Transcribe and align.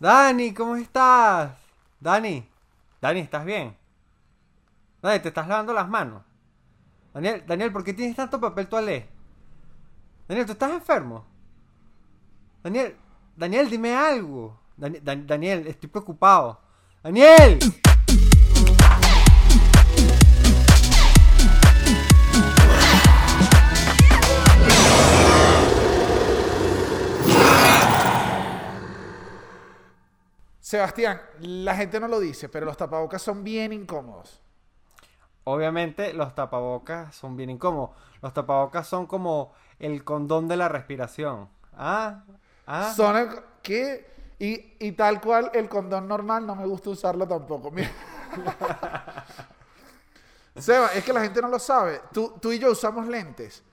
Dani, 0.00 0.54
¿cómo 0.54 0.76
estás? 0.76 1.52
Dani, 2.00 2.48
Dani, 3.02 3.20
¿estás 3.20 3.44
bien? 3.44 3.76
Dani, 5.02 5.20
¿te 5.20 5.28
estás 5.28 5.46
lavando 5.46 5.74
las 5.74 5.86
manos? 5.88 6.22
Daniel, 7.12 7.44
Daniel, 7.46 7.70
¿por 7.70 7.84
qué 7.84 7.92
tienes 7.92 8.16
tanto 8.16 8.40
papel 8.40 8.66
toalé? 8.66 9.06
Daniel, 10.26 10.46
¿tú 10.46 10.52
estás 10.52 10.70
enfermo? 10.70 11.26
Daniel, 12.62 12.96
Daniel, 13.36 13.68
dime 13.68 13.94
algo. 13.94 14.58
Dan- 14.76 15.00
Dan- 15.02 15.26
Daniel, 15.26 15.66
estoy 15.66 15.90
preocupado. 15.90 16.58
Daniel. 17.02 17.58
Sebastián, 30.70 31.20
la 31.40 31.74
gente 31.74 31.98
no 31.98 32.06
lo 32.06 32.20
dice, 32.20 32.48
pero 32.48 32.64
los 32.64 32.76
tapabocas 32.76 33.20
son 33.20 33.42
bien 33.42 33.72
incómodos. 33.72 34.40
Obviamente 35.42 36.12
los 36.12 36.32
tapabocas 36.32 37.12
son 37.12 37.36
bien 37.36 37.50
incómodos. 37.50 37.90
Los 38.22 38.32
tapabocas 38.32 38.86
son 38.86 39.08
como 39.08 39.52
el 39.80 40.04
condón 40.04 40.46
de 40.46 40.56
la 40.56 40.68
respiración. 40.68 41.48
Ah, 41.72 42.22
ah. 42.68 42.92
Son 42.94 43.16
el, 43.16 43.30
¿qué? 43.64 44.14
Y, 44.38 44.76
y 44.78 44.92
tal 44.92 45.20
cual 45.20 45.50
el 45.54 45.68
condón 45.68 46.06
normal 46.06 46.46
no 46.46 46.54
me 46.54 46.66
gusta 46.66 46.90
usarlo 46.90 47.26
tampoco. 47.26 47.72
Mira. 47.72 47.90
Seba, 50.54 50.92
es 50.94 51.02
que 51.02 51.12
la 51.12 51.22
gente 51.22 51.42
no 51.42 51.48
lo 51.48 51.58
sabe. 51.58 52.00
Tú, 52.12 52.38
tú 52.40 52.52
y 52.52 52.60
yo 52.60 52.70
usamos 52.70 53.08
lentes. 53.08 53.64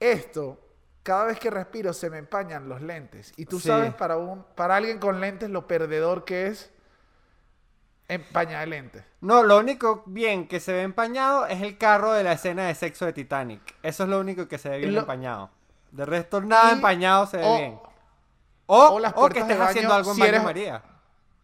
Esto, 0.00 0.58
cada 1.02 1.24
vez 1.24 1.38
que 1.38 1.50
respiro 1.50 1.92
se 1.92 2.10
me 2.10 2.18
empañan 2.18 2.68
los 2.68 2.80
lentes. 2.80 3.32
Y 3.36 3.46
tú 3.46 3.58
Sí. 3.60 3.68
sabes 3.68 3.92
para, 3.94 4.16
un, 4.16 4.44
para 4.54 4.76
alguien 4.76 4.98
con 4.98 5.20
lentes 5.20 5.50
lo 5.50 5.66
perdedor 5.66 6.24
que 6.24 6.46
es 6.48 6.70
empañar 8.08 8.68
lentes. 8.68 9.04
No, 9.20 9.42
lo 9.42 9.58
único 9.58 10.02
bien 10.06 10.46
que 10.48 10.60
se 10.60 10.72
ve 10.72 10.82
empañado 10.82 11.46
es 11.46 11.62
el 11.62 11.78
carro 11.78 12.12
de 12.12 12.22
la 12.24 12.32
escena 12.32 12.66
de 12.66 12.74
sexo 12.74 13.06
de 13.06 13.12
Titanic. 13.12 13.60
Eso 13.82 14.02
es 14.04 14.08
lo 14.08 14.20
único 14.20 14.48
que 14.48 14.58
se 14.58 14.68
ve 14.68 14.78
bien 14.78 14.94
Lo- 14.94 15.00
empañado. 15.00 15.50
De 15.90 16.04
resto, 16.06 16.40
nada 16.40 16.70
Y- 16.70 16.74
empañado 16.74 17.26
se 17.26 17.36
ve 17.38 17.44
o- 17.46 17.56
bien. 17.56 17.78
O, 18.66 18.86
o 18.94 18.98
las 18.98 19.12
o 19.16 19.28
que 19.28 19.40
estés 19.40 19.58
haciendo 19.60 19.92
algo 19.94 20.10
en 20.10 20.16
si 20.16 20.20
María. 20.40 20.82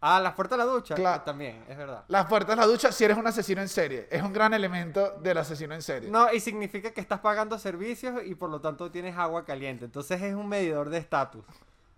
Ah, 0.01 0.21
las 0.21 0.35
puertas 0.35 0.57
de 0.59 0.65
la 0.65 0.71
ducha. 0.71 0.95
Claro. 0.95 1.23
También, 1.23 1.65
es 1.69 1.77
verdad. 1.77 2.05
Las 2.07 2.27
puertas 2.27 2.55
de 2.57 2.61
la 2.63 2.67
ducha, 2.67 2.93
si 2.93 3.05
eres 3.05 3.17
un 3.19 3.27
asesino 3.27 3.61
en 3.61 3.69
serie. 3.69 4.07
Es 4.11 4.23
un 4.23 4.33
gran 4.33 4.55
elemento 4.55 5.11
del 5.19 5.39
asesino 5.39 5.75
en 5.75 5.83
serie. 5.83 6.09
No, 6.11 6.33
y 6.33 6.39
significa 6.39 6.93
que 6.93 7.01
estás 7.01 7.19
pagando 7.21 7.59
servicios 7.59 8.23
y 8.25 8.37
por 8.37 8.49
lo 8.49 8.61
tanto 8.61 8.91
tienes 8.93 9.17
agua 9.17 9.45
caliente. 9.45 9.87
Entonces 9.87 10.23
es 10.23 10.35
un 10.35 10.49
medidor 10.49 10.89
de 10.91 10.99
estatus. 10.99 11.45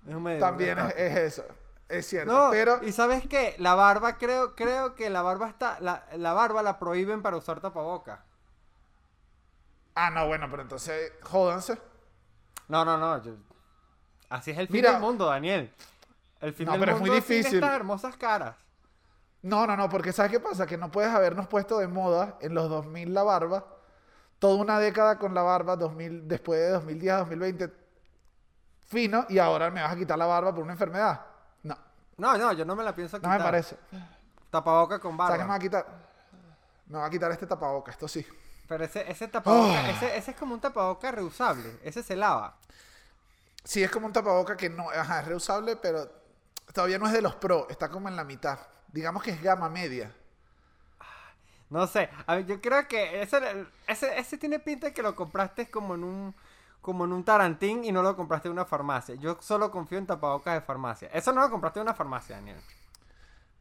Es 0.09 0.15
un 0.15 0.23
medidor 0.23 0.41
de 0.43 0.49
También 0.49 0.79
es, 0.97 1.17
eso. 1.17 1.45
Es 1.91 2.07
cierto. 2.07 2.33
No, 2.33 2.51
pero 2.51 2.83
y 2.83 2.93
sabes 2.93 3.27
qué, 3.29 3.55
la 3.59 3.75
barba 3.75 4.17
creo, 4.17 4.55
creo 4.55 4.95
que 4.95 5.11
la 5.11 5.21
barba 5.23 5.49
está, 5.49 5.79
la, 5.81 6.07
la 6.17 6.33
barba 6.33 6.63
la 6.63 6.79
prohíben 6.79 7.21
para 7.21 7.37
usar 7.37 7.61
tapabocas. 7.61 8.21
Ah, 9.95 10.09
no, 10.11 10.27
bueno, 10.27 10.47
pero 10.51 10.63
entonces, 10.63 11.13
jódanse. 11.23 11.77
No, 12.69 12.85
no, 12.85 12.97
no. 12.97 13.23
yo- 13.23 13.35
Así 14.29 14.53
es 14.53 14.59
el 14.59 14.69
fin 14.69 14.77
Mira- 14.77 14.93
del 14.93 15.01
mundo, 15.01 15.27
Daniel. 15.27 15.71
El 16.41 16.55
fin 16.55 16.67
No, 16.67 16.73
del 16.73 16.81
pero 16.81 16.93
es 16.95 17.01
muy 17.01 17.11
sin 17.11 17.17
difícil. 17.21 17.55
estas 17.57 17.73
hermosas 17.73 18.17
caras. 18.17 18.57
No, 19.43 19.67
no, 19.67 19.77
no, 19.77 19.89
porque 19.89 20.13
¿sabes 20.13 20.31
qué 20.33 20.41
pasa? 20.41 20.67
Que 20.67 20.77
no 20.77 20.91
puedes 20.91 21.11
habernos 21.13 21.47
puesto 21.47 21.79
de 21.79 21.89
moda 21.89 22.37
en 22.41 22.55
los 22.55 22.69
2000 22.69 23.13
la 23.15 23.23
barba, 23.23 23.65
toda 24.39 24.57
una 24.57 24.79
década 24.79 25.19
con 25.19 25.35
la 25.35 25.43
barba, 25.43 25.77
2000, 25.77 26.29
después 26.29 26.61
de 26.61 26.71
2010 26.71 27.13
a 27.13 27.17
2020, 27.19 27.73
fino, 28.87 29.25
y 29.29 29.39
ahora 29.39 29.71
me 29.71 29.81
vas 29.83 29.93
a 29.93 29.97
quitar 29.97 30.19
la 30.19 30.27
barba 30.27 30.55
por 30.55 30.63
una 30.65 30.73
enfermedad. 30.73 31.21
No, 31.63 31.77
No, 32.19 32.37
no, 32.37 32.53
yo 32.53 32.65
no 32.65 32.77
me 32.77 32.85
la 32.85 32.95
pienso 32.95 33.17
no 33.17 33.23
quitar. 33.23 33.39
me 33.39 33.45
parece. 33.45 33.77
Tapaboca 34.51 34.99
con 34.99 35.17
¿Sabes 35.17 35.33
qué 35.33 35.39
me 35.39 35.45
va 35.45 35.49
barba. 35.49 35.55
a 35.55 35.59
quitar? 35.59 35.87
Me 36.87 36.99
va 36.99 37.07
a 37.07 37.11
quitar 37.11 37.31
este 37.33 37.47
tapaboca, 37.47 37.93
esto 37.93 38.09
sí. 38.09 38.27
Pero 38.69 38.85
ese, 38.85 39.11
ese 39.11 39.29
tapaboca, 39.29 39.81
Ah. 39.87 39.91
ese, 39.91 40.17
ese 40.17 40.31
es 40.33 40.37
como 40.37 40.55
un 40.55 40.61
tapaboca 40.61 41.11
reusable. 41.13 41.79
Ese 41.83 42.03
se 42.03 42.15
lava. 42.17 42.57
Sí, 43.65 43.83
es 43.83 43.91
como 43.91 44.07
un 44.07 44.13
tapaboca 44.13 44.57
que 44.57 44.69
no, 44.69 44.91
ajá, 44.91 45.21
es 45.21 45.27
reusable, 45.29 45.77
pero 45.77 46.20
todavía 46.73 46.99
no 46.99 47.07
es 47.07 47.13
de 47.13 47.23
los 47.23 47.35
pro, 47.37 47.69
está 47.69 47.89
como 47.89 48.09
en 48.09 48.17
la 48.17 48.25
mitad. 48.25 48.59
Digamos 48.89 49.23
que 49.23 49.31
es 49.31 49.43
gama 49.43 49.69
media. 49.69 50.15
No 51.69 51.87
sé, 51.87 52.11
a 52.27 52.41
yo 52.41 52.61
creo 52.61 52.89
que 52.89 53.23
ese, 53.23 53.67
ese, 53.87 54.19
ese 54.19 54.39
tiene 54.39 54.59
pinta 54.59 54.89
de 54.89 54.93
que 54.93 55.03
lo 55.03 55.15
compraste 55.15 55.71
como 55.71 55.95
en 55.95 56.03
un 56.03 56.35
como 56.81 57.05
en 57.05 57.13
un 57.13 57.25
tarantín 57.25 57.85
y 57.85 57.93
no 57.93 58.03
lo 58.03 58.17
compraste 58.17 58.49
en 58.49 58.53
una 58.53 58.65
farmacia. 58.65 59.15
Yo 59.17 59.37
solo 59.41 59.71
confío 59.71 59.99
en 59.99 60.07
tapabocas 60.07 60.55
de 60.55 60.61
farmacia. 60.63 61.11
Eso 61.13 61.33
no 61.33 61.43
lo 61.43 61.51
compraste 61.51 61.79
en 61.79 61.83
una 61.83 61.95
farmacia, 61.95 62.37
Daniel. 62.37 62.57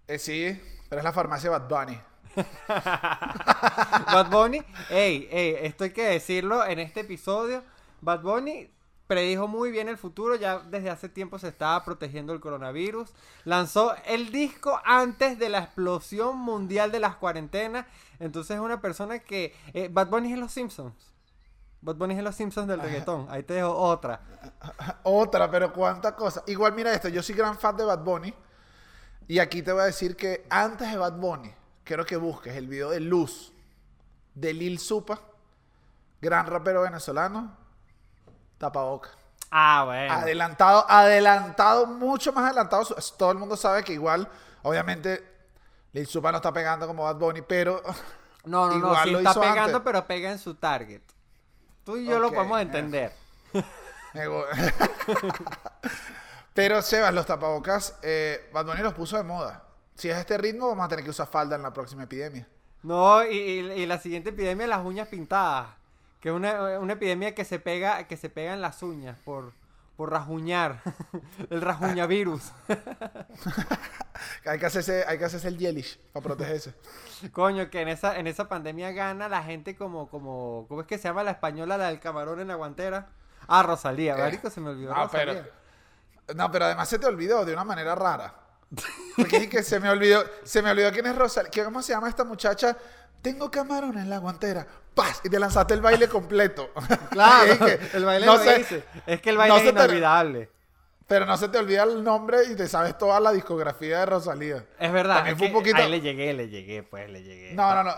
Eh, 0.07 0.17
sí, 0.17 0.59
pero 0.87 0.99
es 0.99 1.03
la 1.03 1.11
farmacia 1.11 1.49
Bad 1.49 1.67
Bunny. 1.67 2.01
Bad 4.13 4.29
Bunny, 4.29 4.63
ey, 4.89 5.27
ey, 5.31 5.57
esto 5.61 5.83
hay 5.83 5.91
que 5.91 6.05
decirlo 6.05 6.65
en 6.65 6.79
este 6.79 7.01
episodio. 7.01 7.63
Bad 8.01 8.21
Bunny 8.21 8.71
predijo 9.09 9.47
muy 9.47 9.71
bien 9.71 9.89
el 9.89 9.97
futuro, 9.97 10.35
ya 10.35 10.59
desde 10.59 10.91
hace 10.91 11.09
tiempo 11.09 11.39
se 11.39 11.47
estaba 11.47 11.83
protegiendo 11.83 12.31
el 12.31 12.39
coronavirus. 12.39 13.09
Lanzó 13.43 13.95
el 14.05 14.31
disco 14.31 14.79
antes 14.85 15.39
de 15.39 15.49
la 15.49 15.57
explosión 15.57 16.37
mundial 16.37 16.91
de 16.91 16.99
las 16.99 17.15
cuarentenas. 17.15 17.87
Entonces 18.19 18.57
es 18.57 18.61
una 18.61 18.79
persona 18.81 19.17
que... 19.17 19.55
eh, 19.73 19.89
Bad 19.91 20.09
Bunny 20.09 20.27
es 20.27 20.33
en 20.35 20.41
Los 20.41 20.51
Simpsons. 20.51 20.93
Bad 21.81 21.95
Bunny 21.95 22.13
es 22.13 22.19
en 22.19 22.25
Los 22.25 22.35
Simpsons 22.35 22.67
del 22.67 22.79
reggaetón. 22.79 23.25
Ahí 23.31 23.41
te 23.41 23.55
dejo 23.55 23.71
otra. 23.75 24.21
Otra, 25.03 25.49
pero 25.49 25.73
cuánta 25.73 26.15
cosa. 26.15 26.43
Igual 26.45 26.73
mira 26.73 26.93
esto, 26.93 27.09
yo 27.09 27.23
soy 27.23 27.33
gran 27.33 27.57
fan 27.57 27.75
de 27.77 27.85
Bad 27.85 28.03
Bunny. 28.03 28.31
Y 29.27 29.39
aquí 29.39 29.63
te 29.63 29.71
voy 29.71 29.81
a 29.81 29.85
decir 29.85 30.15
que 30.15 30.45
antes 30.51 30.91
de 30.91 30.97
Bad 30.97 31.17
Bunny, 31.17 31.51
quiero 31.83 32.05
que 32.05 32.15
busques 32.15 32.55
el 32.55 32.67
video 32.67 32.91
de 32.91 32.99
Luz 32.99 33.51
de 34.35 34.53
Lil 34.53 34.77
Supa, 34.77 35.19
gran 36.21 36.45
rapero 36.45 36.83
venezolano, 36.83 37.57
tapaboca. 38.59 39.09
Ah, 39.49 39.83
bueno. 39.85 40.13
Adelantado, 40.13 40.85
adelantado, 40.87 41.87
mucho 41.87 42.31
más 42.31 42.45
adelantado. 42.45 42.85
Todo 43.17 43.31
el 43.31 43.39
mundo 43.39 43.57
sabe 43.57 43.83
que 43.83 43.93
igual, 43.93 44.29
obviamente, 44.61 45.27
Lil 45.93 46.05
Supa 46.05 46.31
no 46.31 46.37
está 46.37 46.53
pegando 46.53 46.85
como 46.85 47.03
Bad 47.05 47.15
Bunny, 47.15 47.41
pero 47.41 47.81
No, 48.45 48.67
no, 48.69 48.77
no, 48.77 49.03
sí 49.03 49.09
lo 49.09 49.17
está 49.17 49.31
hizo 49.31 49.41
pegando, 49.41 49.61
antes. 49.77 49.81
pero 49.83 50.05
pega 50.05 50.31
en 50.31 50.37
su 50.37 50.53
target. 50.55 51.01
Tú 51.83 51.97
y 51.97 52.05
yo 52.05 52.19
lo 52.19 52.31
podemos 52.31 52.59
eh. 52.59 52.61
entender. 52.61 53.11
Pero, 56.53 56.81
Sebas, 56.81 57.13
los 57.13 57.25
tapabocas, 57.25 57.95
eh, 58.01 58.49
Bad 58.53 58.65
Bunny 58.65 58.81
los 58.81 58.93
puso 58.93 59.17
de 59.17 59.23
moda. 59.23 59.63
Si 59.95 60.09
es 60.09 60.17
este 60.17 60.37
ritmo, 60.37 60.67
vamos 60.67 60.85
a 60.85 60.89
tener 60.89 61.03
que 61.05 61.11
usar 61.11 61.27
falda 61.27 61.55
en 61.55 61.61
la 61.61 61.71
próxima 61.71 62.03
epidemia. 62.03 62.47
No, 62.83 63.23
y, 63.25 63.37
y- 63.37 63.71
y 63.81 63.85
la 63.85 63.97
siguiente 63.99 64.29
epidemia 64.29 64.63
es 64.65 64.69
las 64.69 64.83
uñas 64.85 65.07
pintadas. 65.07 65.67
Que 66.19 66.29
es 66.29 66.35
una, 66.35 66.79
una 66.79 66.93
epidemia 66.93 67.33
que 67.33 67.45
se 67.45 67.59
pega, 67.59 68.05
que 68.07 68.17
se 68.17 68.29
pega 68.29 68.53
en 68.53 68.61
las 68.61 68.83
uñas 68.83 69.17
por, 69.23 69.53
por 69.95 70.11
rajuñar. 70.11 70.81
el 71.49 71.61
rajuñavirus. 71.61 72.51
Hay 74.45 74.59
que 74.59 74.65
hacerse, 74.65 75.05
hay 75.07 75.17
que 75.17 75.25
hacerse 75.25 75.47
el 75.47 75.57
yellish 75.57 75.97
para 76.11 76.23
protegerse. 76.23 76.73
Coño, 77.31 77.69
que 77.69 77.81
en 77.81 77.87
esa, 77.87 78.17
en 78.17 78.27
esa 78.27 78.49
pandemia 78.49 78.91
gana 78.91 79.29
la 79.29 79.43
gente 79.43 79.75
como, 79.77 80.09
como, 80.09 80.65
¿cómo 80.67 80.81
es 80.81 80.87
que 80.87 80.97
se 80.97 81.05
llama 81.07 81.23
la 81.23 81.31
española, 81.31 81.77
la 81.77 81.87
del 81.87 81.99
camarón 81.99 82.39
en 82.41 82.47
la 82.49 82.55
guantera? 82.55 83.07
Ah, 83.47 83.63
Rosalía, 83.63 84.15
Eh, 84.15 84.17
marico, 84.17 84.49
se 84.49 84.59
me 84.59 84.69
olvidó 84.69 84.93
no, 84.93 84.95
Rosalía. 84.95 85.49
pero, 86.25 86.35
no, 86.35 86.51
pero 86.51 86.65
además 86.65 86.89
se 86.89 86.99
te 86.99 87.05
olvidó 87.07 87.45
de 87.45 87.53
una 87.53 87.63
manera 87.63 87.95
rara. 87.95 88.33
Porque 89.15 89.37
es 89.37 89.47
que 89.49 89.63
se 89.63 89.79
me 89.79 89.89
olvidó, 89.89 90.23
se 90.43 90.61
me 90.61 90.71
olvidó 90.71 90.91
quién 90.91 91.05
es 91.07 91.15
Rosalía. 91.15 91.63
¿Cómo 91.63 91.81
se 91.81 91.93
llama 91.93 92.09
esta 92.09 92.23
muchacha? 92.25 92.77
Tengo 93.21 93.49
camarón 93.49 93.97
en 93.97 94.09
la 94.09 94.17
guantera. 94.17 94.67
¡Paz! 95.01 95.21
Y 95.23 95.29
te 95.29 95.39
lanzaste 95.39 95.73
el 95.73 95.81
baile 95.81 96.07
completo. 96.07 96.69
Claro, 97.09 97.51
es 97.53 97.57
que, 97.59 97.97
el 97.97 98.05
baile 98.05 98.25
no 98.25 98.37
lo 98.37 98.43
sé, 98.43 98.59
hice. 98.61 98.83
Es 99.07 99.21
que 99.21 99.29
el 99.31 99.37
baile 99.37 99.53
no 99.53 99.57
es 99.59 99.65
se 99.65 99.73
te- 99.73 99.79
inolvidable. 99.83 100.49
Pero 101.07 101.25
no 101.25 101.37
se 101.37 101.47
te 101.49 101.57
olvida 101.57 101.83
el 101.83 102.03
nombre 102.03 102.37
y 102.51 102.55
te 102.55 102.67
sabes 102.67 102.95
toda 102.97 103.19
la 103.19 103.31
discografía 103.31 103.99
de 103.99 104.05
Rosalía. 104.05 104.65
Es 104.77 104.91
verdad. 104.93 105.15
También 105.15 105.35
es 105.35 105.39
fue 105.39 105.47
un 105.47 105.53
poquito- 105.53 105.77
Ahí 105.77 105.89
le 105.89 106.01
llegué, 106.01 106.33
le 106.33 106.49
llegué, 106.49 106.83
pues, 106.83 107.09
le 107.09 107.23
llegué. 107.23 107.53
No, 107.53 107.73
no, 107.73 107.83
no. 107.83 107.95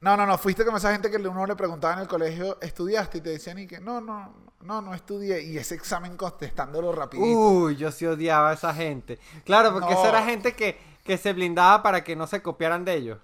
No, 0.00 0.16
no, 0.16 0.26
no. 0.26 0.38
Fuiste 0.38 0.64
como 0.64 0.76
esa 0.76 0.92
gente 0.92 1.10
que 1.10 1.16
uno 1.16 1.44
le 1.46 1.56
preguntaba 1.56 1.94
en 1.94 2.00
el 2.00 2.06
colegio, 2.06 2.58
¿estudiaste? 2.60 3.18
Y 3.18 3.20
te 3.22 3.30
decían 3.30 3.58
y 3.58 3.66
que 3.66 3.80
no, 3.80 4.00
no, 4.00 4.32
no, 4.60 4.80
no 4.80 4.94
estudié. 4.94 5.42
Y 5.42 5.58
ese 5.58 5.74
examen 5.74 6.16
contestándolo 6.16 6.92
rapidito. 6.92 7.26
Uy, 7.26 7.74
yo 7.76 7.90
sí 7.90 8.06
odiaba 8.06 8.50
a 8.50 8.54
esa 8.54 8.72
gente. 8.74 9.18
Claro, 9.44 9.72
porque 9.72 9.92
No. 9.94 9.98
esa 10.00 10.10
era 10.10 10.22
gente 10.22 10.52
que, 10.52 10.78
que 11.02 11.16
se 11.18 11.32
blindaba 11.32 11.82
para 11.82 12.04
que 12.04 12.14
no 12.14 12.26
se 12.28 12.42
copiaran 12.42 12.84
de 12.84 12.94
ellos. 12.94 13.18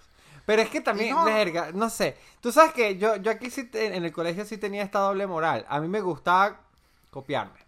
Pero 0.46 0.62
es 0.62 0.68
que 0.68 0.80
también, 0.80 1.14
no. 1.14 1.24
verga, 1.24 1.70
no 1.72 1.88
sé. 1.88 2.16
Tú 2.40 2.50
sabes 2.52 2.72
que 2.72 2.96
yo, 2.98 3.16
yo 3.16 3.30
aquí 3.30 3.50
sí 3.50 3.64
te- 3.64 3.94
en 3.94 4.04
el 4.04 4.12
colegio 4.12 4.44
sí 4.44 4.58
tenía 4.58 4.82
esta 4.82 4.98
doble 4.98 5.26
moral. 5.26 5.64
A 5.68 5.80
mí 5.80 5.88
me 5.88 6.00
gustaba 6.00 6.60
copiarme. 7.10 7.60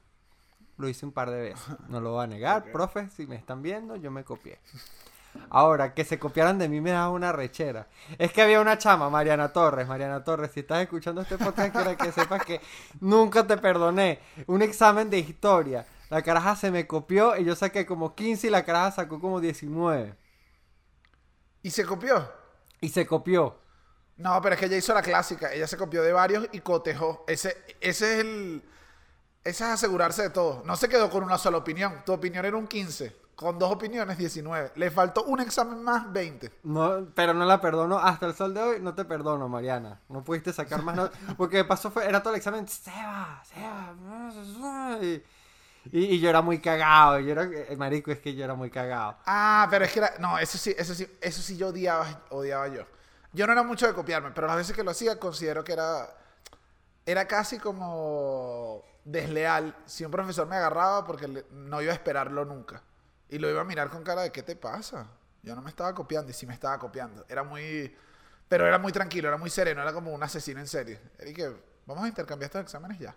Lo 0.76 0.88
hice 0.88 1.06
un 1.06 1.12
par 1.12 1.30
de 1.30 1.40
veces. 1.40 1.64
No 1.88 2.00
lo 2.00 2.12
voy 2.12 2.24
a 2.24 2.26
negar, 2.26 2.64
profe, 2.72 3.08
si 3.10 3.26
me 3.26 3.36
están 3.36 3.62
viendo, 3.62 3.94
yo 3.96 4.10
me 4.10 4.24
copié. 4.24 4.58
Ahora, 5.50 5.94
que 5.94 6.04
se 6.04 6.18
copiaran 6.18 6.58
de 6.58 6.68
mí 6.68 6.80
me 6.80 6.90
daba 6.92 7.10
una 7.10 7.32
rechera. 7.32 7.88
Es 8.18 8.32
que 8.32 8.42
había 8.42 8.60
una 8.60 8.78
chama, 8.78 9.10
Mariana 9.10 9.52
Torres. 9.52 9.86
Mariana 9.86 10.22
Torres, 10.22 10.50
si 10.52 10.60
estás 10.60 10.80
escuchando 10.82 11.20
este 11.22 11.38
podcast, 11.38 11.72
quiero 11.74 11.96
que 11.96 12.12
sepas 12.12 12.44
que 12.44 12.60
nunca 13.00 13.46
te 13.46 13.56
perdoné. 13.56 14.20
Un 14.46 14.62
examen 14.62 15.10
de 15.10 15.18
historia. 15.18 15.86
La 16.10 16.22
caraja 16.22 16.54
se 16.54 16.70
me 16.70 16.86
copió 16.86 17.36
y 17.36 17.44
yo 17.44 17.56
saqué 17.56 17.84
como 17.86 18.14
15 18.14 18.46
y 18.46 18.50
la 18.50 18.64
caraja 18.64 18.92
sacó 18.92 19.20
como 19.20 19.40
19. 19.40 20.14
¿Y 21.62 21.70
se 21.70 21.84
copió? 21.84 22.28
Y 22.84 22.90
se 22.90 23.06
copió. 23.06 23.56
No, 24.18 24.40
pero 24.42 24.54
es 24.54 24.60
que 24.60 24.66
ella 24.66 24.76
hizo 24.76 24.92
la 24.92 25.00
clásica. 25.00 25.50
Ella 25.50 25.66
se 25.66 25.78
copió 25.78 26.02
de 26.02 26.12
varios 26.12 26.46
y 26.52 26.60
cotejó. 26.60 27.24
Ese, 27.26 27.56
ese 27.80 28.14
es 28.14 28.20
el. 28.20 28.62
Ese 29.42 29.64
es 29.64 29.70
asegurarse 29.70 30.20
de 30.20 30.28
todo. 30.28 30.62
No 30.66 30.76
se 30.76 30.88
quedó 30.88 31.08
con 31.08 31.24
una 31.24 31.38
sola 31.38 31.56
opinión. 31.56 32.02
Tu 32.04 32.12
opinión 32.12 32.44
era 32.44 32.58
un 32.58 32.66
15. 32.66 33.16
Con 33.36 33.58
dos 33.58 33.72
opiniones, 33.72 34.18
19. 34.18 34.72
Le 34.76 34.90
faltó 34.90 35.24
un 35.24 35.40
examen 35.40 35.82
más, 35.82 36.12
20. 36.12 36.52
No, 36.64 37.08
pero 37.14 37.32
no 37.32 37.46
la 37.46 37.58
perdono 37.58 37.98
hasta 37.98 38.26
el 38.26 38.34
sol 38.34 38.52
de 38.52 38.60
hoy. 38.60 38.80
No 38.80 38.94
te 38.94 39.06
perdono, 39.06 39.48
Mariana. 39.48 40.02
No 40.10 40.22
pudiste 40.22 40.52
sacar 40.52 40.82
más 40.82 40.94
notas. 40.94 41.18
Porque 41.38 41.56
de 41.56 41.64
paso 41.64 41.90
fue, 41.90 42.06
era 42.06 42.22
todo 42.22 42.34
el 42.34 42.38
examen. 42.38 42.68
Seba, 42.68 43.42
Seba. 43.44 44.98
Y, 45.02 45.24
y, 45.92 46.20
yo 46.20 46.30
era 46.30 46.42
muy 46.42 46.60
cagado. 46.60 47.20
Yo 47.20 47.32
era, 47.32 47.44
eh, 47.44 47.76
marico, 47.76 48.10
es 48.10 48.18
que 48.18 48.34
yo 48.34 48.44
era 48.44 48.54
muy 48.54 48.70
cagado. 48.70 49.16
Ah, 49.26 49.66
pero 49.70 49.84
es 49.84 49.92
que 49.92 49.98
era. 50.00 50.14
No, 50.18 50.38
eso 50.38 50.58
sí, 50.58 50.74
eso 50.76 50.94
sí, 50.94 51.06
eso 51.20 51.42
sí 51.42 51.56
yo 51.56 51.68
odiaba, 51.68 52.22
odiaba 52.30 52.68
yo. 52.68 52.86
Yo 53.32 53.46
no 53.46 53.52
era 53.52 53.62
mucho 53.62 53.86
de 53.86 53.94
copiarme, 53.94 54.30
pero 54.30 54.46
las 54.46 54.56
veces 54.56 54.76
que 54.76 54.84
lo 54.84 54.90
hacía 54.90 55.18
considero 55.18 55.64
que 55.64 55.72
era. 55.72 56.08
Era 57.06 57.26
casi 57.26 57.58
como 57.58 58.82
desleal 59.04 59.76
si 59.84 60.04
un 60.04 60.10
profesor 60.10 60.46
me 60.46 60.56
agarraba 60.56 61.04
porque 61.04 61.44
no 61.50 61.82
iba 61.82 61.92
a 61.92 61.94
esperarlo 61.94 62.44
nunca. 62.44 62.82
Y 63.28 63.38
lo 63.38 63.50
iba 63.50 63.60
a 63.60 63.64
mirar 63.64 63.90
con 63.90 64.02
cara 64.02 64.22
de 64.22 64.32
¿qué 64.32 64.42
te 64.42 64.56
pasa? 64.56 65.06
Yo 65.42 65.54
no 65.54 65.60
me 65.60 65.68
estaba 65.68 65.94
copiando 65.94 66.30
y 66.30 66.34
sí 66.34 66.46
me 66.46 66.54
estaba 66.54 66.78
copiando. 66.78 67.26
Era 67.28 67.42
muy. 67.42 67.94
Pero 68.48 68.66
era 68.66 68.78
muy 68.78 68.92
tranquilo, 68.92 69.28
era 69.28 69.36
muy 69.36 69.50
sereno, 69.50 69.82
era 69.82 69.92
como 69.92 70.12
un 70.12 70.22
asesino 70.22 70.60
en 70.60 70.68
serie. 70.68 71.00
Y 71.26 71.34
que 71.34 71.52
vamos 71.86 72.04
a 72.04 72.08
intercambiar 72.08 72.48
estos 72.48 72.62
exámenes 72.62 72.98
ya. 72.98 73.14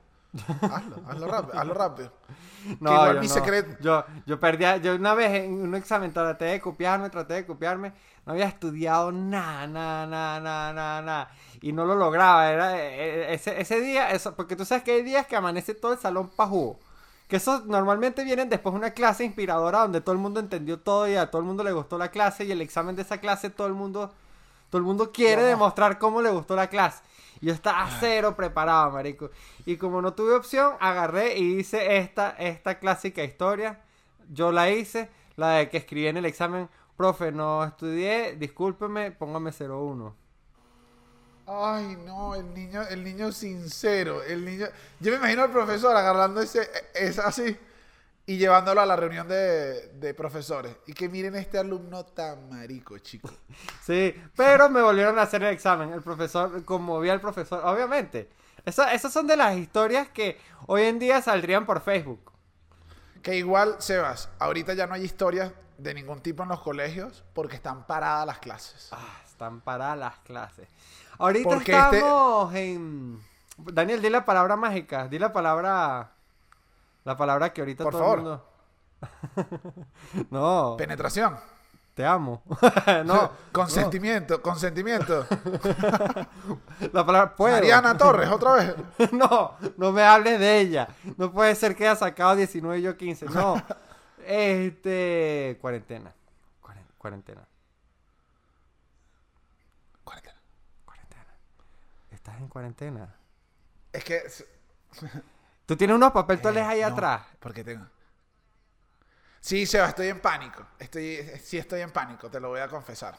Hazlo, 0.71 0.97
hazlo 1.07 1.27
rápido, 1.27 1.59
hazlo 1.59 1.73
rápido. 1.73 2.11
No, 2.81 2.91
igual 2.91 3.15
yo 3.15 3.21
mi 3.21 3.27
no. 3.27 3.33
secreto- 3.33 3.77
Yo, 3.79 4.03
yo 4.25 4.39
perdía, 4.39 4.77
yo 4.77 4.95
una 4.95 5.13
vez 5.13 5.31
en 5.45 5.53
un 5.61 5.75
examen 5.75 6.11
traté 6.11 6.45
de 6.45 6.59
copiarme, 6.59 7.09
traté 7.09 7.35
de 7.35 7.45
copiarme, 7.45 7.93
no 8.25 8.33
había 8.33 8.45
estudiado 8.45 9.11
nada, 9.13 9.67
nada, 9.67 10.05
nada, 10.05 10.39
nada, 10.41 10.73
nada, 10.73 11.01
nada, 11.01 11.31
y 11.61 11.71
no 11.71 11.85
lo 11.85 11.95
lograba, 11.95 12.49
era 12.51 12.77
eh, 12.77 12.89
eh, 13.31 13.33
ese, 13.35 13.61
ese 13.61 13.79
día, 13.79 14.11
eso, 14.11 14.35
porque 14.35 14.57
tú 14.57 14.65
sabes 14.65 14.83
que 14.83 14.91
hay 14.91 15.03
días 15.03 15.27
que 15.27 15.37
amanece 15.37 15.75
todo 15.75 15.93
el 15.93 15.99
salón 15.99 16.29
pa' 16.29 16.47
jugo, 16.47 16.77
que 17.29 17.37
esos 17.37 17.65
normalmente 17.67 18.23
vienen 18.25 18.49
después 18.49 18.73
de 18.73 18.79
una 18.79 18.91
clase 18.91 19.23
inspiradora 19.23 19.79
donde 19.79 20.01
todo 20.01 20.13
el 20.13 20.19
mundo 20.19 20.41
entendió 20.41 20.77
todo 20.79 21.07
y 21.07 21.15
a 21.15 21.29
todo 21.31 21.39
el 21.41 21.47
mundo 21.47 21.63
le 21.63 21.71
gustó 21.71 21.97
la 21.97 22.09
clase 22.11 22.43
y 22.43 22.51
el 22.51 22.61
examen 22.61 22.97
de 22.97 23.03
esa 23.03 23.19
clase 23.19 23.49
todo 23.49 23.67
el 23.67 23.73
mundo, 23.73 24.11
todo 24.69 24.79
el 24.79 24.83
mundo 24.85 25.11
quiere 25.13 25.43
demostrar 25.43 25.99
cómo 25.99 26.21
le 26.21 26.31
gustó 26.31 26.55
la 26.57 26.67
clase. 26.67 27.01
Yo 27.41 27.53
estaba 27.53 27.89
cero 27.99 28.35
preparado, 28.35 28.91
marico. 28.91 29.29
Y 29.65 29.77
como 29.77 30.01
no 30.01 30.13
tuve 30.13 30.33
opción, 30.35 30.73
agarré 30.79 31.37
y 31.37 31.59
hice 31.59 31.97
esta, 31.97 32.31
esta 32.31 32.79
clásica 32.79 33.23
historia. 33.23 33.81
Yo 34.29 34.51
la 34.51 34.69
hice, 34.69 35.09
la 35.35 35.51
de 35.51 35.69
que 35.69 35.77
escribí 35.77 36.07
en 36.07 36.17
el 36.17 36.25
examen, 36.25 36.69
profe, 36.95 37.31
no 37.31 37.63
estudié, 37.63 38.35
discúlpeme, 38.35 39.11
póngame 39.11 39.51
01. 39.51 40.15
Ay, 41.49 41.97
no, 42.05 42.35
el 42.35 42.53
niño, 42.53 42.81
el 42.89 43.03
niño 43.03 43.31
sincero, 43.31 44.21
el 44.23 44.43
niño. 44.43 44.65
Yo 44.99 45.11
me 45.11 45.17
imagino 45.17 45.43
al 45.43 45.51
profesor 45.51 45.95
agarrando 45.95 46.41
ese, 46.41 46.69
es 46.93 47.19
así 47.19 47.57
y 48.27 48.37
llevándolo 48.37 48.81
a 48.81 48.85
la 48.85 48.95
reunión 48.95 49.27
de, 49.27 49.87
de 49.93 50.13
profesores. 50.13 50.75
Y 50.85 50.93
que 50.93 51.09
miren 51.09 51.35
este 51.35 51.57
alumno 51.57 52.05
tan 52.05 52.49
marico, 52.49 52.99
chico. 52.99 53.31
Sí, 53.83 54.13
pero 54.35 54.69
me 54.69 54.81
volvieron 54.81 55.17
a 55.17 55.23
hacer 55.23 55.41
el 55.43 55.53
examen. 55.53 55.91
El 55.93 56.01
profesor, 56.01 56.63
conmovía 56.65 57.13
al 57.13 57.21
profesor, 57.21 57.61
obviamente. 57.65 58.29
Esa- 58.65 58.93
esas 58.93 59.11
son 59.13 59.25
de 59.27 59.37
las 59.37 59.55
historias 59.55 60.09
que 60.09 60.37
hoy 60.67 60.83
en 60.83 60.99
día 60.99 61.21
saldrían 61.21 61.65
por 61.65 61.81
Facebook. 61.81 62.31
Que 63.23 63.37
igual, 63.37 63.77
Sebas, 63.79 64.29
ahorita 64.39 64.73
ya 64.73 64.87
no 64.87 64.93
hay 64.95 65.03
historias 65.03 65.51
de 65.77 65.93
ningún 65.93 66.19
tipo 66.21 66.43
en 66.43 66.49
los 66.49 66.59
colegios 66.59 67.23
porque 67.33 67.55
están 67.55 67.87
paradas 67.87 68.25
las 68.27 68.39
clases. 68.39 68.89
Ah, 68.91 69.21
están 69.25 69.61
paradas 69.61 69.97
las 69.97 70.17
clases. 70.19 70.67
Ahorita 71.17 71.47
Porque 71.49 71.71
este- 71.71 71.97
estamos 71.97 72.53
en... 72.55 73.21
Daniel, 73.57 74.01
di 74.01 74.09
la 74.09 74.25
palabra 74.25 74.55
mágica. 74.57 75.07
Di 75.07 75.17
la 75.17 75.31
palabra... 75.31 76.11
La 77.07 77.15
palabra 77.15 77.53
que 77.53 77.61
ahorita 77.61 77.85
Por 77.85 77.93
todo 77.93 78.01
favor. 78.01 78.17
el 78.19 78.23
mundo... 78.25 78.45
no, 80.29 80.75
Penetración. 80.77 81.39
te 81.93 82.05
amo. 82.05 82.43
no, 83.05 83.31
consentimiento, 83.53 84.41
consentimiento. 84.41 85.25
la 86.91 87.05
palabra... 87.05 87.33
Puedo. 87.33 87.55
Mariana 87.55 87.97
Torres, 87.97 88.29
otra 88.29 88.55
vez. 88.55 88.75
no, 89.13 89.55
no 89.77 89.91
me 89.93 90.03
hables 90.03 90.37
de 90.37 90.59
ella. 90.59 90.89
No 91.15 91.31
puede 91.31 91.55
ser 91.55 91.77
que 91.77 91.87
haya 91.87 91.95
sacado 91.95 92.35
19 92.35 92.79
y 92.79 92.81
yo 92.81 92.97
15. 92.97 93.27
No. 93.27 93.55
Este... 94.25 95.57
Cuarentena. 95.61 96.13
Cuaren- 96.61 96.87
Cuarentena. 96.97 97.47
Cuarentena. 100.03 100.41
Cuarentena. 100.83 101.25
Estás 102.11 102.37
en 102.37 102.47
cuarentena. 102.49 103.15
Es 103.93 104.03
que. 104.03 104.21
Tú 105.67 105.75
tienes 105.75 105.95
unos 105.95 106.11
papel 106.11 106.41
toalés 106.41 106.63
ahí 106.63 106.79
Eh, 106.79 106.83
no, 106.87 106.87
atrás. 106.93 107.21
Porque 107.39 107.63
tengo. 107.63 107.85
Sí, 109.39 109.65
Seba, 109.67 109.87
estoy 109.89 110.07
en 110.07 110.19
pánico. 110.19 110.65
Estoy, 110.79 111.17
sí, 111.43 111.57
estoy 111.59 111.81
en 111.81 111.91
pánico, 111.91 112.29
te 112.29 112.39
lo 112.39 112.49
voy 112.49 112.59
a 112.61 112.67
confesar. 112.67 113.15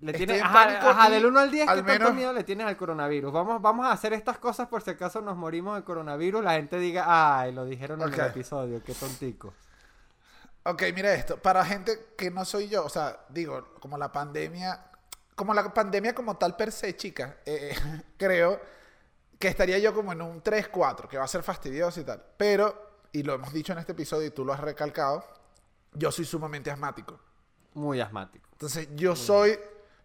Le 0.00 0.12
tienes, 0.12 0.38
en 0.38 0.44
ajá, 0.44 0.52
pánico 0.52 0.86
ajá, 0.88 1.10
del 1.10 1.26
1 1.26 1.40
al 1.40 1.50
10, 1.50 1.68
al 1.68 1.76
¿qué 1.78 1.82
tanto 1.82 1.98
menos- 2.04 2.14
miedo 2.14 2.32
le 2.32 2.44
tienes 2.44 2.66
al 2.66 2.76
coronavirus? 2.76 3.32
Vamos, 3.32 3.60
vamos 3.60 3.84
a 3.86 3.92
hacer 3.92 4.12
estas 4.12 4.38
cosas 4.38 4.68
por 4.68 4.80
si 4.82 4.90
acaso 4.90 5.20
nos 5.20 5.36
morimos 5.36 5.76
de 5.76 5.82
coronavirus. 5.84 6.42
La 6.44 6.52
gente 6.52 6.78
diga, 6.78 7.04
ay, 7.40 7.52
lo 7.52 7.64
dijeron 7.64 8.00
en 8.00 8.12
el 8.14 8.20
episodio, 8.20 8.82
qué 8.84 8.94
tontico. 8.94 9.52
Ok, 10.64 10.82
mira 10.94 11.12
esto. 11.14 11.36
Para 11.36 11.64
gente 11.64 12.14
que 12.16 12.30
no 12.30 12.44
soy 12.44 12.68
yo, 12.68 12.84
o 12.84 12.88
sea, 12.88 13.18
digo, 13.28 13.74
como 13.80 13.98
la 13.98 14.12
pandemia, 14.12 14.80
como 15.34 15.52
la 15.52 15.74
pandemia 15.74 16.14
como 16.14 16.36
tal 16.36 16.54
per 16.56 16.70
se, 16.70 16.96
chica, 16.96 17.38
eh, 17.44 17.74
creo 18.16 18.60
que 19.42 19.48
estaría 19.48 19.76
yo 19.80 19.92
como 19.92 20.12
en 20.12 20.22
un 20.22 20.40
3-4, 20.40 21.08
que 21.08 21.18
va 21.18 21.24
a 21.24 21.28
ser 21.28 21.42
fastidioso 21.42 21.98
y 22.00 22.04
tal. 22.04 22.22
Pero, 22.36 23.00
y 23.10 23.24
lo 23.24 23.34
hemos 23.34 23.52
dicho 23.52 23.72
en 23.72 23.80
este 23.80 23.90
episodio 23.90 24.28
y 24.28 24.30
tú 24.30 24.44
lo 24.44 24.52
has 24.52 24.60
recalcado, 24.60 25.24
yo 25.94 26.12
soy 26.12 26.24
sumamente 26.24 26.70
asmático. 26.70 27.18
Muy 27.74 28.00
asmático. 28.00 28.48
Entonces, 28.52 28.88
yo 28.94 29.16
soy, 29.16 29.58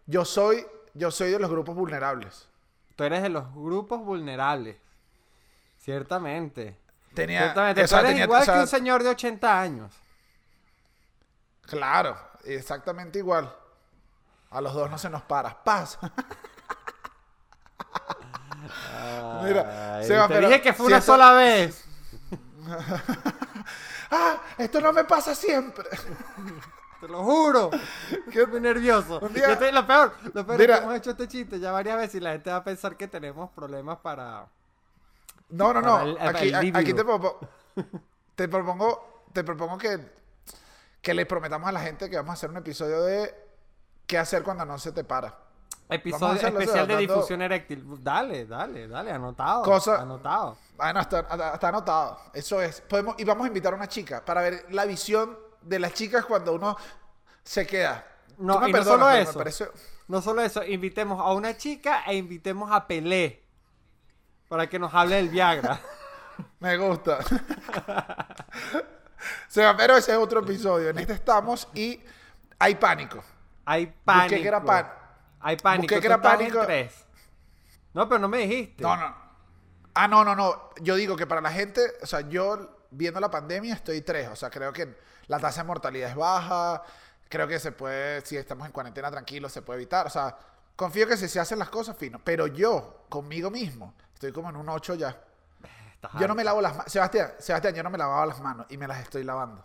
yo 0.06 0.24
soy, 0.24 0.66
yo 0.92 1.12
soy 1.12 1.30
de 1.30 1.38
los 1.38 1.48
grupos 1.48 1.76
vulnerables. 1.76 2.48
Tú 2.96 3.04
eres 3.04 3.22
de 3.22 3.28
los 3.28 3.54
grupos 3.54 4.00
vulnerables. 4.04 4.76
Ciertamente. 5.78 6.76
Tenía, 7.14 7.42
Ciertamente. 7.44 7.82
o 7.82 7.84
Tú 7.84 7.88
sea, 7.90 8.00
eres 8.00 8.10
tenía- 8.10 8.24
igual 8.24 8.42
o 8.42 8.44
sea, 8.44 8.54
que 8.54 8.60
un 8.60 8.66
señor 8.66 9.04
de 9.04 9.10
80 9.10 9.60
años. 9.60 9.94
Claro, 11.62 12.18
exactamente 12.44 13.20
igual. 13.20 13.54
A 14.50 14.60
los 14.60 14.74
dos 14.74 14.90
no 14.90 14.98
se 14.98 15.08
nos 15.08 15.22
para. 15.22 15.62
Paz. 15.62 15.96
Mira, 19.44 19.96
Ay, 19.96 20.06
Seba, 20.06 20.28
te 20.28 20.34
pero 20.34 20.48
dije 20.48 20.60
que 20.62 20.72
fue 20.72 20.86
si 20.86 20.92
una 20.92 20.98
esto- 20.98 21.12
sola 21.12 21.32
vez. 21.32 21.84
¡Ah! 24.10 24.40
Esto 24.56 24.80
no 24.80 24.92
me 24.92 25.04
pasa 25.04 25.34
siempre. 25.34 25.84
Te 27.00 27.08
lo 27.08 27.22
juro. 27.22 27.70
¿Qué? 28.32 28.42
Estoy 28.42 28.60
nervioso. 28.60 29.20
Un 29.20 29.32
día- 29.32 29.46
Yo 29.46 29.52
estoy- 29.52 29.72
lo 29.72 29.86
peor, 29.86 30.14
lo 30.34 30.46
peor 30.46 30.58
Mira. 30.58 30.74
es 30.74 30.80
que 30.80 30.84
hemos 30.86 30.96
hecho 30.98 31.10
este 31.10 31.28
chiste 31.28 31.60
ya 31.60 31.70
varias 31.72 31.96
veces 31.96 32.16
y 32.16 32.20
la 32.20 32.32
gente 32.32 32.50
va 32.50 32.56
a 32.56 32.64
pensar 32.64 32.96
que 32.96 33.06
tenemos 33.08 33.50
problemas 33.50 33.98
para... 33.98 34.46
No, 35.50 35.72
no, 35.72 35.80
no. 35.80 36.00
El- 36.02 36.16
el 36.18 36.54
aquí 36.76 36.92
te, 36.92 37.04
propongo, 37.04 37.40
te 38.34 38.48
propongo, 38.48 39.24
te 39.32 39.44
propongo 39.44 39.78
que, 39.78 39.98
que 41.00 41.14
le 41.14 41.24
prometamos 41.24 41.68
a 41.68 41.72
la 41.72 41.80
gente 41.80 42.10
que 42.10 42.16
vamos 42.16 42.30
a 42.30 42.34
hacer 42.34 42.50
un 42.50 42.56
episodio 42.58 43.02
de 43.02 43.34
qué 44.06 44.18
hacer 44.18 44.42
cuando 44.42 44.64
no 44.66 44.78
se 44.78 44.92
te 44.92 45.04
para. 45.04 45.38
Episodio 45.90 46.34
hacerlo, 46.34 46.60
especial 46.60 46.86
de 46.86 46.96
difusión 46.98 47.42
eréctil. 47.42 47.84
Dale, 48.02 48.44
dale, 48.46 48.88
dale, 48.88 49.10
anotado. 49.10 49.62
Cosa- 49.62 50.00
Anotado. 50.02 50.58
Ah, 50.78 50.92
no, 50.92 51.00
está, 51.00 51.20
está 51.54 51.68
anotado. 51.68 52.20
Eso 52.34 52.60
es. 52.60 52.80
Podemos, 52.82 53.14
y 53.18 53.24
vamos 53.24 53.44
a 53.44 53.48
invitar 53.48 53.72
a 53.72 53.76
una 53.76 53.88
chica 53.88 54.24
para 54.24 54.42
ver 54.42 54.66
la 54.70 54.84
visión 54.84 55.38
de 55.62 55.78
las 55.78 55.94
chicas 55.94 56.24
cuando 56.26 56.52
uno 56.54 56.76
se 57.42 57.66
queda. 57.66 58.04
No, 58.36 58.66
y 58.68 58.72
no 58.72 58.84
solo 58.84 59.10
eso. 59.10 59.38
parece- 59.38 59.70
No 60.08 60.20
solo 60.22 60.42
eso, 60.42 60.62
invitemos 60.64 61.20
a 61.20 61.32
una 61.32 61.56
chica 61.56 62.02
e 62.06 62.14
invitemos 62.16 62.70
a 62.70 62.86
Pelé. 62.86 63.42
Para 64.48 64.66
que 64.68 64.78
nos 64.78 64.92
hable 64.94 65.16
del 65.16 65.28
Viagra. 65.30 65.80
Me 66.60 66.76
gusta. 66.76 67.18
Seba, 69.48 69.76
pero 69.76 69.96
ese 69.96 70.12
es 70.12 70.18
otro 70.18 70.40
episodio. 70.40 70.90
En 70.90 70.98
este 70.98 71.12
estamos 71.14 71.68
y 71.74 72.00
hay 72.58 72.74
pánico. 72.76 73.22
Hay 73.64 73.86
pánico. 74.04 74.24
Busqué 74.28 74.42
que 74.42 74.48
era 74.48 74.62
pan- 74.62 74.92
Hay 75.40 75.56
pánico. 75.56 75.94
Tú 75.98 76.06
era 76.06 76.20
pánico. 76.20 76.60
tres. 76.64 77.04
No, 77.94 78.08
pero 78.08 78.18
no 78.18 78.28
me 78.28 78.38
dijiste. 78.38 78.82
No, 78.82 78.96
no. 78.96 79.14
Ah, 79.94 80.06
no, 80.08 80.24
no, 80.24 80.34
no. 80.34 80.70
Yo 80.80 80.94
digo 80.94 81.16
que 81.16 81.26
para 81.26 81.40
la 81.40 81.50
gente, 81.50 81.80
o 82.02 82.06
sea, 82.06 82.20
yo 82.20 82.86
viendo 82.90 83.20
la 83.20 83.30
pandemia 83.30 83.74
estoy 83.74 84.00
tres. 84.02 84.28
O 84.28 84.36
sea, 84.36 84.50
creo 84.50 84.72
que 84.72 84.96
la 85.26 85.38
tasa 85.38 85.62
de 85.62 85.66
mortalidad 85.66 86.10
es 86.10 86.16
baja. 86.16 86.82
Creo 87.28 87.46
que 87.46 87.58
se 87.58 87.72
puede, 87.72 88.20
si 88.24 88.36
estamos 88.36 88.66
en 88.66 88.72
cuarentena 88.72 89.10
tranquilo, 89.10 89.48
se 89.48 89.62
puede 89.62 89.80
evitar. 89.80 90.06
O 90.06 90.10
sea, 90.10 90.36
confío 90.76 91.06
que 91.06 91.16
si 91.16 91.28
se 91.28 91.40
hacen 91.40 91.58
las 91.58 91.68
cosas, 91.68 91.96
fino. 91.96 92.20
Pero 92.22 92.46
yo, 92.46 93.04
conmigo 93.08 93.50
mismo, 93.50 93.94
estoy 94.14 94.32
como 94.32 94.48
en 94.50 94.56
un 94.56 94.68
8 94.68 94.94
ya. 94.94 95.16
estás 95.92 96.12
Yo 96.20 96.26
no 96.28 96.34
me 96.34 96.44
lavo 96.44 96.60
las 96.60 96.76
manos. 96.76 96.92
Sebastián, 96.92 97.32
Sebastián, 97.38 97.74
yo 97.74 97.82
no 97.82 97.90
me 97.90 97.98
lavaba 97.98 98.24
las 98.26 98.40
manos 98.40 98.66
y 98.70 98.76
me 98.78 98.86
las 98.86 99.00
estoy 99.00 99.24
lavando. 99.24 99.62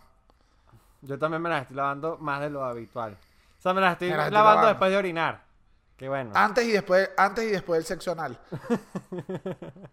Yo 1.02 1.18
también 1.18 1.40
me 1.42 1.48
las 1.48 1.62
estoy 1.62 1.76
lavando 1.76 2.18
más 2.18 2.40
de 2.40 2.50
lo 2.50 2.64
habitual. 2.64 3.16
O 3.58 3.62
sea, 3.62 3.72
me 3.72 3.80
las 3.80 3.92
estoy 3.92 4.10
Me 4.10 4.16
las 4.16 4.26
estoy 4.26 4.34
lavando 4.34 4.54
lavando. 4.56 4.68
después 4.68 4.90
de 4.90 4.96
orinar. 4.96 5.44
Qué 5.96 6.08
bueno. 6.08 6.32
Antes 6.34 6.64
y 6.66 6.72
después, 6.72 7.10
antes 7.16 7.44
y 7.44 7.50
después 7.50 7.78
del 7.78 7.86
sexo 7.86 8.12
anal. 8.12 8.38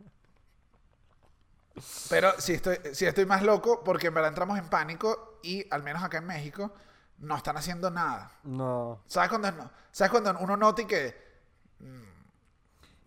Pero 2.10 2.34
sí 2.40 2.54
estoy, 2.54 2.78
sí 2.94 3.06
estoy 3.06 3.26
más 3.26 3.42
loco 3.44 3.84
porque 3.84 4.08
en 4.08 4.14
verdad 4.14 4.30
entramos 4.30 4.58
en 4.60 4.68
pánico 4.70 5.40
y 5.42 5.66
al 5.74 5.84
menos 5.84 6.04
acá 6.04 6.18
en 6.18 6.26
México 6.26 6.72
no 7.20 7.38
están 7.38 7.56
haciendo 7.58 7.90
nada. 7.90 8.32
No. 8.44 9.02
¿Sabes 9.08 9.30
cuando, 9.30 9.52
no? 9.52 9.72
¿Sabes 9.92 10.12
cuando 10.12 10.38
uno 10.40 10.58
nota 10.58 10.82
y 10.82 10.86
que 10.86 11.16
mm, 11.80 12.04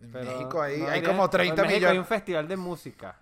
en 0.05 0.11
pero 0.11 0.25
México 0.31 0.61
hay, 0.61 0.77
no 0.79 0.85
hay 0.85 0.91
debería- 1.01 1.09
como 1.09 1.29
30 1.29 1.61
en 1.61 1.67
México 1.67 1.85
Hay 1.85 1.91
un 1.91 1.91
millones? 1.91 2.09
festival 2.09 2.47
de 2.47 2.57
música. 2.57 3.15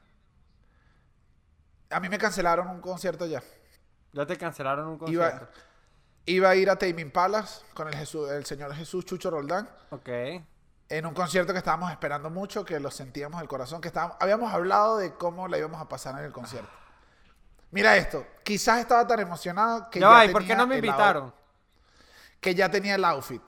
A 1.89 1.99
mí 1.99 2.09
me 2.09 2.17
cancelaron 2.17 2.67
un 2.69 2.79
concierto 2.81 3.25
ya. 3.25 3.43
Ya 4.13 4.25
te 4.25 4.37
cancelaron 4.37 4.87
un 4.87 4.93
Iba, 5.11 5.29
concierto. 5.29 5.59
Iba 6.25 6.49
a 6.49 6.55
ir 6.55 6.69
a 6.69 6.77
Taming 6.77 7.11
Palace 7.11 7.61
con 7.73 7.87
el, 7.87 7.95
Jesús, 7.95 8.29
el 8.31 8.45
señor 8.45 8.73
Jesús 8.73 9.05
Chucho 9.05 9.29
Roldán. 9.29 9.69
Ok. 9.91 10.09
En 10.89 11.05
un 11.05 11.13
concierto 11.13 11.53
que 11.53 11.59
estábamos 11.59 11.91
esperando 11.91 12.29
mucho, 12.29 12.63
que 12.65 12.79
lo 12.79 12.91
sentíamos 12.91 13.39
del 13.39 13.47
corazón, 13.47 13.81
que 13.81 13.87
estábamos, 13.87 14.17
habíamos 14.19 14.53
hablado 14.53 14.97
de 14.97 15.13
cómo 15.15 15.47
la 15.47 15.57
íbamos 15.57 15.81
a 15.81 15.87
pasar 15.89 16.17
en 16.19 16.25
el 16.25 16.31
concierto. 16.31 16.69
Mira 17.71 17.97
esto, 17.97 18.25
quizás 18.43 18.79
estaba 18.79 19.07
tan 19.07 19.19
emocionado 19.19 19.89
que 19.89 19.99
Ya 19.99 20.07
ya, 20.07 20.11
va, 20.13 20.25
¿y 20.25 20.29
por 20.29 20.41
qué 20.43 20.49
tenía 20.49 20.57
no 20.63 20.67
me 20.67 20.75
el 20.77 20.81
out- 20.81 20.85
invitaron? 20.85 21.33
que 22.39 22.53
ya 22.53 22.69
tenía 22.69 22.95
el 22.95 23.05
outfit. 23.05 23.41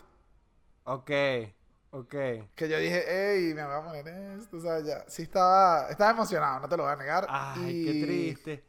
Ok. 0.86 1.12
Ok. 1.92 2.12
Que 2.56 2.68
yo 2.70 2.78
dije, 2.80 3.04
hey, 3.08 3.54
me 3.54 3.64
voy 3.66 3.74
a 3.76 3.84
poner 3.84 4.08
esto. 4.40 4.58
O 4.58 4.62
sea, 4.62 4.80
ya. 4.80 5.04
Sí 5.08 5.24
estaba, 5.24 5.90
estaba 5.90 6.12
emocionado, 6.12 6.62
no 6.62 6.70
te 6.70 6.78
lo 6.78 6.84
voy 6.84 6.94
a 6.94 6.96
negar. 6.96 7.28
Ay, 7.30 7.70
y, 7.70 7.86
qué 7.86 8.06
triste. 8.06 8.64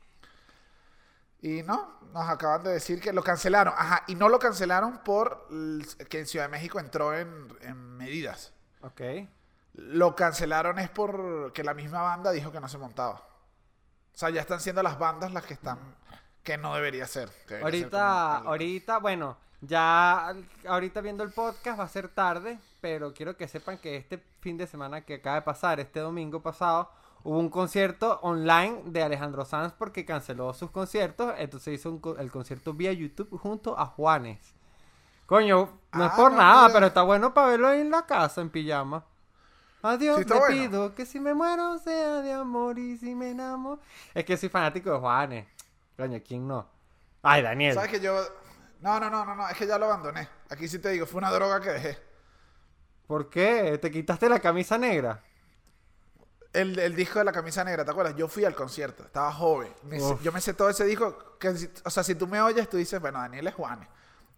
Y 1.41 1.63
no, 1.63 2.01
nos 2.13 2.29
acaban 2.29 2.63
de 2.65 2.71
decir 2.71 3.01
que 3.01 3.13
lo 3.13 3.23
cancelaron. 3.23 3.75
Ajá, 3.77 4.05
y 4.07 4.15
no 4.15 4.29
lo 4.29 4.39
cancelaron 4.39 4.99
por 5.05 5.49
que 6.09 6.21
en 6.21 6.27
Ciudad 6.27 6.47
de 6.47 6.51
México 6.51 6.81
entró 6.81 7.15
en, 7.15 7.49
en 7.61 7.97
medidas. 7.97 8.53
Ok. 8.83 9.01
Lo 9.75 10.17
cancelaron 10.17 10.79
es 10.79 10.89
por 10.89 11.53
que 11.53 11.63
la 11.63 11.75
misma 11.75 12.03
banda 12.03 12.31
dijo 12.31 12.51
que 12.51 12.61
no 12.61 12.69
se 12.69 12.79
montaba. 12.79 13.15
O 13.15 14.19
sea, 14.19 14.31
ya 14.31 14.41
están 14.41 14.61
siendo 14.61 14.83
las 14.83 14.99
bandas 14.99 15.33
las 15.33 15.45
que 15.45 15.55
están 15.55 15.79
que 16.47 16.57
no 16.57 16.75
debería 16.75 17.07
ser. 17.07 17.29
Ahorita, 17.61 18.37
como 18.39 18.51
ahorita, 18.51 18.99
bueno, 18.99 19.37
ya 19.61 20.33
ahorita 20.67 21.01
viendo 21.01 21.25
el 21.25 21.33
podcast 21.33 21.81
va 21.81 21.85
a 21.85 21.89
ser 21.89 22.09
tarde, 22.09 22.59
pero 22.81 23.13
quiero 23.13 23.37
que 23.37 23.49
sepan 23.49 23.79
que 23.79 23.97
este 23.97 24.19
fin 24.41 24.57
de 24.57 24.69
semana 24.69 25.01
que 25.01 25.15
acaba 25.15 25.37
de 25.37 25.43
pasar, 25.43 25.81
este 25.81 25.99
domingo 25.99 26.41
pasado, 26.41 26.89
hubo 27.27 27.39
un 27.39 27.51
concierto 27.51 28.21
online 28.23 28.83
de 28.87 29.03
Alejandro 29.03 29.45
Sanz 29.45 29.73
porque 29.73 30.05
canceló 30.05 30.55
sus 30.55 30.71
conciertos, 30.71 31.35
entonces 31.39 31.75
hizo 31.75 31.91
un 31.91 32.01
el 32.19 32.31
concierto 32.31 32.73
vía 32.75 32.93
YouTube 32.93 33.37
junto 33.39 33.79
a 33.79 33.87
Juanes. 33.87 34.55
Coño, 35.27 35.81
no 35.93 36.05
es 36.05 36.13
Ah, 36.13 36.17
por 36.17 36.33
no, 36.33 36.39
nada, 36.39 36.69
mira. 36.69 36.75
pero 36.75 36.87
está 36.87 37.03
bueno 37.03 37.35
para 37.35 37.49
verlo 37.49 37.69
ahí 37.69 37.81
en 37.81 37.91
la 37.91 38.07
casa 38.07 38.41
en 38.41 38.51
pijama. 38.51 39.05
Adiós, 39.83 40.19
Sí, 40.19 40.25
te 40.25 40.35
bueno. 40.35 40.47
pido 40.47 40.95
que 40.95 41.05
si 41.07 41.21
me 41.21 41.35
muero 41.35 41.79
sea 41.79 42.23
de 42.23 42.33
amor 42.33 42.79
y 42.79 42.97
si 42.97 43.15
me 43.15 43.31
enamoro. 43.31 43.81
Es 44.15 44.25
que 44.25 44.37
soy 44.37 44.49
fanático 44.49 44.91
de 44.93 44.99
Juanes. 44.99 45.47
Coño, 45.97 46.21
¿quién 46.27 46.47
no? 46.47 46.69
Ay, 47.23 47.43
Daniel. 47.43 47.75
¿Sabes 47.75 47.91
que 47.91 48.01
yo.? 48.01 48.17
No, 48.81 49.01
no, 49.01 49.11
no, 49.11 49.25
no, 49.25 49.35
no, 49.35 49.49
es 49.49 49.57
que 49.57 49.67
ya 49.67 49.79
lo 49.79 49.87
abandoné. 49.87 50.29
Aquí 50.51 50.69
sí 50.69 50.79
te 50.79 50.91
digo, 50.91 51.07
fue 51.07 51.19
una 51.19 51.31
droga 51.33 51.61
que 51.61 51.71
dejé. 51.71 51.99
¿Por 53.07 53.31
qué? 53.31 53.79
¿Te 53.79 53.91
quitaste 53.91 54.29
la 54.29 54.39
camisa 54.41 54.79
negra? 54.79 55.23
El, 56.57 56.79
el 56.79 56.95
disco 56.97 57.19
de 57.19 57.25
la 57.27 57.33
camisa 57.33 57.63
negra, 57.65 57.85
¿te 57.85 57.91
acuerdas? 57.91 58.15
Yo 58.17 58.29
fui 58.29 58.45
al 58.45 58.55
concierto, 58.55 59.03
estaba 59.05 59.33
joven. 59.33 59.73
Me 59.85 59.99
yo 60.23 60.33
me 60.33 60.41
sé 60.41 60.55
todo 60.55 60.69
ese 60.71 60.85
disco. 60.85 61.37
Que, 61.39 61.55
o 61.85 61.91
sea, 61.91 62.03
si 62.03 62.15
tú 62.15 62.27
me 62.27 62.41
oyes, 62.41 62.69
tú 62.69 62.77
dices, 62.77 63.01
bueno, 63.01 63.19
Daniel 63.19 63.47
es 63.47 63.55
Juanes. 63.55 63.89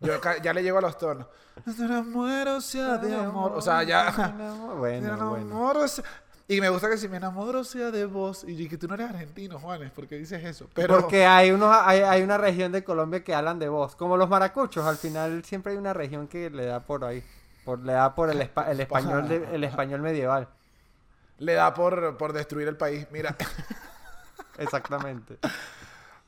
Yo 0.00 0.12
ya 0.42 0.52
le 0.52 0.62
llego 0.62 0.78
a 0.78 0.80
los 0.80 0.96
tonos. 0.96 1.26
Muero 2.06 2.60
sea 2.60 2.98
de 2.98 3.14
amor. 3.14 3.52
O 3.54 3.60
sea, 3.60 3.82
ya. 3.82 4.12
Bueno, 4.78 5.30
bueno. 5.30 5.54
Y 6.50 6.60
me 6.62 6.68
gusta 6.70 6.88
que 6.88 6.96
si 6.96 7.08
me 7.08 7.18
enamoro 7.18 7.62
sea 7.62 7.90
de 7.90 8.06
vos. 8.06 8.44
Y 8.46 8.68
que 8.68 8.78
tú 8.78 8.88
no 8.88 8.94
eres 8.94 9.10
argentino, 9.10 9.58
Juanes, 9.58 9.90
¿por 9.90 10.06
qué 10.06 10.16
dices 10.16 10.42
eso? 10.44 10.66
Pero. 10.72 11.00
Porque 11.00 11.26
hay, 11.26 11.50
unos, 11.50 11.74
hay, 11.82 12.00
hay 12.00 12.22
una 12.22 12.38
región 12.38 12.72
de 12.72 12.82
Colombia 12.84 13.22
que 13.22 13.34
hablan 13.34 13.58
de 13.58 13.68
voz. 13.68 13.96
Como 13.96 14.16
los 14.16 14.28
maracuchos, 14.28 14.86
al 14.86 14.96
final 14.96 15.44
siempre 15.44 15.72
hay 15.72 15.78
una 15.78 15.92
región 15.92 16.26
que 16.26 16.48
le 16.48 16.64
da 16.66 16.80
por 16.80 17.04
ahí. 17.04 17.22
Por, 17.64 17.80
le 17.80 17.92
da 17.92 18.14
por 18.14 18.30
el, 18.30 18.40
espa- 18.40 18.68
el 18.70 18.80
español 18.80 19.28
de- 19.28 19.54
el 19.54 19.64
español 19.64 20.00
medieval. 20.00 20.48
Le 21.38 21.54
da 21.54 21.72
por, 21.74 22.16
por 22.16 22.32
destruir 22.32 22.68
el 22.68 22.76
país. 22.76 23.06
Mira. 23.10 23.36
Exactamente. 24.58 25.38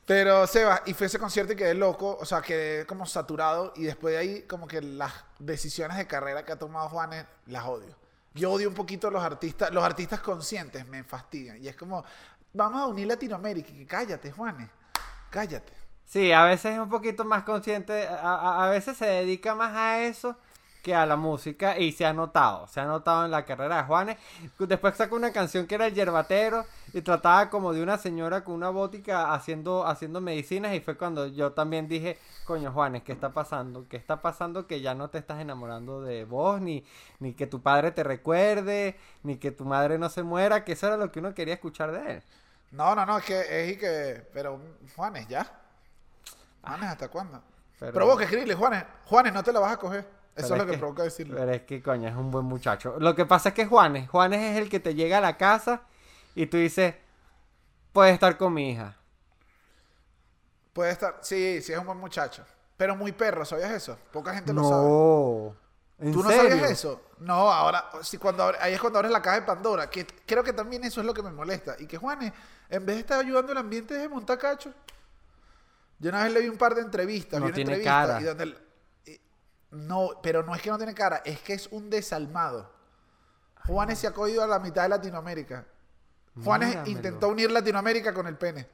Pero 0.05 0.47
Seba, 0.47 0.81
y 0.85 0.93
fue 0.93 1.07
ese 1.07 1.19
concierto 1.19 1.53
y 1.53 1.55
quedé 1.55 1.73
loco, 1.73 2.17
o 2.19 2.25
sea, 2.25 2.41
quedé 2.41 2.85
como 2.85 3.05
saturado 3.05 3.71
y 3.75 3.83
después 3.83 4.13
de 4.13 4.17
ahí 4.19 4.41
como 4.43 4.67
que 4.67 4.81
las 4.81 5.13
decisiones 5.39 5.97
de 5.97 6.07
carrera 6.07 6.43
que 6.43 6.51
ha 6.51 6.59
tomado 6.59 6.89
Juanes 6.89 7.25
las 7.45 7.65
odio. 7.65 7.95
Yo 8.33 8.51
odio 8.51 8.67
un 8.69 8.73
poquito 8.75 9.09
a 9.09 9.11
los 9.11 9.23
artistas, 9.23 9.71
los 9.71 9.83
artistas 9.83 10.19
conscientes 10.21 10.87
me 10.87 11.03
fastidian 11.03 11.61
y 11.61 11.67
es 11.67 11.75
como, 11.75 12.03
vamos 12.53 12.81
a 12.81 12.87
unir 12.87 13.07
Latinoamérica, 13.07 13.71
y 13.71 13.85
cállate 13.85 14.31
Juanes, 14.31 14.69
cállate. 15.29 15.73
Sí, 16.05 16.31
a 16.31 16.43
veces 16.45 16.73
es 16.73 16.79
un 16.79 16.89
poquito 16.89 17.23
más 17.23 17.43
consciente, 17.43 18.07
a, 18.07 18.15
a- 18.35 18.65
a 18.65 18.69
veces 18.69 18.97
se 18.97 19.05
dedica 19.05 19.53
más 19.55 19.75
a 19.75 19.99
eso 20.03 20.35
que 20.81 20.95
a 20.95 21.05
la 21.05 21.15
música 21.15 21.77
y 21.77 21.91
se 21.91 22.05
ha 22.05 22.13
notado, 22.13 22.67
se 22.67 22.79
ha 22.79 22.85
notado 22.85 23.25
en 23.25 23.31
la 23.31 23.45
carrera 23.45 23.77
de 23.77 23.83
Juanes. 23.83 24.17
Después 24.57 24.95
sacó 24.95 25.15
una 25.15 25.31
canción 25.31 25.67
que 25.67 25.75
era 25.75 25.87
El 25.87 25.93
Yerbatero 25.93 26.65
y 26.93 27.01
trataba 27.01 27.49
como 27.49 27.71
de 27.73 27.83
una 27.83 27.97
señora 27.97 28.43
con 28.43 28.55
una 28.55 28.69
bótica 28.69 29.33
haciendo, 29.33 29.85
haciendo 29.87 30.21
medicinas 30.21 30.73
y 30.73 30.79
fue 30.81 30.97
cuando 30.97 31.27
yo 31.27 31.51
también 31.53 31.87
dije, 31.87 32.17
coño 32.45 32.71
Juanes, 32.71 33.03
¿qué 33.03 33.11
está 33.11 33.29
pasando? 33.29 33.85
¿Qué 33.87 33.97
está 33.97 34.21
pasando 34.21 34.67
que 34.67 34.81
ya 34.81 34.93
no 34.95 35.09
te 35.09 35.19
estás 35.19 35.39
enamorando 35.39 36.01
de 36.01 36.25
vos, 36.25 36.59
ni, 36.61 36.83
ni 37.19 37.33
que 37.33 37.47
tu 37.47 37.61
padre 37.61 37.91
te 37.91 38.03
recuerde, 38.03 38.97
ni 39.23 39.37
que 39.37 39.51
tu 39.51 39.65
madre 39.65 39.97
no 39.97 40.09
se 40.09 40.23
muera? 40.23 40.63
Que 40.65 40.73
eso 40.73 40.87
era 40.87 40.97
lo 40.97 41.11
que 41.11 41.19
uno 41.19 41.33
quería 41.33 41.53
escuchar 41.53 41.91
de 41.91 42.13
él. 42.13 42.23
No, 42.71 42.95
no, 42.95 43.05
no, 43.05 43.17
es 43.17 43.25
que 43.25 43.39
es 43.39 43.73
y 43.73 43.77
que, 43.77 44.25
pero 44.33 44.59
Juanes, 44.95 45.27
ya. 45.27 45.45
Juanes, 46.63 46.89
¿hasta 46.89 47.07
cuándo? 47.09 47.41
Pero- 47.79 47.93
Provoca 47.93 48.23
escribirle, 48.23 48.55
Juanes, 48.55 48.83
Juanes, 49.05 49.33
no 49.33 49.43
te 49.43 49.51
la 49.51 49.59
vas 49.59 49.73
a 49.73 49.77
coger. 49.77 50.20
Eso 50.45 50.55
es 50.55 50.61
lo 50.61 50.67
que, 50.71 50.77
provoca 50.77 51.03
decirle. 51.03 51.35
Pero 51.35 51.51
es 51.51 51.61
que, 51.63 51.81
coño, 51.81 52.07
es 52.09 52.15
un 52.15 52.31
buen 52.31 52.45
muchacho. 52.45 52.95
Lo 52.99 53.15
que 53.15 53.25
pasa 53.25 53.49
es 53.49 53.55
que 53.55 53.65
Juanes, 53.65 54.09
Juanes 54.09 54.41
es 54.41 54.57
el 54.57 54.69
que 54.69 54.79
te 54.79 54.93
llega 54.95 55.17
a 55.19 55.21
la 55.21 55.37
casa 55.37 55.81
y 56.35 56.45
tú 56.47 56.57
dices, 56.57 56.95
puedes 57.93 58.13
estar 58.13 58.37
con 58.37 58.53
mi 58.53 58.71
hija. 58.71 58.95
Puede 60.73 60.91
estar, 60.91 61.19
sí, 61.21 61.61
sí 61.61 61.73
es 61.73 61.79
un 61.79 61.85
buen 61.85 61.97
muchacho, 61.97 62.45
pero 62.77 62.95
muy 62.95 63.11
perro, 63.11 63.43
¿sabías 63.43 63.71
eso? 63.71 63.97
Poca 64.11 64.33
gente 64.33 64.53
lo 64.53 64.63
sabe. 64.63 66.07
¿En 66.07 66.13
¿Tú 66.13 66.23
no 66.23 66.29
serio? 66.29 66.49
sabías 66.51 66.71
eso? 66.71 67.01
No, 67.19 67.51
ahora, 67.51 67.89
sí, 68.01 68.17
cuando 68.17 68.43
abre- 68.43 68.57
ahí 68.61 68.73
es 68.73 68.79
cuando 68.79 68.97
abres 68.99 69.11
la 69.11 69.21
caja 69.21 69.41
de 69.41 69.45
Pandora, 69.45 69.89
que 69.89 70.07
creo 70.25 70.43
que 70.43 70.53
también 70.53 70.83
eso 70.85 71.01
es 71.01 71.05
lo 71.05 71.13
que 71.13 71.21
me 71.21 71.31
molesta. 71.31 71.75
Y 71.77 71.85
que 71.85 71.97
Juanes, 71.97 72.31
en 72.69 72.85
vez 72.85 72.95
de 72.95 73.01
estar 73.01 73.19
ayudando 73.19 73.51
al 73.51 73.57
ambiente 73.59 73.93
de 73.95 74.07
montar 74.09 74.37
cacho, 74.39 74.73
yo 75.99 76.09
una 76.09 76.23
vez 76.23 76.33
le 76.33 76.39
vi 76.39 76.47
un 76.47 76.57
par 76.57 76.73
de 76.73 76.81
entrevistas, 76.81 77.39
No 77.39 77.45
vi 77.45 77.49
una 77.49 77.55
tiene 77.55 77.71
entrevista 77.73 78.07
cara. 78.07 78.21
y 78.21 78.23
donde 78.23 78.43
el- 78.45 78.57
no, 79.71 80.09
pero 80.21 80.43
no 80.43 80.53
es 80.53 80.61
que 80.61 80.69
no 80.69 80.77
tiene 80.77 80.93
cara, 80.93 81.21
es 81.25 81.39
que 81.39 81.53
es 81.53 81.67
un 81.71 81.89
desalmado. 81.89 82.69
Juanes 83.65 83.99
se 83.99 84.07
ha 84.07 84.13
cogido 84.13 84.43
a 84.43 84.47
la 84.47 84.59
mitad 84.59 84.83
de 84.83 84.89
Latinoamérica. 84.89 85.65
Juanes 86.43 86.69
Míramelo. 86.69 86.91
intentó 86.91 87.29
unir 87.29 87.51
Latinoamérica 87.51 88.13
con 88.13 88.27
el 88.27 88.37
pene. 88.37 88.67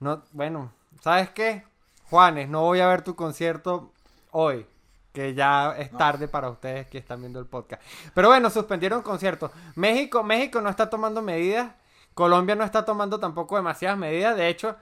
No, 0.00 0.22
bueno, 0.32 0.72
¿sabes 1.00 1.30
qué? 1.30 1.64
Juanes, 2.10 2.48
no 2.48 2.62
voy 2.62 2.80
a 2.80 2.88
ver 2.88 3.02
tu 3.02 3.16
concierto 3.16 3.92
hoy, 4.30 4.66
que 5.12 5.34
ya 5.34 5.74
es 5.78 5.90
tarde 5.90 6.28
para 6.28 6.50
ustedes 6.50 6.86
que 6.88 6.98
están 6.98 7.20
viendo 7.20 7.40
el 7.40 7.46
podcast. 7.46 7.82
Pero 8.14 8.28
bueno, 8.28 8.50
suspendieron 8.50 9.02
conciertos. 9.02 9.50
México, 9.74 10.22
México 10.22 10.60
no 10.60 10.68
está 10.68 10.90
tomando 10.90 11.22
medidas. 11.22 11.72
Colombia 12.14 12.54
no 12.54 12.64
está 12.64 12.84
tomando 12.84 13.18
tampoco 13.18 13.56
demasiadas 13.56 13.98
medidas. 13.98 14.36
De 14.36 14.48
hecho, 14.48 14.76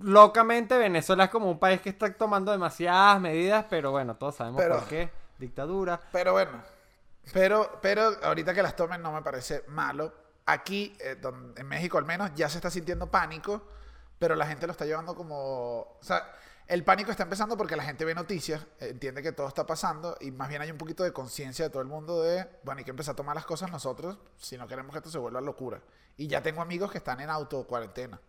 locamente 0.00 0.76
Venezuela 0.78 1.24
es 1.24 1.30
como 1.30 1.50
un 1.50 1.58
país 1.58 1.80
que 1.80 1.90
está 1.90 2.12
tomando 2.14 2.52
demasiadas 2.52 3.20
medidas, 3.20 3.66
pero 3.68 3.90
bueno, 3.90 4.16
todos 4.16 4.36
sabemos 4.36 4.60
Pero- 4.60 4.78
por 4.78 4.88
qué. 4.88 5.10
Dictadura. 5.38 6.00
Pero 6.12 6.32
bueno, 6.32 6.62
pero, 7.32 7.78
pero 7.82 8.12
ahorita 8.22 8.54
que 8.54 8.62
las 8.62 8.76
tomen 8.76 9.02
no 9.02 9.12
me 9.12 9.22
parece 9.22 9.64
malo. 9.68 10.12
Aquí, 10.46 10.96
eh, 11.00 11.20
en 11.56 11.66
México 11.66 11.98
al 11.98 12.04
menos, 12.04 12.30
ya 12.34 12.48
se 12.48 12.58
está 12.58 12.70
sintiendo 12.70 13.10
pánico, 13.10 13.62
pero 14.18 14.36
la 14.36 14.46
gente 14.46 14.66
lo 14.66 14.72
está 14.72 14.84
llevando 14.84 15.14
como... 15.16 15.80
O 15.80 15.98
sea, 16.00 16.32
el 16.68 16.84
pánico 16.84 17.10
está 17.10 17.24
empezando 17.24 17.56
porque 17.56 17.74
la 17.76 17.82
gente 17.82 18.04
ve 18.04 18.14
noticias, 18.14 18.64
entiende 18.78 19.22
que 19.22 19.32
todo 19.32 19.48
está 19.48 19.66
pasando 19.66 20.16
y 20.20 20.30
más 20.30 20.48
bien 20.48 20.62
hay 20.62 20.70
un 20.70 20.78
poquito 20.78 21.02
de 21.02 21.12
conciencia 21.12 21.64
de 21.64 21.70
todo 21.70 21.82
el 21.82 21.88
mundo 21.88 22.22
de, 22.22 22.48
bueno, 22.62 22.78
hay 22.78 22.84
que 22.84 22.90
empezar 22.90 23.12
a 23.12 23.16
tomar 23.16 23.34
las 23.34 23.44
cosas 23.44 23.70
nosotros 23.70 24.18
si 24.38 24.56
no 24.56 24.66
queremos 24.66 24.92
que 24.92 24.98
esto 24.98 25.10
se 25.10 25.18
vuelva 25.18 25.40
locura. 25.40 25.80
Y 26.16 26.28
ya 26.28 26.40
tengo 26.40 26.62
amigos 26.62 26.90
que 26.92 26.98
están 26.98 27.20
en 27.20 27.30
auto 27.30 27.64
cuarentena. 27.66 28.20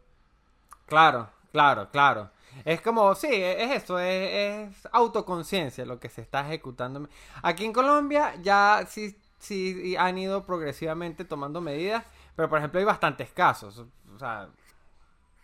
Claro, 0.88 1.29
claro, 1.54 1.90
claro. 1.90 2.30
Es 2.66 2.82
como, 2.82 3.16
sí, 3.16 3.28
e, 3.28 3.64
es 3.64 3.84
eso, 3.84 3.98
es, 4.00 4.70
es 4.74 4.88
autoconciencia 4.92 5.86
lo 5.86 6.00
que 6.00 6.10
se 6.10 6.22
está 6.22 6.42
ejecutando. 6.42 7.08
Aquí 7.42 7.64
en 7.64 7.72
Colombia 7.72 8.36
ya 8.42 8.86
sí, 8.88 9.18
sí 9.40 9.96
han 9.98 10.18
ido 10.18 10.46
progresivamente 10.46 11.26
tomando 11.26 11.62
medidas, 11.62 12.04
Pero 12.36 12.50
por 12.50 12.58
ejemplo 12.58 12.80
hay 12.80 12.86
bastantes 12.86 13.32
casos. 13.32 13.86
O 14.16 14.20
sea, 14.20 14.50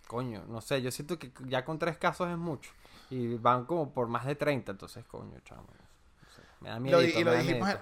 coño, 0.07 0.43
no 0.47 0.61
sé, 0.61 0.81
yo 0.81 0.91
siento 0.91 1.19
que 1.19 1.31
ya 1.47 1.63
con 1.63 1.77
tres 1.79 1.97
casos 1.97 2.29
es 2.29 2.37
mucho. 2.37 2.71
Y 3.09 3.35
van 3.35 3.65
como 3.65 3.91
por 3.91 4.07
más 4.07 4.25
de 4.25 4.35
30, 4.35 4.71
entonces, 4.71 5.05
coño, 5.05 5.39
chamo. 5.43 5.63
no 5.63 6.29
sé, 6.29 6.41
me 6.61 6.69
da 6.69 6.79
miedo. 6.79 7.01
Lo, 7.01 7.07
y 7.07 7.23
lo 7.23 7.33
dijimos, 7.33 7.69
en, 7.69 7.79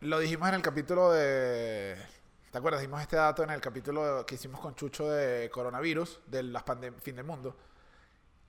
lo 0.00 0.18
dijimos 0.18 0.48
en 0.48 0.54
el 0.54 0.62
capítulo 0.62 1.10
de... 1.12 1.96
¿Te 2.50 2.58
acuerdas? 2.58 2.80
Dimos 2.80 3.00
este 3.02 3.16
dato 3.16 3.42
en 3.42 3.50
el 3.50 3.60
capítulo 3.60 4.24
que 4.24 4.36
hicimos 4.36 4.60
con 4.60 4.74
Chucho 4.74 5.08
de 5.10 5.50
coronavirus, 5.50 6.20
de 6.26 6.42
las 6.44 6.64
pandem- 6.64 6.98
fin 7.00 7.16
del 7.16 7.24
mundo, 7.24 7.54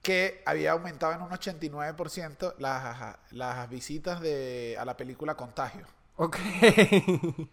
que 0.01 0.41
había 0.45 0.71
aumentado 0.71 1.13
en 1.13 1.21
un 1.21 1.29
89% 1.29 2.55
las, 2.59 3.17
las 3.31 3.69
visitas 3.69 4.21
de, 4.21 4.77
a 4.79 4.85
la 4.85 4.95
película 4.95 5.35
Contagio. 5.35 5.85
Ok. 6.15 6.37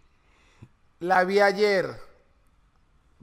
La 0.99 1.23
vi 1.25 1.39
ayer. 1.41 1.93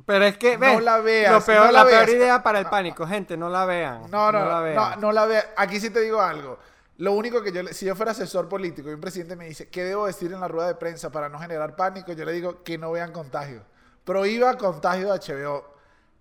Pero 0.04 0.24
es 0.26 0.36
que, 0.36 0.54
No 0.58 0.60
ves, 0.60 0.82
la 0.82 0.98
veas, 0.98 1.32
lo 1.32 1.40
peor, 1.44 1.66
no 1.66 1.72
la 1.72 1.84
la 1.84 1.90
peor 1.90 2.08
idea 2.10 2.42
para 2.42 2.58
el 2.58 2.66
pánico, 2.66 3.06
gente, 3.06 3.36
no 3.36 3.48
la 3.48 3.64
vean. 3.64 4.10
No, 4.10 4.30
no, 4.30 4.44
la 4.44 4.56
no, 4.56 4.62
vean. 4.62 4.74
no, 4.76 4.96
no 4.96 5.12
la 5.12 5.26
vea. 5.26 5.54
Aquí 5.56 5.80
sí 5.80 5.88
te 5.90 6.00
digo 6.00 6.20
algo. 6.20 6.58
Lo 7.02 7.14
único 7.14 7.42
que 7.42 7.50
yo, 7.50 7.64
le- 7.64 7.74
si 7.74 7.84
yo 7.84 7.96
fuera 7.96 8.12
asesor 8.12 8.48
político 8.48 8.88
y 8.88 8.92
un 8.94 9.00
presidente 9.00 9.34
me 9.34 9.46
dice, 9.46 9.68
¿qué 9.68 9.82
debo 9.82 10.06
decir 10.06 10.32
en 10.32 10.38
la 10.38 10.46
rueda 10.46 10.68
de 10.68 10.76
prensa 10.76 11.10
para 11.10 11.28
no 11.28 11.40
generar 11.40 11.74
pánico? 11.74 12.12
Yo 12.12 12.24
le 12.24 12.30
digo 12.30 12.62
que 12.62 12.78
no 12.78 12.92
vean 12.92 13.10
contagio. 13.10 13.64
Prohíba 14.04 14.56
contagio 14.56 15.12
de 15.12 15.18
HBO. 15.18 15.64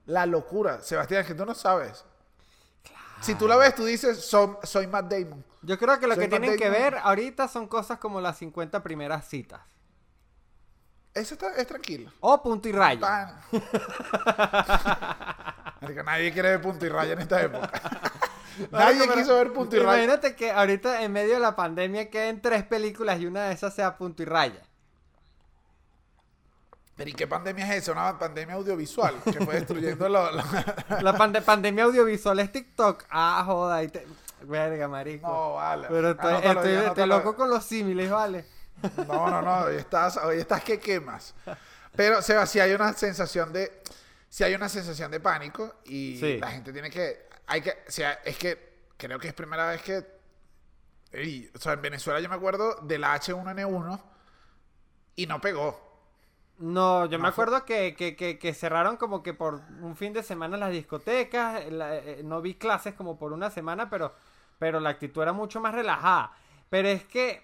La 0.07 0.25
locura. 0.25 0.81
Sebastián, 0.81 1.21
es 1.21 1.27
que 1.27 1.35
tú 1.35 1.45
no 1.45 1.53
sabes. 1.53 2.03
Si 3.21 3.35
tú 3.35 3.47
la 3.47 3.57
ves, 3.57 3.75
tú 3.75 3.85
dices, 3.85 4.27
"Som- 4.33 4.57
soy 4.63 4.87
Matt 4.87 5.05
Damon. 5.11 5.45
Yo 5.61 5.77
creo 5.77 5.99
que 5.99 6.07
lo 6.07 6.15
Soy 6.15 6.23
que 6.23 6.29
tienen 6.29 6.57
que 6.57 6.71
ver 6.71 6.97
ahorita 6.97 7.47
son 7.47 7.67
cosas 7.67 7.99
como 7.99 8.19
las 8.19 8.39
50 8.39 8.81
primeras 8.81 9.27
citas. 9.27 9.61
Eso 11.13 11.35
está, 11.35 11.53
es 11.57 11.67
tranquilo. 11.67 12.11
O 12.21 12.41
punto 12.41 12.67
y 12.67 12.71
raya. 12.71 13.37
Nadie 16.05 16.31
quiere 16.33 16.49
ver 16.49 16.61
punto 16.61 16.85
y 16.85 16.89
raya 16.89 17.13
en 17.13 17.19
esta 17.19 17.41
época. 17.41 17.71
nadie 18.71 19.01
pero 19.01 19.13
quiso 19.13 19.35
ver 19.35 19.53
punto 19.53 19.75
y 19.75 19.79
raya. 19.79 20.03
Imagínate 20.03 20.35
que 20.35 20.51
ahorita 20.51 21.03
en 21.03 21.11
medio 21.11 21.33
de 21.35 21.39
la 21.39 21.55
pandemia 21.55 22.09
queden 22.09 22.41
tres 22.41 22.63
películas 22.63 23.19
y 23.19 23.25
una 23.25 23.45
de 23.47 23.53
esas 23.53 23.73
sea 23.75 23.97
punto 23.97 24.21
y 24.23 24.25
raya. 24.25 24.61
Pero 26.95 27.09
¿y 27.09 27.13
qué 27.13 27.25
pandemia 27.27 27.65
es 27.73 27.83
esa? 27.83 27.93
Una 27.93 28.17
pandemia 28.19 28.55
audiovisual 28.55 29.15
que 29.23 29.43
fue 29.45 29.55
destruyendo 29.55 30.07
lo- 30.09 30.31
lo- 30.31 30.43
La 31.01 31.13
pande- 31.17 31.41
pandemia 31.41 31.85
audiovisual 31.85 32.39
es 32.39 32.51
TikTok. 32.51 33.05
Ah, 33.09 33.41
joda. 33.45 33.81
Y 33.83 33.87
te... 33.87 34.05
Verga, 34.43 34.87
marico. 34.87 35.27
No, 35.27 35.53
vale. 35.53 35.87
Pero 35.89 36.11
estoy, 36.11 36.31
Anótalo 36.33 36.59
estoy- 36.61 36.75
anótalo. 36.75 37.17
loco 37.17 37.35
con 37.35 37.49
los 37.49 37.63
símiles, 37.65 38.09
¿vale? 38.11 38.45
No, 39.07 39.29
no, 39.29 39.41
no. 39.41 39.59
Hoy 39.65 39.75
estás, 39.77 40.17
hoy 40.17 40.39
estás 40.39 40.63
que 40.63 40.79
quemas. 40.79 41.33
Pero, 41.95 42.21
Seba, 42.21 42.45
si 42.45 42.59
hay 42.59 42.73
una 42.73 42.93
sensación 42.93 43.51
de... 43.53 43.81
Si 44.29 44.43
hay 44.43 44.53
una 44.55 44.69
sensación 44.69 45.11
de 45.11 45.19
pánico 45.19 45.75
y 45.85 46.17
Sí. 46.19 46.37
la 46.37 46.47
gente 46.51 46.71
tiene 46.71 46.89
que... 46.89 47.27
Hay 47.51 47.61
que... 47.61 47.71
O 47.87 47.91
sea, 47.91 48.13
es 48.25 48.37
que 48.37 48.57
creo 48.97 49.19
que 49.19 49.27
es 49.29 49.33
primera 49.33 49.67
vez 49.67 49.81
que... 49.81 50.05
O 51.55 51.59
sea, 51.59 51.73
en 51.73 51.81
Venezuela 51.81 52.19
yo 52.19 52.29
me 52.29 52.35
acuerdo 52.35 52.75
del 52.83 53.03
H1N1 53.03 54.01
y 55.15 55.25
no 55.27 55.39
pegó. 55.41 55.79
No, 56.57 57.05
yo 57.07 57.17
No 57.17 57.23
me 57.23 57.27
acuerdo 57.29 57.65
que, 57.65 57.95
que, 57.95 58.15
que, 58.15 58.37
que 58.37 58.53
cerraron 58.53 58.97
como 58.97 59.23
que 59.23 59.33
por 59.33 59.55
un 59.81 59.95
fin 59.95 60.13
de 60.13 60.21
semana 60.23 60.57
las 60.57 60.71
discotecas. 60.71 61.65
la- 61.71 61.97
eh, 61.97 62.21
no 62.23 62.41
vi 62.41 62.53
clases 62.55 62.93
como 62.93 63.17
por 63.17 63.33
una 63.33 63.49
semana, 63.49 63.89
pero, 63.89 64.13
pero 64.59 64.79
la 64.79 64.89
actitud 64.91 65.23
era 65.23 65.33
mucho 65.33 65.59
más 65.59 65.73
relajada. 65.73 66.33
Pero 66.69 66.87
es 66.89 67.03
que 67.05 67.41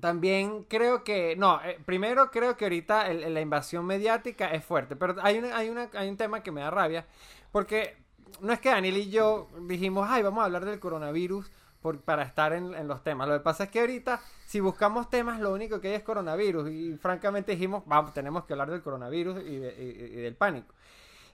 también 0.00 0.64
creo 0.64 1.04
que. 1.04 1.36
No, 1.36 1.60
eh, 1.64 1.78
primero 1.84 2.30
creo 2.30 2.56
que 2.56 2.64
ahorita 2.66 3.08
el- 3.10 3.32
la 3.34 3.40
invasión 3.40 3.86
mediática 3.86 4.48
es 4.52 4.64
fuerte. 4.64 4.96
Pero 4.96 5.16
hay, 5.22 5.38
una, 5.38 5.56
hay, 5.56 5.68
una, 5.70 5.90
hay 5.94 6.08
un 6.08 6.16
tema 6.16 6.42
que 6.42 6.52
me 6.52 6.60
da 6.62 6.70
rabia. 6.70 7.06
Porque 7.52 7.96
no 8.40 8.52
es 8.52 8.60
que 8.60 8.70
Daniel 8.70 8.96
y 8.96 9.10
yo 9.10 9.48
dijimos, 9.62 10.06
ay, 10.10 10.22
vamos 10.22 10.42
a 10.42 10.46
hablar 10.46 10.64
del 10.64 10.80
coronavirus 10.80 11.50
por- 11.80 12.00
para 12.00 12.22
estar 12.22 12.52
en, 12.52 12.74
en 12.74 12.88
los 12.88 13.02
temas. 13.02 13.28
Lo 13.28 13.34
que 13.34 13.40
pasa 13.44 13.64
es 13.64 13.70
que 13.70 13.80
ahorita, 13.80 14.20
si 14.46 14.60
buscamos 14.60 15.10
temas, 15.10 15.40
lo 15.40 15.52
único 15.52 15.80
que 15.80 15.88
hay 15.88 15.94
es 15.94 16.02
coronavirus. 16.02 16.70
Y 16.70 16.96
francamente 16.96 17.52
dijimos, 17.52 17.82
vamos, 17.86 18.12
tenemos 18.14 18.44
que 18.44 18.54
hablar 18.54 18.70
del 18.70 18.82
coronavirus 18.82 19.40
y, 19.44 19.56
de- 19.58 19.74
y- 19.82 20.18
y 20.18 20.22
del 20.22 20.34
pánico. 20.36 20.72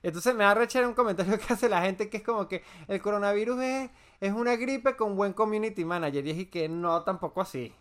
Entonces 0.02 0.34
me 0.34 0.44
da 0.44 0.54
rechera 0.54 0.88
un 0.88 0.94
comentario 0.94 1.38
que 1.46 1.52
hace 1.52 1.68
la 1.68 1.82
gente 1.82 2.08
que 2.08 2.16
es 2.18 2.22
como 2.22 2.48
que 2.48 2.64
el 2.88 3.00
coronavirus 3.02 3.60
es, 3.62 3.90
es 4.20 4.32
una 4.32 4.56
gripe 4.56 4.96
con 4.96 5.14
buen 5.16 5.32
community 5.34 5.84
manager. 5.84 6.26
Y 6.26 6.30
es 6.30 6.38
y 6.38 6.46
que 6.46 6.68
no, 6.68 7.02
tampoco 7.02 7.40
así. 7.42 7.74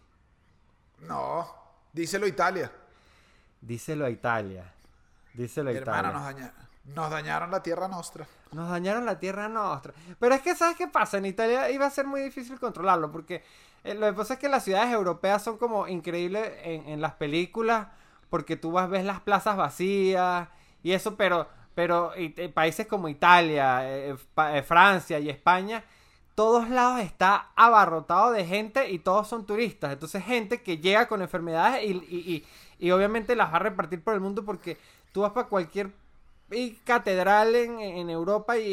No. 1.00 1.48
Díselo 1.94 2.28
Italia. 2.28 2.72
Díselo 3.62 4.06
a 4.06 4.10
Italia. 4.10 4.74
Díselo 5.34 5.70
a 5.70 5.74
Italia. 5.74 6.12
nos, 6.12 6.24
daña- 6.24 6.54
nos 6.96 7.10
dañaron 7.10 7.52
la 7.52 7.62
tierra 7.62 7.88
nuestra. 7.88 8.28
Nos 8.52 8.70
dañaron 8.70 9.06
la 9.06 9.20
tierra 9.20 9.48
nuestra. 9.48 9.94
Pero 10.20 10.36
es 10.36 10.42
que, 10.42 10.56
¿sabes 10.56 10.76
qué 10.76 10.88
pasa? 10.88 11.18
En 11.18 11.26
Italia 11.26 11.70
iba 11.70 11.86
a 11.86 11.90
ser 11.90 12.06
muy 12.08 12.22
difícil 12.22 12.60
controlarlo 12.60 13.12
porque 13.12 13.44
eh, 13.84 13.94
lo 13.94 14.08
que 14.08 14.14
pasa 14.14 14.34
es 14.36 14.40
que 14.40 14.50
las 14.50 14.64
ciudades 14.64 14.92
europeas 14.92 15.44
son 15.44 15.58
como 15.58 15.88
increíbles 15.88 16.52
en, 16.64 17.00
las 17.02 17.14
películas 17.14 17.88
porque 18.30 18.56
tú 18.56 18.72
vas, 18.72 18.90
ves 18.90 19.06
las 19.06 19.22
plazas 19.22 19.56
vacías 19.58 20.48
y 20.84 20.92
eso, 20.94 21.16
pero, 21.16 21.48
pero 21.76 22.12
eh, 22.16 22.50
países 22.50 22.88
como 22.88 23.08
Italia, 23.10 23.82
eh, 23.84 24.16
Francia 24.66 25.20
y 25.20 25.30
España, 25.30 25.84
todos 26.36 26.70
lados 26.70 27.02
está 27.02 27.50
abarrotado 27.56 28.32
de 28.32 28.46
gente 28.46 28.90
y 28.92 29.00
todos 29.00 29.28
son 29.28 29.46
turistas. 29.46 29.92
Entonces, 29.92 30.24
gente 30.24 30.62
que 30.62 30.78
llega 30.78 31.08
con 31.08 31.22
enfermedades 31.22 31.84
y- 31.84 32.46
y 32.80 32.92
obviamente 32.92 33.36
las 33.36 33.52
va 33.52 33.58
a 33.58 33.60
repartir 33.60 34.02
por 34.02 34.14
el 34.14 34.22
mundo 34.22 34.46
porque 34.46 34.78
tú 35.12 35.22
vas 35.22 35.32
para 35.34 35.48
cualquier 35.48 35.92
y 36.52 36.72
catedral 36.84 37.56
en, 37.56 37.80
en 37.80 38.10
Europa 38.10 38.58
y, 38.58 38.64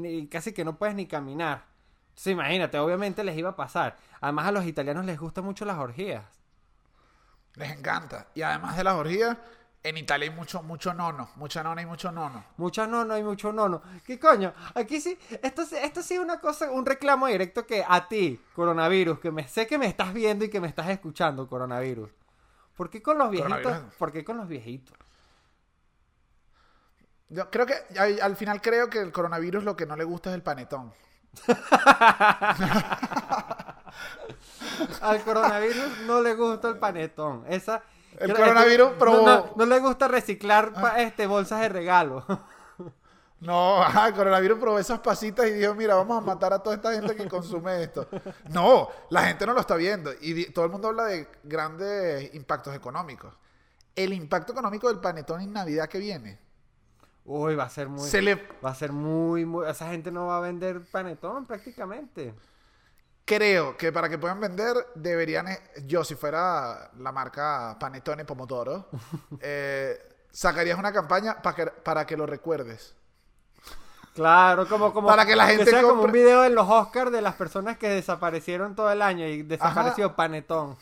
y- 0.00 0.06
y 0.06 0.26
casi 0.28 0.52
que 0.52 0.64
no 0.64 0.76
puedes 0.76 0.94
ni 0.94 1.06
caminar. 1.06 1.64
Entonces, 2.10 2.32
imagínate, 2.32 2.78
obviamente 2.78 3.22
les 3.24 3.36
iba 3.36 3.50
a 3.50 3.56
pasar. 3.56 3.96
Además, 4.20 4.46
a 4.46 4.52
los 4.52 4.64
italianos 4.66 5.04
les 5.04 5.18
gustan 5.18 5.44
mucho 5.44 5.64
las 5.64 5.78
orgías. 5.78 6.24
Les 7.54 7.70
encanta. 7.72 8.26
Y 8.34 8.42
además 8.42 8.76
de 8.76 8.84
las 8.84 8.94
orgías, 8.94 9.36
en 9.82 9.96
Italia 9.96 10.28
hay 10.30 10.34
mucho, 10.34 10.62
mucho 10.62 10.94
nono. 10.94 11.30
Mucha 11.36 11.62
nona 11.62 11.82
y 11.82 11.86
mucho 11.86 12.10
nono. 12.12 12.44
Mucha 12.56 12.86
nono 12.86 13.16
y 13.18 13.22
mucho 13.22 13.52
nono. 13.52 13.82
¿Qué 14.04 14.18
coño? 14.18 14.52
Aquí 14.74 15.00
sí, 15.00 15.18
esto, 15.42 15.64
sí- 15.64 15.76
esto 15.76 16.02
sí 16.02 16.14
es 16.14 16.20
una 16.20 16.40
cosa, 16.40 16.70
un 16.70 16.84
reclamo 16.86 17.26
directo 17.26 17.66
que 17.66 17.84
a 17.86 18.06
ti, 18.08 18.40
coronavirus, 18.54 19.18
que 19.20 19.30
me 19.30 19.46
sé 19.48 19.66
que 19.66 19.78
me 19.78 19.86
estás 19.86 20.12
viendo 20.12 20.44
y 20.44 20.50
que 20.50 20.60
me 20.60 20.68
estás 20.68 20.88
escuchando, 20.88 21.48
coronavirus. 21.48 22.10
¿Por 22.76 22.90
qué 22.90 23.02
con 23.02 23.18
los 23.18 23.30
viejitos? 23.30 23.54
¿Por 23.98 24.12
qué 24.12 24.24
con 24.24 24.36
los 24.36 24.46
viejitos? 24.48 24.96
Yo 27.30 27.50
creo 27.50 27.66
que 27.66 27.74
al, 27.98 28.20
al 28.20 28.36
final 28.36 28.60
creo 28.62 28.88
que 28.88 29.00
el 29.00 29.12
coronavirus 29.12 29.62
lo 29.64 29.76
que 29.76 29.86
no 29.86 29.96
le 29.96 30.04
gusta 30.04 30.30
es 30.30 30.34
el 30.36 30.42
panetón. 30.42 30.92
Al 35.00 35.22
coronavirus 35.22 36.00
no 36.06 36.20
le 36.22 36.34
gusta 36.34 36.68
el 36.68 36.78
panetón. 36.78 37.44
Esa, 37.48 37.82
El 38.18 38.34
coronavirus 38.34 38.92
no, 38.92 38.98
probó- 38.98 39.24
no- 39.24 39.52
no 39.56 39.66
le 39.66 39.78
gusta 39.80 40.08
reciclar 40.08 40.72
pa- 40.72 41.00
este, 41.02 41.26
bolsas 41.26 41.60
de 41.60 41.68
regalo. 41.68 42.24
No, 43.40 43.80
ajá, 43.80 44.08
el 44.08 44.14
coronavirus 44.14 44.58
probó 44.58 44.80
esas 44.80 44.98
pasitas 44.98 45.46
y 45.46 45.52
dijo, 45.52 45.72
mira, 45.72 45.94
vamos 45.94 46.18
a 46.18 46.20
matar 46.26 46.52
a 46.52 46.58
toda 46.58 46.74
esta 46.74 46.92
gente 46.92 47.14
que 47.14 47.28
consume 47.28 47.84
esto. 47.84 48.08
No, 48.50 48.88
la 49.10 49.22
gente 49.26 49.46
no 49.46 49.52
lo 49.52 49.60
está 49.60 49.76
viendo. 49.76 50.10
Y 50.20 50.46
todo 50.50 50.64
el 50.64 50.72
mundo 50.72 50.88
habla 50.88 51.04
de 51.04 51.28
grandes 51.44 52.34
impactos 52.34 52.74
económicos. 52.74 53.32
El 53.94 54.12
impacto 54.12 54.50
económico 54.50 54.88
del 54.88 54.98
panetón 54.98 55.40
en 55.40 55.52
Navidad 55.52 55.88
que 55.88 55.98
viene. 55.98 56.40
Uy, 57.30 57.54
va 57.56 57.64
a 57.64 57.68
ser 57.68 57.88
muy. 57.88 58.08
Se 58.08 58.22
le, 58.22 58.36
Va 58.64 58.70
a 58.70 58.74
ser 58.74 58.90
muy, 58.90 59.44
muy. 59.44 59.68
Esa 59.68 59.88
gente 59.90 60.10
no 60.10 60.26
va 60.28 60.38
a 60.38 60.40
vender 60.40 60.80
panetón 60.90 61.44
prácticamente. 61.46 62.34
creo 63.26 63.76
que 63.76 63.92
para 63.92 64.08
que 64.08 64.16
puedan 64.16 64.40
vender, 64.40 64.74
deberían, 64.94 65.48
eh, 65.48 65.58
yo 65.84 66.02
si 66.04 66.14
fuera 66.14 66.90
la 66.98 67.12
marca 67.12 67.76
Panetone 67.78 68.24
Pomodoro, 68.24 68.88
eh, 69.40 69.98
sacarías 70.30 70.78
una 70.78 70.90
campaña 70.92 71.42
para 71.42 71.54
que, 71.56 71.66
para 71.66 72.06
que 72.06 72.16
lo 72.16 72.24
recuerdes. 72.24 72.94
Claro, 74.14 74.66
como, 74.66 74.92
como. 74.94 75.06
Para 75.06 75.26
que 75.26 75.36
la 75.36 75.46
gente 75.46 75.66
sea 75.66 75.82
como 75.82 76.02
un 76.02 76.08
compre- 76.08 76.12
video 76.12 76.44
en 76.44 76.54
los 76.54 76.68
Oscars 76.68 77.12
de 77.12 77.20
las 77.20 77.34
personas 77.34 77.76
que 77.78 77.88
desaparecieron 77.90 78.74
todo 78.74 78.90
el 78.90 79.02
año 79.02 79.26
y 79.26 79.42
desapareció 79.42 80.16
panetón. 80.16 80.76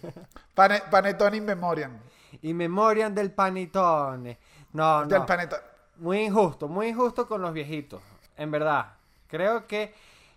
Pane- 0.54 0.82
Panetone 0.90 1.38
in 1.38 1.44
memoriam. 1.46 1.98
y 2.42 2.52
memorian 2.54 3.14
del 3.14 3.32
panetone. 3.32 4.38
No, 4.72 5.00
no. 5.02 5.06
Del 5.08 5.24
panetone. 5.24 5.62
Muy 5.98 6.20
injusto, 6.24 6.68
muy 6.68 6.88
injusto 6.88 7.26
con 7.26 7.40
los 7.42 7.52
viejitos, 7.52 8.02
en 8.36 8.50
verdad. 8.50 8.92
Creo 9.28 9.66
que 9.66 9.94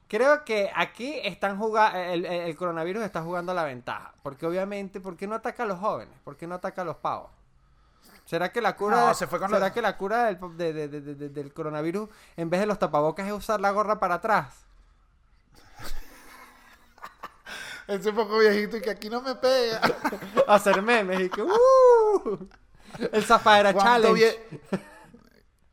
creo 0.07 0.43
que 0.45 0.71
aquí 0.75 1.19
están 1.23 1.57
jugando 1.59 1.97
el, 1.99 2.25
el- 2.25 2.55
coronavirus 2.55 3.03
está 3.03 3.21
jugando 3.21 3.51
a 3.51 3.55
la 3.55 3.63
ventaja, 3.63 4.13
porque 4.23 4.45
obviamente, 4.45 4.99
¿por 5.01 5.17
qué 5.17 5.27
no 5.27 5.35
ataca 5.35 5.63
a 5.63 5.65
los 5.65 5.79
jóvenes? 5.79 6.15
¿Por 6.23 6.37
qué 6.37 6.47
no 6.47 6.55
ataca 6.55 6.81
a 6.81 6.85
los 6.85 6.97
pavos? 6.97 7.29
¿Será 8.25 8.51
que 8.51 8.61
la 8.61 8.75
cura 8.75 9.07
No, 9.07 9.13
se 9.13 9.27
fue 9.27 9.39
con 9.39 9.49
será 9.49 9.73
que 9.73 9.81
la 9.81 9.97
cura 9.97 10.25
del, 10.25 10.57
de- 10.57 10.73
de- 10.73 10.87
de- 10.87 11.15
de- 11.15 11.29
del 11.29 11.53
coronavirus 11.53 12.09
en 12.37 12.49
vez 12.49 12.59
de 12.59 12.65
los 12.67 12.79
tapabocas 12.79 13.25
es 13.27 13.33
usar 13.33 13.59
la 13.59 13.71
gorra 13.71 13.99
para 13.99 14.15
atrás? 14.15 14.65
Ese 17.87 18.13
poco 18.13 18.37
viejito 18.37 18.77
y 18.77 18.81
que 18.81 18.91
aquí 18.91 19.09
no 19.09 19.21
me 19.21 19.35
pega. 19.35 19.81
Hacer 20.47 20.81
memes 20.81 21.19
y 21.21 21.29
que 21.29 21.41
¡uh! 21.41 22.47
El 22.99 23.25
¿Cuánto 23.73 23.83
Challenge. 24.15 24.47
vie- 24.71 24.79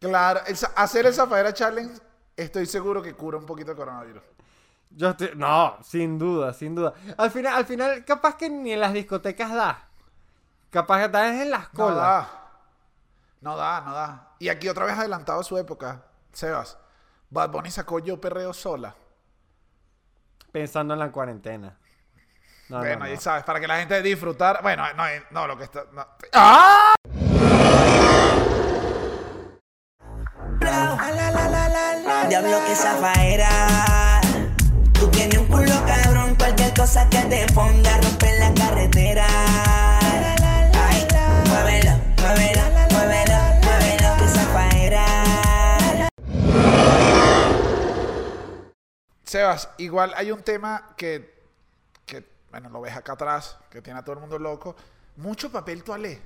Claro, 0.01 0.41
el 0.47 0.57
hacer 0.77 1.07
el 1.07 1.15
Zafaera 1.15 1.53
Challenge 1.53 1.95
estoy 2.37 2.67
seguro 2.67 3.03
que 3.03 3.15
cura 3.15 3.39
un 3.39 3.47
poquito 3.47 3.71
el 3.73 3.77
coronavirus. 3.77 4.23
Yo 4.91 5.11
estoy... 5.11 5.31
No, 5.35 5.79
sin 5.83 6.19
duda, 6.19 6.53
sin 6.53 6.75
duda. 6.75 6.95
Al 7.17 7.31
final, 7.31 7.55
al 7.55 7.65
final, 7.65 8.05
capaz 8.05 8.37
que 8.37 8.49
ni 8.49 8.73
en 8.73 8.81
las 8.81 8.93
discotecas 8.93 9.53
da. 9.53 9.89
Capaz 10.71 11.03
que 11.03 11.09
da 11.09 11.43
en 11.43 11.51
las 11.51 11.73
No 11.73 11.85
colas. 11.85 11.97
da. 11.97 12.31
No 13.41 13.57
da, 13.57 13.81
no 13.81 13.93
da. 13.93 14.29
Y 14.39 14.49
aquí 14.49 14.69
otra 14.69 14.85
vez 14.87 14.97
adelantado 14.99 15.41
a 15.41 15.45
su 15.45 15.57
época, 15.59 16.03
Sebas. 16.33 16.79
Bad 17.31 17.51
Bunny 17.51 17.71
sacó 17.71 17.99
Yo 17.99 18.21
Perreo 18.21 18.53
Sola. 18.53 18.95
Pensando 20.53 20.95
en 20.95 21.01
la 21.01 21.11
cuarentena. 21.13 21.77
No, 22.69 22.77
no, 22.79 22.83
bueno, 22.83 23.05
no. 23.05 23.13
y 23.13 23.17
sabes, 23.17 23.45
para 23.45 23.61
que 23.61 23.67
la 23.67 23.79
gente 23.79 24.01
disfrutar. 24.03 24.61
Bueno, 24.63 24.85
no, 24.95 25.05
no, 25.31 25.47
lo 25.47 25.57
que 25.57 25.65
está. 25.65 25.85
no. 25.93 26.07
¡Ah! 26.33 26.95
Diablo 32.29 32.59
que 32.67 32.75
zafaera. 32.75 34.21
Tú 34.93 35.09
tienes 35.11 35.39
un 35.39 35.47
culo 35.47 35.73
cabrón, 35.87 36.35
cualquier 36.37 36.75
cosa 36.75 37.09
que 37.09 37.21
te 37.23 37.47
ponga 37.53 38.01
romper 38.01 38.41
la 38.41 38.53
carretera. 38.55 39.27
Ay, 40.75 41.07
muévelo, 41.49 41.93
muévelo, 42.21 42.62
muévelo, 42.91 43.39
muévelo, 43.62 44.17
que 44.19 44.29
zafaera. 44.29 45.07
Sebas, 49.25 49.69
igual 49.79 50.12
hay 50.17 50.33
un 50.33 50.43
tema 50.43 50.95
que, 50.97 51.43
que, 52.05 52.25
bueno, 52.51 52.69
lo 52.71 52.81
ves 52.81 52.97
acá 52.97 53.12
atrás, 53.12 53.57
que 53.71 53.83
tiene 53.83 54.01
a 54.01 54.03
todo 54.03 54.15
el 54.15 54.21
mundo 54.21 54.39
loco. 54.39 54.75
Mucho 55.17 55.51
papel 55.51 55.85
toalé. 55.85 56.21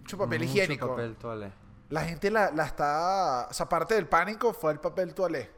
Mucho 0.00 0.18
papel 0.18 0.40
Mucho 0.40 0.50
higiénico. 0.52 0.88
papel 0.88 1.16
toalé. 1.16 1.52
La 1.92 2.02
gente 2.04 2.30
la, 2.30 2.50
la 2.50 2.64
está. 2.66 3.46
O 3.50 3.54
sea, 3.54 3.68
parte 3.68 3.94
del 3.94 4.08
pánico 4.08 4.52
fue 4.54 4.72
el 4.72 4.80
papel 4.80 5.14
toalé. 5.14 5.50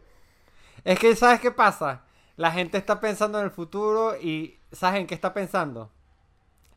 Es 0.84 0.98
que, 0.98 1.14
¿sabes 1.16 1.40
qué 1.40 1.50
pasa? 1.50 2.04
La 2.36 2.50
gente 2.52 2.78
está 2.78 3.00
pensando 3.00 3.38
en 3.38 3.44
el 3.44 3.50
futuro 3.50 4.16
y 4.16 4.58
¿sabes 4.72 5.00
en 5.00 5.06
qué 5.06 5.14
está 5.14 5.32
pensando? 5.34 5.90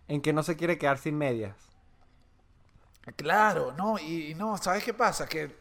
En 0.08 0.22
que 0.22 0.34
no 0.34 0.44
se 0.44 0.58
quiere 0.58 0.78
quedar 0.78 0.98
sin 0.98 1.18
medias. 1.18 1.56
Claro, 3.16 3.72
no, 3.78 3.98
y, 4.00 4.32
y 4.32 4.36
no, 4.36 4.58
¿sabes 4.58 4.84
qué 4.84 4.94
pasa? 4.94 5.28
Que 5.28 5.56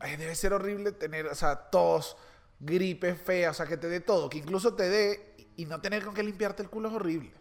ay, 0.00 0.16
debe 0.16 0.34
ser 0.34 0.52
horrible 0.52 0.92
tener, 0.92 1.26
o 1.28 1.34
sea, 1.34 1.56
tos, 1.70 2.16
gripe 2.60 3.14
fea, 3.14 3.50
o 3.50 3.54
sea, 3.54 3.66
que 3.66 3.76
te 3.78 3.88
dé 3.88 4.00
todo, 4.00 4.30
que 4.30 4.38
incluso 4.38 4.74
te 4.74 4.88
dé 4.90 5.36
y 5.56 5.66
no 5.66 5.80
tener 5.80 6.04
con 6.04 6.14
qué 6.14 6.22
limpiarte 6.22 6.62
el 6.62 6.70
culo 6.70 6.88
es 6.90 6.94
horrible. 6.94 7.32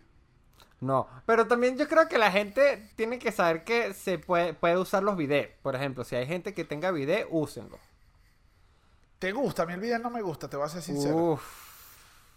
No, 0.84 1.08
pero 1.26 1.48
también 1.48 1.78
yo 1.78 1.88
creo 1.88 2.08
que 2.10 2.18
la 2.18 2.32
gente 2.32 2.92
tiene 2.96 3.18
que 3.20 3.32
saber 3.32 3.64
que 3.64 3.94
se 3.94 4.20
puede, 4.20 4.54
puede 4.54 4.78
usar 4.78 5.04
los 5.04 5.16
bidets. 5.16 5.56
Por 5.62 5.76
ejemplo, 5.76 6.04
si 6.04 6.16
hay 6.16 6.28
gente 6.28 6.54
que 6.54 6.66
tenga 6.66 6.92
bidet, 6.92 7.28
úsenlo. 7.30 7.80
¿Te 9.20 9.32
gusta? 9.32 9.64
A 9.64 9.66
mí 9.66 9.74
el 9.74 9.80
video 9.80 10.00
no 10.00 10.10
me 10.10 10.22
gusta, 10.22 10.50
te 10.50 10.58
voy 10.58 10.66
a 10.66 10.70
ser 10.70 10.82
sincero. 10.82 11.16
Uf, 11.16 11.44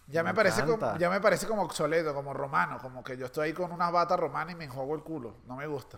ya, 0.07 0.23
me 0.23 0.31
me 0.31 0.33
parece 0.33 0.63
como, 0.65 0.95
ya 0.95 1.09
me 1.09 1.19
parece 1.21 1.47
como 1.47 1.63
obsoleto, 1.63 2.13
como 2.13 2.33
romano, 2.33 2.79
como 2.81 3.03
que 3.03 3.17
yo 3.17 3.25
estoy 3.25 3.47
ahí 3.49 3.53
con 3.53 3.71
unas 3.71 3.91
batas 3.91 4.19
romanas 4.19 4.53
y 4.53 4.57
me 4.57 4.65
enjuago 4.65 4.95
el 4.95 5.03
culo. 5.03 5.37
No 5.45 5.55
me 5.57 5.67
gusta. 5.67 5.97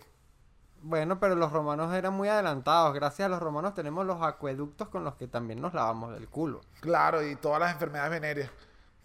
bueno, 0.82 1.20
pero 1.20 1.34
los 1.34 1.52
romanos 1.52 1.94
eran 1.94 2.14
muy 2.14 2.28
adelantados. 2.28 2.94
Gracias 2.94 3.26
a 3.26 3.28
los 3.28 3.40
romanos 3.40 3.74
tenemos 3.74 4.06
los 4.06 4.22
acueductos 4.22 4.88
con 4.88 5.04
los 5.04 5.14
que 5.16 5.28
también 5.28 5.60
nos 5.60 5.74
lavamos 5.74 6.16
el 6.16 6.28
culo. 6.28 6.62
Claro, 6.80 7.22
y 7.26 7.36
todas 7.36 7.60
las 7.60 7.72
enfermedades 7.72 8.10
venéreas. 8.10 8.50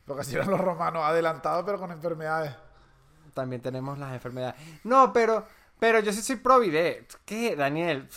Porque 0.05 0.21
así 0.21 0.36
eran 0.36 0.49
los 0.51 0.62
romanos, 0.62 1.03
adelantados 1.03 1.65
pero 1.65 1.79
con 1.79 1.91
enfermedades. 1.91 2.55
También 3.36 3.62
tenemos 3.62 4.00
las 4.00 4.12
enfermedades. 4.13 4.56
No, 4.84 5.13
pero, 5.13 5.45
pero 5.78 6.00
yo 6.00 6.12
sí 6.12 6.24
soy 6.24 6.38
pro 6.38 6.60
bidet. 6.60 7.13
¿Qué, 7.26 7.56
Daniel? 7.56 8.08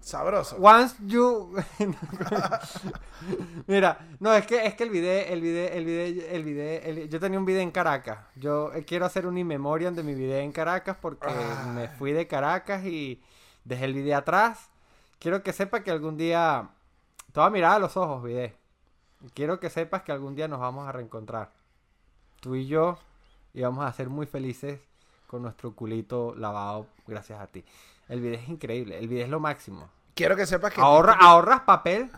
Sabroso. 0.00 0.56
Once 0.60 0.94
you... 1.06 1.56
Mira, 3.66 3.98
no, 4.20 4.34
es 4.34 4.46
que, 4.46 4.66
es 4.66 4.74
que 4.74 4.84
el 4.84 4.90
video, 4.90 5.26
el 5.32 5.40
video, 5.40 5.68
el 5.72 5.84
video, 5.84 6.26
el 6.30 6.44
video, 6.44 6.80
el- 6.82 7.08
yo 7.08 7.18
tenía 7.20 7.38
un 7.38 7.44
video 7.44 7.60
en 7.62 7.70
Caracas. 7.70 8.18
Yo 8.36 8.72
eh, 8.74 8.84
quiero 8.84 9.06
hacer 9.06 9.26
un 9.26 9.38
in 9.38 9.46
memoriam 9.46 9.94
de 9.94 10.02
mi 10.02 10.14
video 10.14 10.38
en 10.38 10.52
Caracas 10.52 10.96
porque 11.00 11.26
Ah. 11.28 11.72
me 11.74 11.88
fui 11.88 12.12
de 12.12 12.26
Caracas 12.26 12.84
y 12.84 13.22
dejé 13.64 13.84
el 13.86 13.94
video 13.94 14.18
atrás. 14.18 14.68
Quiero 15.18 15.42
que 15.42 15.52
sepa 15.52 15.82
que 15.82 15.90
algún 15.90 16.16
día... 16.16 16.68
Te 17.32 17.40
voy 17.40 17.46
a 17.46 17.50
mirar 17.50 17.72
a 17.72 17.78
los 17.78 17.96
ojos, 17.96 18.22
video. 18.22 18.50
Quiero 19.34 19.58
que 19.60 19.70
sepas 19.70 20.02
que 20.02 20.12
algún 20.12 20.34
día 20.34 20.46
nos 20.48 20.60
vamos 20.60 20.86
a 20.88 20.92
reencontrar. 20.92 21.52
Tú 22.40 22.54
y 22.54 22.66
yo 22.66 22.98
y 23.56 23.62
vamos 23.62 23.86
a 23.86 23.92
ser 23.92 24.10
muy 24.10 24.26
felices 24.26 24.78
con 25.26 25.40
nuestro 25.40 25.74
culito 25.74 26.34
lavado 26.36 26.88
gracias 27.06 27.40
a 27.40 27.46
ti. 27.46 27.64
El 28.06 28.20
video 28.20 28.38
es 28.38 28.48
increíble, 28.50 28.98
el 28.98 29.08
video 29.08 29.24
es 29.24 29.30
lo 29.30 29.40
máximo. 29.40 29.88
Quiero 30.14 30.36
que 30.36 30.44
sepas 30.44 30.74
que 30.74 30.80
Ahorra, 30.82 31.14
ahorras 31.14 31.62
papel. 31.62 32.10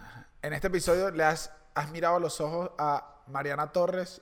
en 0.42 0.52
este 0.52 0.66
episodio 0.66 1.12
le 1.12 1.22
has, 1.22 1.52
has 1.76 1.92
mirado 1.92 2.16
a 2.16 2.20
los 2.20 2.40
ojos 2.40 2.72
a 2.76 3.22
Mariana 3.28 3.70
Torres, 3.70 4.20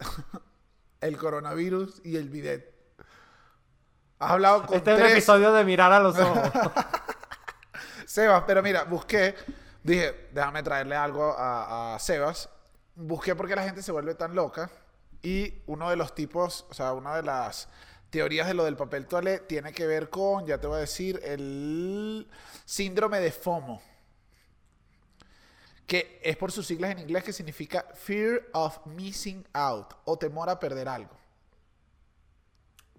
el 1.00 1.16
coronavirus 1.16 2.02
y 2.04 2.16
el 2.16 2.28
bidet. 2.28 2.74
Has 4.18 4.32
hablado 4.32 4.66
con 4.66 4.76
Este 4.76 4.92
es 4.92 5.00
un 5.00 5.06
episodio 5.06 5.52
de 5.54 5.64
mirar 5.64 5.92
a 5.92 6.00
los 6.00 6.18
ojos. 6.18 6.50
Sebas, 8.04 8.44
pero 8.46 8.62
mira, 8.62 8.84
busqué, 8.84 9.34
dije, 9.82 10.28
déjame 10.34 10.62
traerle 10.62 10.96
algo 10.96 11.32
a, 11.32 11.94
a 11.94 11.98
Sebas. 11.98 12.50
Busqué 12.94 13.34
por 13.34 13.48
qué 13.48 13.56
la 13.56 13.62
gente 13.62 13.82
se 13.82 13.90
vuelve 13.90 14.14
tan 14.14 14.34
loca. 14.34 14.70
Y 15.26 15.60
uno 15.66 15.90
de 15.90 15.96
los 15.96 16.14
tipos, 16.14 16.66
o 16.70 16.74
sea, 16.74 16.92
una 16.92 17.16
de 17.16 17.24
las 17.24 17.68
teorías 18.10 18.46
de 18.46 18.54
lo 18.54 18.64
del 18.64 18.76
papel 18.76 19.06
toalé 19.06 19.40
tiene 19.40 19.72
que 19.72 19.84
ver 19.84 20.08
con, 20.08 20.46
ya 20.46 20.60
te 20.60 20.68
voy 20.68 20.76
a 20.76 20.80
decir, 20.82 21.20
el 21.24 22.28
síndrome 22.64 23.18
de 23.18 23.32
FOMO. 23.32 23.82
Que 25.84 26.20
es 26.22 26.36
por 26.36 26.52
sus 26.52 26.68
siglas 26.68 26.92
en 26.92 27.00
inglés 27.00 27.24
que 27.24 27.32
significa 27.32 27.86
Fear 27.92 28.50
of 28.52 28.86
Missing 28.86 29.44
Out 29.52 29.94
o 30.04 30.16
temor 30.16 30.48
a 30.48 30.60
perder 30.60 30.88
algo. 30.88 31.18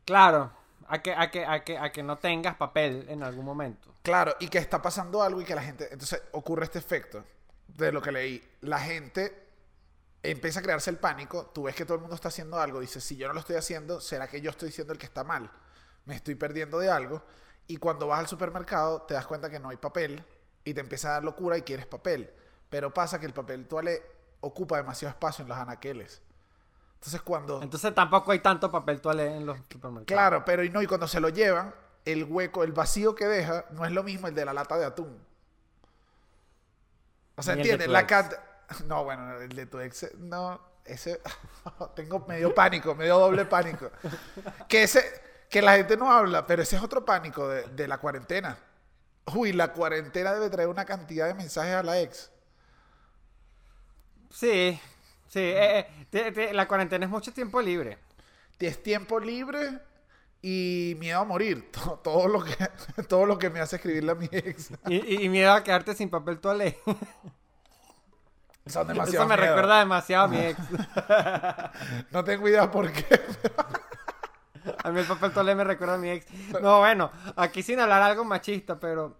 claro, 0.04 0.52
a 0.90 1.02
que, 1.02 1.14
a, 1.14 1.32
que, 1.32 1.46
a, 1.46 1.64
que, 1.64 1.78
a 1.78 1.94
que 1.94 2.04
no 2.04 2.18
tengas 2.18 2.58
papel 2.58 3.06
en 3.08 3.24
algún 3.24 3.46
momento. 3.46 3.94
Claro, 4.04 4.36
y 4.42 4.50
que 4.50 4.58
está 4.58 4.82
pasando 4.82 5.24
algo 5.24 5.40
y 5.40 5.46
que 5.46 5.56
la 5.56 5.64
gente. 5.64 5.88
Entonces 5.94 6.22
ocurre 6.34 6.66
este 6.66 6.80
efecto 6.80 7.24
de 7.70 7.90
lo 7.94 8.02
que 8.02 8.12
leí. 8.12 8.44
La 8.60 8.80
gente 8.80 9.47
empieza 10.32 10.60
a 10.60 10.64
crearse 10.64 10.90
el 10.90 10.98
pánico. 10.98 11.48
Tú 11.54 11.64
ves 11.64 11.76
que 11.76 11.86
todo 11.86 11.96
el 11.96 12.02
mundo 12.02 12.16
está 12.16 12.28
haciendo 12.28 12.60
algo. 12.60 12.80
Dices, 12.80 13.04
si 13.04 13.16
yo 13.16 13.28
no 13.28 13.34
lo 13.34 13.40
estoy 13.40 13.56
haciendo, 13.56 14.02
¿será 14.02 14.28
que 14.28 14.42
yo 14.42 14.50
estoy 14.50 14.72
siendo 14.72 14.94
el 14.94 15.00
que 15.00 15.06
está 15.06 15.24
mal? 15.24 15.50
Me 16.06 16.16
estoy 16.16 16.36
perdiendo 16.36 16.80
de 16.80 16.90
algo. 16.90 17.24
Y 17.68 17.78
cuando 17.78 18.08
vas 18.08 18.20
al 18.20 18.28
supermercado, 18.28 19.02
te 19.04 19.14
das 19.14 19.26
cuenta 19.26 19.50
que 19.50 19.60
no 19.60 19.70
hay 19.70 19.78
papel 19.78 20.24
y 20.64 20.74
te 20.74 20.82
empieza 20.82 21.10
a 21.10 21.12
dar 21.14 21.24
locura 21.24 21.58
y 21.58 21.62
quieres 21.62 21.86
papel. 21.86 22.32
Pero 22.70 22.94
pasa 22.94 23.20
que 23.20 23.26
el 23.26 23.34
papel 23.34 23.68
toalé 23.68 24.04
ocupa 24.42 24.78
demasiado 24.78 25.12
espacio 25.12 25.44
en 25.44 25.50
los 25.50 25.58
anaqueles. 25.58 26.22
Entonces 26.96 27.22
cuando. 27.22 27.62
Entonces 27.62 27.94
tampoco 27.94 28.32
hay 28.32 28.40
tanto 28.40 28.72
papel 28.72 29.00
toalé 29.00 29.38
en 29.38 29.46
los 29.46 29.58
supermercados. 29.70 30.06
Claro, 30.08 30.44
pero 30.46 30.64
y 30.64 30.70
no, 30.70 30.82
y 30.82 30.88
cuando 30.88 31.08
se 31.08 31.20
lo 31.20 31.30
llevan, 31.30 31.74
el 32.06 32.24
hueco, 32.24 32.64
el 32.64 32.72
vacío 32.72 33.16
que 33.16 33.26
deja, 33.26 33.66
no 33.72 33.86
es 33.86 33.92
lo 33.92 34.04
mismo 34.04 34.28
el 34.28 34.36
de 34.36 34.46
la 34.46 34.54
lata 34.54 34.78
de 34.78 34.86
atún. 34.86 35.18
O 37.36 37.44
sea, 37.44 37.54
¿entiendes? 37.54 37.88
La. 37.88 38.08
No, 38.86 39.04
bueno, 39.04 39.40
el 39.42 39.50
de 39.50 39.66
tu 39.66 39.80
ex, 39.80 40.08
no, 40.18 40.60
ese... 40.86 41.22
Tengo 41.96 42.26
medio 42.28 42.54
pánico, 42.54 42.96
medio 42.96 43.18
doble 43.20 43.46
pánico. 43.46 43.92
Que 44.68 44.84
ese, 44.84 45.04
que 45.50 45.62
la 45.62 45.76
gente 45.78 45.98
no 45.98 46.12
habla, 46.12 46.46
pero 46.46 46.62
ese 46.64 46.76
es 46.78 46.82
otro 46.84 47.06
pánico 47.06 47.48
de, 47.48 47.64
de 47.64 47.88
la 47.88 47.98
cuarentena. 47.98 48.58
Uy, 49.36 49.52
la 49.54 49.74
cuarentena 49.74 50.34
debe 50.34 50.50
traer 50.50 50.70
una 50.70 50.86
cantidad 50.86 51.28
de 51.28 51.34
mensajes 51.34 51.74
a 51.76 51.84
la 51.84 52.00
ex. 52.00 52.32
Sí, 54.30 54.80
sí. 55.28 55.40
eh, 55.40 55.80
eh, 55.80 56.06
te- 56.10 56.32
te- 56.32 56.54
la 56.54 56.68
cuarentena 56.68 57.06
es 57.06 57.12
mucho 57.12 57.34
tiempo 57.34 57.62
libre. 57.62 57.98
Es 58.60 58.82
tiempo 58.82 59.20
libre 59.20 59.80
y 60.42 60.96
miedo 61.00 61.20
a 61.20 61.26
morir. 61.26 61.72
Todo, 61.74 62.00
todo 62.00 62.28
lo, 62.28 62.44
que, 62.44 62.56
todo 63.08 63.26
lo 63.26 63.38
que 63.38 63.50
me 63.50 63.60
hace 63.60 63.78
escribirle 63.78 64.12
a 64.12 64.16
mi 64.16 64.30
ex. 64.32 64.72
Y, 64.88 64.96
y- 64.96 65.26
y 65.26 65.30
miedo 65.30 65.52
a 65.54 65.64
quedarte 65.64 65.96
sin 65.96 66.10
papel 66.10 66.40
toalé. 66.40 66.78
Son 68.70 68.88
demasiado 68.88 69.24
Eso 69.24 69.30
me 69.30 69.36
miedo. 69.36 69.48
recuerda 69.50 69.80
demasiado 69.80 70.26
a 70.26 70.28
mi 70.28 70.38
ex. 70.40 70.60
No 72.12 72.24
tengo 72.24 72.48
idea 72.48 72.70
por 72.72 72.92
qué. 72.92 73.22
A 74.84 74.90
mí 74.92 75.00
el 75.00 75.06
papel 75.06 75.32
toalé 75.32 75.56
me 75.56 75.64
recuerda 75.64 75.96
a 75.96 75.98
mi 75.98 76.10
ex. 76.10 76.26
No, 76.62 76.80
bueno, 76.80 77.12
aquí 77.36 77.64
sin 77.64 77.80
hablar 77.80 78.02
algo 78.02 78.24
machista, 78.26 78.80
pero 78.80 79.18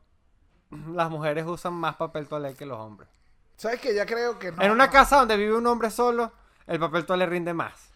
las 0.94 1.10
mujeres 1.10 1.46
usan 1.46 1.74
más 1.74 1.96
papel 1.96 2.28
toalé 2.28 2.54
que 2.56 2.66
los 2.66 2.78
hombres. 2.80 3.10
¿Sabes 3.56 3.80
que 3.80 3.94
Ya 3.96 4.06
creo 4.06 4.38
que 4.38 4.52
no. 4.52 4.62
en 4.62 4.72
una 4.72 4.90
casa 4.90 5.18
donde 5.18 5.38
vive 5.38 5.56
un 5.56 5.66
hombre 5.68 5.90
solo, 5.90 6.32
el 6.68 6.80
papel 6.80 7.06
toalé 7.06 7.26
rinde 7.26 7.54
más. 7.54 7.90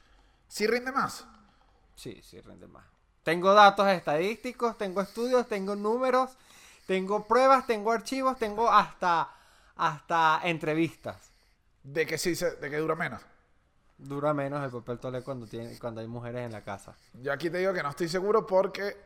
Sí 0.47 0.65
rinde 0.67 0.91
más. 0.91 1.25
Sí, 1.95 2.21
sí, 2.23 2.39
rinde 2.41 2.67
más. 2.67 2.85
Tengo 3.23 3.53
datos 3.53 3.87
estadísticos, 3.89 4.77
tengo 4.77 5.01
estudios, 5.01 5.47
tengo 5.47 5.75
números, 5.75 6.31
tengo 6.87 7.27
pruebas, 7.27 7.67
tengo 7.67 7.91
archivos, 7.91 8.37
tengo 8.37 8.71
hasta, 8.71 9.29
hasta 9.75 10.39
entrevistas. 10.43 11.30
De 11.83 12.05
que 12.05 12.17
sí, 12.17 12.35
se- 12.35 12.55
de 12.55 12.69
que 12.69 12.77
dura 12.77 12.95
menos. 12.95 13.21
Dura 13.97 14.33
menos 14.33 14.63
el 14.65 14.71
papel 14.71 14.99
toalé 14.99 15.23
cuando, 15.23 15.47
tiene, 15.47 15.77
cuando 15.79 16.01
hay 16.01 16.07
mujeres 16.07 16.45
en 16.45 16.51
la 16.51 16.63
casa. 16.63 16.95
Yo 17.13 17.31
aquí 17.33 17.49
te 17.49 17.59
digo 17.59 17.73
que 17.73 17.83
no 17.83 17.89
estoy 17.89 18.09
seguro 18.09 18.45
porque 18.47 18.97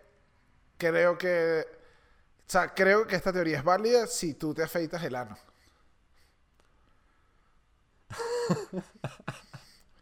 creo 0.77 1.17
que 1.17 1.65
O 2.47 2.51
sea, 2.51 2.73
creo 2.75 3.07
que 3.07 3.15
esta 3.17 3.33
teoría 3.33 3.57
es 3.59 3.63
válida 3.63 4.07
si 4.07 4.35
tú 4.35 4.53
te 4.53 4.63
afeitas 4.63 5.03
el 5.03 5.15
ano. 5.15 5.38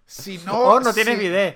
Si 0.05 0.37
no. 0.39 0.57
Oh, 0.57 0.79
no 0.79 0.93
tienes 0.93 1.15
si- 1.15 1.19
video. 1.21 1.55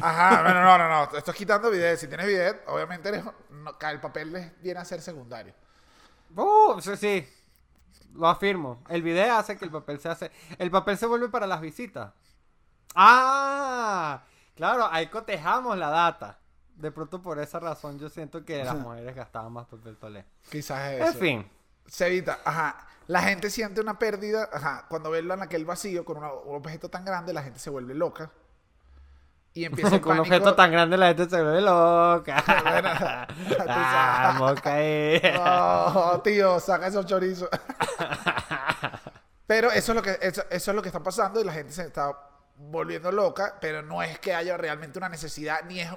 Ajá, 0.00 0.42
bueno, 0.42 0.62
no, 0.64 0.78
no, 0.78 0.88
no. 0.88 1.16
Esto 1.18 1.30
es 1.30 1.36
quitando 1.36 1.70
video. 1.70 1.96
Si 1.96 2.08
tienes 2.08 2.26
video, 2.26 2.56
obviamente 2.66 3.08
eres- 3.08 3.24
no, 3.50 3.76
el 3.90 4.00
papel 4.00 4.32
les 4.32 4.60
viene 4.62 4.80
a 4.80 4.84
ser 4.84 5.00
secundario. 5.00 5.54
Uh, 6.36 6.80
sí, 6.80 6.96
sí. 6.96 7.28
Lo 8.14 8.28
afirmo. 8.28 8.82
El 8.88 9.02
video 9.02 9.36
hace 9.36 9.56
que 9.56 9.64
el 9.64 9.70
papel 9.70 10.00
se 10.00 10.08
hace. 10.08 10.30
El 10.58 10.70
papel 10.70 10.96
se 10.96 11.06
vuelve 11.06 11.28
para 11.28 11.46
las 11.46 11.60
visitas. 11.60 12.12
Ah, 12.94 14.22
claro, 14.54 14.88
ahí 14.90 15.08
cotejamos 15.08 15.76
la 15.76 15.90
data. 15.90 16.38
De 16.74 16.90
pronto 16.90 17.22
por 17.22 17.38
esa 17.38 17.58
razón 17.58 17.98
yo 17.98 18.08
siento 18.08 18.44
que 18.44 18.62
las 18.64 18.76
mujeres 18.76 19.14
gastaban 19.14 19.52
más 19.52 19.66
papel 19.66 19.96
toalé. 19.96 20.24
Quizás 20.50 20.92
es 20.92 21.00
En 21.00 21.06
eso. 21.08 21.18
fin. 21.18 21.50
Cevita, 21.86 22.38
ajá. 22.44 22.86
La 23.06 23.22
gente 23.22 23.50
siente 23.50 23.80
una 23.80 23.98
pérdida, 23.98 24.48
ajá. 24.52 24.86
Cuando 24.88 25.10
ven 25.10 25.30
en 25.30 25.42
aquel 25.42 25.64
vacío 25.64 26.04
con 26.04 26.18
una- 26.18 26.32
un 26.32 26.56
objeto 26.56 26.88
tan 26.90 27.04
grande, 27.04 27.32
la 27.32 27.42
gente 27.42 27.58
se 27.60 27.70
vuelve 27.70 27.94
loca. 27.94 28.30
Y 29.56 29.64
empieza 29.64 29.94
el 29.94 30.02
Con 30.02 30.12
un 30.12 30.18
pánico. 30.18 30.36
objeto 30.36 30.54
tan 30.54 30.70
grande 30.70 30.98
la 30.98 31.08
gente 31.08 31.28
se 31.30 31.42
vuelve 31.42 31.62
loca. 31.62 32.44
Bueno, 32.62 32.90
tú 33.48 33.64
ah, 33.68 34.54
ahí. 34.64 35.22
Oh, 35.40 36.20
tío, 36.22 36.60
saca 36.60 36.88
esos 36.88 37.06
chorizos. 37.06 37.48
Pero 39.46 39.70
eso 39.70 39.92
es 39.92 39.96
lo 39.96 40.02
que 40.02 40.18
eso, 40.20 40.42
eso 40.50 40.70
es 40.70 40.74
lo 40.74 40.82
que 40.82 40.88
está 40.88 41.02
pasando 41.02 41.40
y 41.40 41.44
la 41.44 41.52
gente 41.52 41.72
se 41.72 41.86
está 41.86 42.12
volviendo 42.56 43.10
loca, 43.10 43.56
pero 43.60 43.82
no 43.82 44.02
es 44.02 44.18
que 44.18 44.34
haya 44.34 44.56
realmente 44.56 44.98
una 44.98 45.08
necesidad 45.08 45.60
ni 45.66 45.80
es 45.80 45.88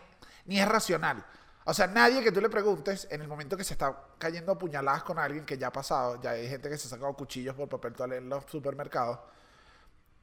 ni 0.46 0.60
es 0.60 0.68
racional. 0.68 1.26
O 1.66 1.74
sea, 1.74 1.88
nadie 1.88 2.24
que 2.24 2.32
tú 2.32 2.40
le 2.40 2.50
preguntes 2.50 3.08
en 3.12 3.22
el 3.22 3.28
momento 3.28 3.58
que 3.58 3.64
se 3.66 3.74
está 3.74 3.94
cayendo 4.18 4.54
a 4.54 4.58
puñaladas 4.58 5.04
con 5.04 5.20
alguien 5.20 5.46
que 5.46 5.58
ya 5.58 5.68
ha 5.68 5.72
pasado, 5.74 6.22
ya 6.22 6.32
hay 6.32 6.48
gente 6.48 6.70
que 6.70 6.78
se 6.78 6.88
ha 6.88 6.92
sacado 6.92 7.14
cuchillos 7.14 7.56
por 7.56 7.68
papel 7.68 7.94
toalé 7.94 8.18
en 8.18 8.30
los 8.30 8.46
supermercados. 8.46 9.20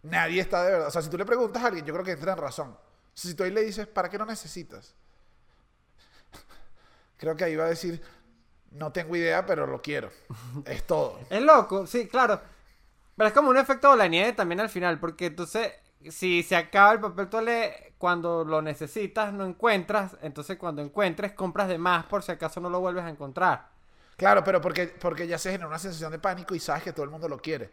Nadie 0.05 0.41
está 0.41 0.65
de 0.65 0.73
verdad. 0.73 0.89
O 0.89 0.91
sea, 0.91 1.03
si 1.03 1.11
tú 1.11 1.19
le 1.19 1.27
preguntas 1.27 1.63
a 1.63 1.67
alguien, 1.67 1.85
yo 1.85 1.93
creo 1.93 2.05
que 2.05 2.13
entra 2.13 2.33
en 2.33 2.39
razón. 2.39 2.86
Si 3.17 3.35
tú 3.35 3.45
ahí 3.45 3.51
le 3.51 3.65
dices, 3.65 3.87
¿para 3.87 4.11
qué 4.11 4.19
lo 4.19 4.27
necesitas? 4.27 4.95
Creo 7.17 7.35
que 7.35 7.45
ahí 7.45 7.57
va 7.57 7.65
a 7.65 7.71
decir, 7.71 8.03
no 8.73 8.93
tengo 8.93 9.17
idea, 9.17 9.47
pero 9.47 9.67
lo 9.67 9.81
quiero. 9.81 10.11
Es 10.67 10.87
todo. 10.87 11.19
Es 11.31 11.41
loco, 11.41 11.87
sí, 11.87 12.07
claro. 12.09 12.41
Pero 13.17 13.29
es 13.29 13.33
como 13.33 13.49
un 13.49 13.57
efecto 13.57 13.91
de 13.91 13.97
la 13.97 14.07
nieve 14.07 14.35
también 14.35 14.61
al 14.61 14.69
final, 14.69 15.01
porque 15.01 15.27
entonces, 15.27 15.73
si 16.11 16.43
se 16.43 16.57
acaba 16.57 16.93
el 16.93 17.01
papel 17.01 17.29
toalé 17.29 17.95
cuando 17.97 18.45
lo 18.45 18.61
necesitas, 18.61 19.33
no 19.33 19.47
encuentras, 19.47 20.19
entonces 20.21 20.59
cuando 20.59 20.83
encuentres, 20.83 21.33
compras 21.33 21.69
de 21.69 21.79
más 21.79 22.05
por 22.05 22.23
si 22.23 22.33
acaso 22.33 22.61
no 22.61 22.69
lo 22.69 22.81
vuelves 22.81 23.05
a 23.05 23.09
encontrar. 23.09 23.71
Claro, 24.19 24.45
pero 24.45 24.61
porque, 24.61 24.89
porque 24.89 25.27
ya 25.27 25.39
se 25.39 25.51
genera 25.51 25.69
una 25.69 25.79
sensación 25.79 26.13
de 26.13 26.19
pánico 26.19 26.55
y 26.55 26.61
sabes 26.61 26.83
que 26.83 26.93
todo 26.93 27.05
el 27.05 27.11
mundo 27.11 27.29
lo 27.31 27.39
quiere. 27.39 27.73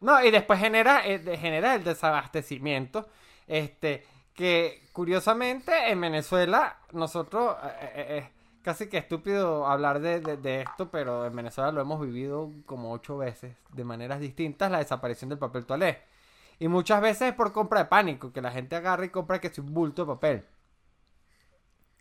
No, 0.00 0.22
y 0.22 0.30
después 0.30 0.60
genera, 0.60 1.06
eh, 1.06 1.18
genera 1.38 1.74
el 1.74 1.84
desabastecimiento, 1.84 3.08
este, 3.46 4.06
que 4.34 4.88
curiosamente 4.92 5.90
en 5.90 6.00
Venezuela, 6.00 6.78
nosotros, 6.92 7.56
eh, 7.64 7.92
eh, 7.94 8.18
eh, 8.18 8.30
casi 8.62 8.88
que 8.88 8.98
estúpido 8.98 9.66
hablar 9.66 10.00
de, 10.00 10.20
de- 10.20 10.62
esto, 10.62 10.90
pero 10.90 11.26
en 11.26 11.36
Venezuela 11.36 11.72
lo 11.72 11.80
hemos 11.80 12.00
vivido 12.00 12.50
como 12.66 12.92
ocho 12.92 13.18
veces, 13.18 13.56
de 13.74 13.84
maneras 13.84 14.20
distintas, 14.20 14.70
la 14.70 14.78
desaparición 14.78 15.30
del 15.30 15.38
papel 15.38 15.66
toalé. 15.66 16.02
Y 16.58 16.68
muchas 16.68 17.00
veces 17.02 17.30
es 17.30 17.34
por 17.34 17.52
compra 17.52 17.80
de 17.80 17.86
pánico, 17.86 18.32
que 18.32 18.42
la 18.42 18.52
gente 18.52 18.76
agarra 18.76 19.04
y 19.06 19.10
compra 19.10 19.40
que 19.40 19.48
es 19.48 19.58
un 19.58 19.72
bulto 19.74 20.02
de 20.04 20.08
papel. 20.14 20.44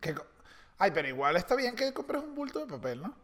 Co- 0.02 0.26
Ay, 0.78 0.92
pero 0.92 1.08
igual 1.08 1.36
está 1.38 1.56
bien 1.56 1.76
que 1.76 1.94
compres 1.94 2.24
un 2.24 2.36
bulto 2.36 2.60
de 2.60 2.68
papel, 2.68 3.02
¿no? 3.02 3.16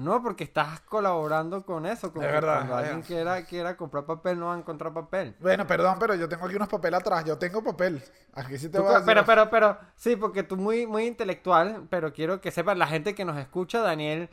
No, 0.00 0.22
porque 0.22 0.44
estás 0.44 0.80
colaborando 0.80 1.64
con 1.66 1.84
eso, 1.84 2.10
como 2.10 2.24
Es 2.24 2.32
verdad, 2.32 2.66
cuando 2.66 2.78
es 2.78 2.84
alguien 2.84 3.02
quiera, 3.02 3.44
quiera 3.44 3.76
comprar 3.76 4.06
papel, 4.06 4.38
no 4.38 4.46
va 4.46 4.54
a 4.54 4.58
encontrar 4.58 4.94
papel. 4.94 5.36
Bueno, 5.40 5.66
perdón, 5.66 5.96
pero 6.00 6.14
yo 6.14 6.26
tengo 6.26 6.46
aquí 6.46 6.56
unos 6.56 6.68
papeles 6.68 7.00
atrás. 7.00 7.22
Yo 7.26 7.36
tengo 7.36 7.62
papel. 7.62 8.02
Aquí 8.32 8.56
sí 8.56 8.70
te 8.70 8.78
voy 8.78 8.94
a 8.94 9.04
pero, 9.04 9.26
pero, 9.26 9.50
pero, 9.50 9.76
sí, 9.96 10.16
porque 10.16 10.42
tú 10.42 10.56
muy, 10.56 10.86
muy 10.86 11.04
intelectual, 11.04 11.86
pero 11.90 12.14
quiero 12.14 12.40
que 12.40 12.50
sepan 12.50 12.78
la 12.78 12.86
gente 12.86 13.14
que 13.14 13.26
nos 13.26 13.36
escucha, 13.36 13.80
Daniel, 13.82 14.30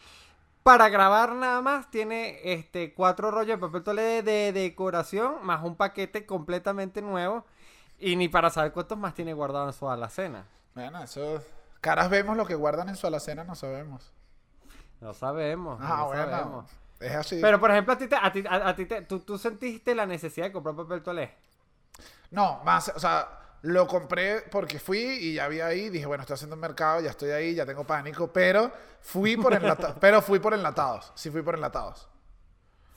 para 0.64 0.88
grabar 0.88 1.34
nada 1.36 1.62
más 1.62 1.92
tiene 1.92 2.40
este 2.44 2.94
cuatro 2.94 3.30
rollos 3.30 3.60
de 3.60 3.68
papel 3.68 3.84
toalé 3.84 4.24
de 4.24 4.54
decoración, 4.54 5.36
más 5.44 5.66
un 5.66 5.76
paquete 5.76 6.26
completamente 6.26 7.02
nuevo, 7.02 7.46
y 8.00 8.16
ni 8.16 8.30
para 8.30 8.50
saber 8.50 8.72
cuántos 8.72 8.98
más 8.98 9.14
tiene 9.14 9.34
guardado 9.34 9.68
en 9.68 9.74
su 9.74 9.90
alacena. 9.90 10.46
Bueno, 10.76 11.04
eso... 11.04 11.44
Caras 11.82 12.10
vemos 12.10 12.38
lo 12.38 12.46
que 12.46 12.56
guardan 12.56 12.88
en 12.90 12.96
su 12.96 13.06
alacena, 13.06 13.44
no 13.44 13.54
sabemos. 13.54 14.14
No 15.02 15.14
sabemos, 15.14 15.80
Ah, 15.82 15.98
no 15.98 16.06
bueno. 16.08 16.32
sabemos. 16.32 16.72
Es 17.00 17.16
así. 17.16 17.40
Pero, 17.42 17.60
por 17.60 17.70
ejemplo, 17.72 17.94
a 17.94 17.98
ti, 17.98 18.08
te, 18.08 18.16
a 18.16 18.32
ti, 18.32 18.44
a, 18.50 18.70
a 18.70 18.76
ti 18.76 18.86
te- 18.86 19.02
tú, 19.04 19.20
tú 19.20 19.38
sentiste 19.38 19.94
la 19.94 20.06
necesidad 20.06 20.48
de 20.48 20.52
comprar 20.52 20.76
papel 20.76 21.04
toalé. 21.04 21.32
No, 22.32 22.62
más, 22.66 22.92
o 22.96 23.00
sea, 23.00 23.28
lo 23.62 23.88
compré 23.88 24.42
porque 24.52 24.80
fui 24.80 25.00
y 25.00 25.34
ya 25.36 25.46
había 25.46 25.68
ahí, 25.68 25.90
dije, 25.90 26.06
bueno, 26.06 26.22
estoy 26.24 26.34
haciendo 26.36 26.56
un 26.56 26.62
mercado, 26.62 27.00
ya 27.02 27.12
estoy 27.12 27.30
ahí, 27.32 27.54
ya 27.56 27.66
tengo 27.66 27.84
pánico, 27.86 28.32
pero 28.34 28.72
fui 29.02 29.38
por 29.38 29.54
enlatados, 29.54 29.98
pero 30.02 30.22
fui 30.22 30.40
por 30.40 30.54
enlatados, 30.54 31.12
sí 31.16 31.30
fui 31.30 31.42
por 31.42 31.56
enlatados. 31.56 32.08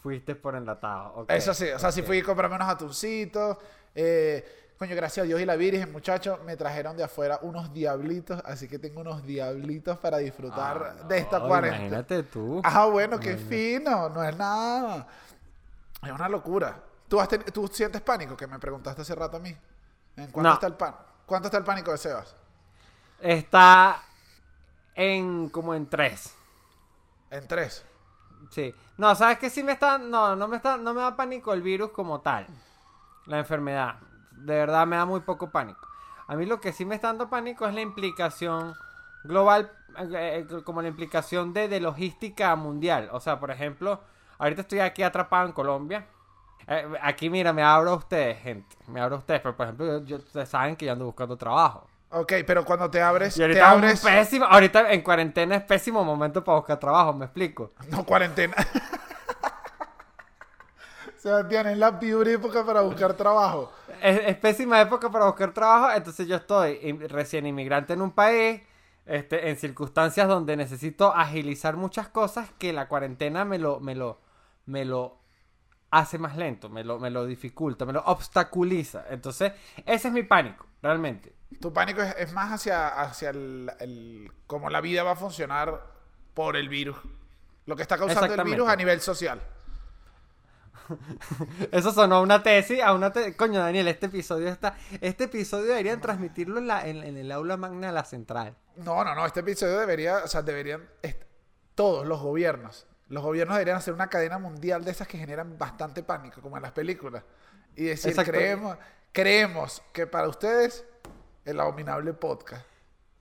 Fuiste 0.03 0.35
por 0.35 0.55
enlatado. 0.57 1.13
ok, 1.15 1.31
Eso 1.31 1.53
sí, 1.53 1.69
o 1.69 1.79
sea, 1.79 1.93
sí 1.93 2.01
fui 2.03 2.21
a 2.21 2.25
comprarme 2.25 2.57
unos 2.57 2.69
atuncitos, 2.69 3.59
eh, 3.95 4.60
coño, 4.81 4.97
gracias 4.97 5.25
a 5.25 5.27
Dios 5.27 5.39
y 5.39 5.45
la 5.45 5.57
Virgen, 5.57 5.93
muchachos, 5.93 6.41
me 6.47 6.57
trajeron 6.57 6.97
de 6.97 7.05
afuera 7.05 7.39
unos 7.43 7.71
diablitos, 7.71 8.41
así 8.47 8.67
que 8.67 8.79
tengo 8.79 9.03
unos 9.03 9.23
diablitos 9.27 9.99
para 9.99 10.17
disfrutar 10.17 10.97
Ah, 11.03 11.05
de 11.07 11.19
esta 11.19 11.39
no, 11.39 11.49
cuarentena. 11.49 11.85
Imagínate 11.85 12.23
tú. 12.23 12.63
Ah, 12.65 12.87
bueno, 12.87 13.21
qué 13.21 13.37
fino, 13.37 14.09
no 14.09 14.25
es 14.25 14.35
nada. 14.35 15.07
Es 16.03 16.11
una 16.11 16.31
locura. 16.31 16.81
¿Tú, 17.09 17.21
has 17.21 17.29
ten- 17.29 17.45
¿Tú 17.45 17.69
sientes 17.69 18.01
pánico? 18.01 18.35
Que 18.35 18.47
me 18.47 18.59
preguntaste 18.59 19.03
hace 19.03 19.15
rato 19.15 19.37
a 19.37 19.41
mí. 19.41 19.55
¿En 20.17 20.31
cuánto 20.31 20.49
No. 20.49 20.55
está 20.55 20.67
el 20.69 20.75
pan? 20.75 20.95
¿Cuánto 21.27 21.49
está 21.49 21.59
el 21.59 21.65
pánico 21.65 21.91
de 21.93 21.99
Sebas? 21.99 22.35
Está 23.21 24.03
en 24.95 25.51
como 25.51 25.75
en 25.75 25.91
tres. 25.91 26.35
En 27.31 27.47
tres. 27.47 27.85
Sí. 28.51 28.75
No, 28.97 29.15
¿sabes 29.15 29.37
qué? 29.39 29.51
Sí 29.51 29.63
me 29.63 29.73
está... 29.73 29.99
No, 29.99 30.35
no 30.35 30.49
me 30.49 30.57
está... 30.57 30.79
No 30.79 30.95
me 30.95 31.03
da 31.03 31.15
pánico 31.15 31.53
el 31.53 31.61
virus 31.61 31.91
como 31.91 32.23
tal. 32.23 32.47
La 33.27 33.39
enfermedad. 33.41 33.97
De 34.41 34.55
verdad 34.55 34.87
me 34.87 34.97
da 34.97 35.05
muy 35.05 35.21
poco 35.21 35.51
pánico. 35.51 35.87
A 36.27 36.37
mí 36.37 36.47
lo 36.47 36.61
que 36.61 36.73
sí 36.73 36.85
me 36.85 36.95
está 36.95 37.09
dando 37.09 37.29
pánico 37.29 37.67
es 37.67 37.75
la 37.75 37.81
implicación 37.81 38.75
global, 39.25 39.73
eh, 39.99 40.47
eh, 40.51 40.63
como 40.65 40.81
la 40.83 40.89
implicación 40.89 41.53
de, 41.53 41.69
de 41.69 41.81
logística 41.81 42.55
mundial. 42.57 43.09
O 43.13 43.21
sea, 43.21 43.41
por 43.41 43.51
ejemplo, 43.51 44.01
ahorita 44.39 44.63
estoy 44.63 44.81
aquí 44.81 45.03
atrapado 45.03 45.47
en 45.47 45.53
Colombia. 45.53 46.07
Eh, 46.67 46.87
aquí, 47.03 47.29
mira, 47.31 47.53
me 47.53 47.63
abro 47.63 47.91
a 47.91 47.95
ustedes, 47.95 48.39
gente. 48.41 48.77
Me 48.87 49.01
abro 49.01 49.17
a 49.17 49.19
ustedes. 49.19 49.41
Pero, 49.41 49.57
por 49.57 49.67
ejemplo, 49.67 50.05
yo, 50.05 50.17
ustedes 50.19 50.49
saben 50.49 50.77
que 50.77 50.87
yo 50.87 50.93
ando 50.93 51.05
buscando 51.07 51.37
trabajo. 51.37 51.89
Ok, 52.13 52.33
pero 52.47 52.65
cuando 52.65 52.91
te 52.91 53.01
abres, 53.03 53.37
Y 53.37 53.39
te 53.39 53.45
ahorita, 53.45 53.67
un 53.75 53.85
abres. 53.85 54.01
pésimo, 54.01 54.45
ahorita 54.45 54.93
en 54.93 55.03
cuarentena 55.03 55.57
es 55.57 55.63
pésimo 55.63 56.05
momento 56.05 56.43
para 56.43 56.59
buscar 56.59 56.79
trabajo, 56.79 57.13
me 57.13 57.25
explico. 57.27 57.73
No, 57.89 58.05
cuarentena. 58.05 58.55
Sebastián, 61.17 61.67
es 61.69 61.79
la 61.79 61.99
peor 62.01 62.27
época 62.29 62.65
para 62.65 62.81
buscar 62.81 63.15
trabajo. 63.15 63.71
Es, 64.03 64.21
es 64.27 64.37
pésima 64.37 64.81
época 64.81 65.11
para 65.11 65.27
buscar 65.27 65.53
trabajo, 65.53 65.93
entonces 65.97 66.27
yo 66.29 66.37
estoy 66.37 66.93
recién 67.09 67.47
inmigrante 67.47 67.93
en 67.93 68.03
un 68.03 68.13
país, 68.13 68.61
este, 69.07 69.49
en 69.51 69.57
circunstancias 69.57 70.29
donde 70.29 70.57
necesito 70.57 71.15
agilizar 71.15 71.77
muchas 71.77 72.09
cosas 72.09 72.51
que 72.59 72.73
la 72.73 72.89
cuarentena 72.89 73.45
me 73.45 73.59
lo, 73.59 73.81
me 73.81 73.95
lo, 73.95 74.21
me 74.67 74.85
lo 74.85 75.19
hace 75.91 76.19
más 76.19 76.37
lento, 76.37 76.69
me 76.69 76.85
lo, 76.85 76.99
me 77.01 77.11
lo 77.11 77.27
dificulta, 77.27 77.85
me 77.85 77.93
lo 77.93 78.01
obstaculiza. 78.03 79.05
Entonces, 79.11 79.53
ese 79.85 80.09
es 80.09 80.15
mi 80.15 80.23
pánico, 80.23 80.67
realmente. 80.83 81.35
Tu 81.61 81.73
pánico 81.73 82.01
es, 82.01 82.15
es 82.17 82.33
más 82.33 82.53
hacia, 82.53 82.89
hacia 83.01 83.31
el, 83.31 83.71
el- 83.81 84.31
cómo 84.47 84.71
la 84.71 84.81
vida 84.81 85.03
va 85.03 85.13
a 85.13 85.17
funcionar 85.17 85.83
por 86.35 86.57
el 86.57 86.69
virus. 86.69 86.97
Lo 87.67 87.75
que 87.77 87.83
está 87.83 87.97
causando 87.99 88.21
el 88.35 88.37
virus 88.53 88.69
a 88.69 88.77
nivel 88.77 89.01
social. 89.01 89.41
Eso 91.73 91.93
sonó 91.93 92.17
a 92.17 92.21
una 92.21 92.43
tesis, 92.43 92.81
a 92.83 92.93
una 92.95 93.13
te- 93.13 93.37
Coño, 93.37 93.61
Daniel, 93.61 93.89
este 93.89 94.07
episodio 94.07 94.49
está... 94.49 94.77
Este 95.01 95.25
episodio 95.25 95.67
deberían 95.67 96.01
transmitirlo 96.01 96.59
en, 96.59 96.67
la, 96.67 96.87
en, 96.87 97.03
en 97.05 97.17
el 97.17 97.31
aula 97.33 97.57
magna 97.57 97.89
de 97.89 97.93
la 97.93 98.05
central. 98.05 98.57
No, 98.77 99.05
no, 99.05 99.15
no. 99.15 99.27
Este 99.27 99.41
episodio 99.41 99.79
debería, 99.79 100.19
o 100.25 100.29
sea, 100.29 100.43
deberían 100.43 100.89
todos 101.75 102.07
los 102.07 102.21
gobiernos, 102.21 102.87
los 103.09 103.23
gobiernos 103.23 103.57
deberían 103.57 103.79
hacer 103.79 103.95
una 103.95 104.09
cadena 104.09 104.39
mundial 104.39 104.85
de 104.85 104.91
esas 104.91 105.09
que 105.09 105.19
generan 105.19 105.57
bastante 105.59 106.03
pánico, 106.03 106.41
como 106.43 106.57
en 106.57 106.63
las 106.63 106.73
películas, 106.73 107.25
y 107.75 107.85
decir 107.85 108.11
Exacto. 108.11 108.33
creemos, 108.33 108.77
creemos 109.13 109.83
que 109.93 110.07
para 110.07 110.29
ustedes 110.29 110.85
el 111.45 111.59
abominable 111.59 112.13
podcast. 112.13 112.67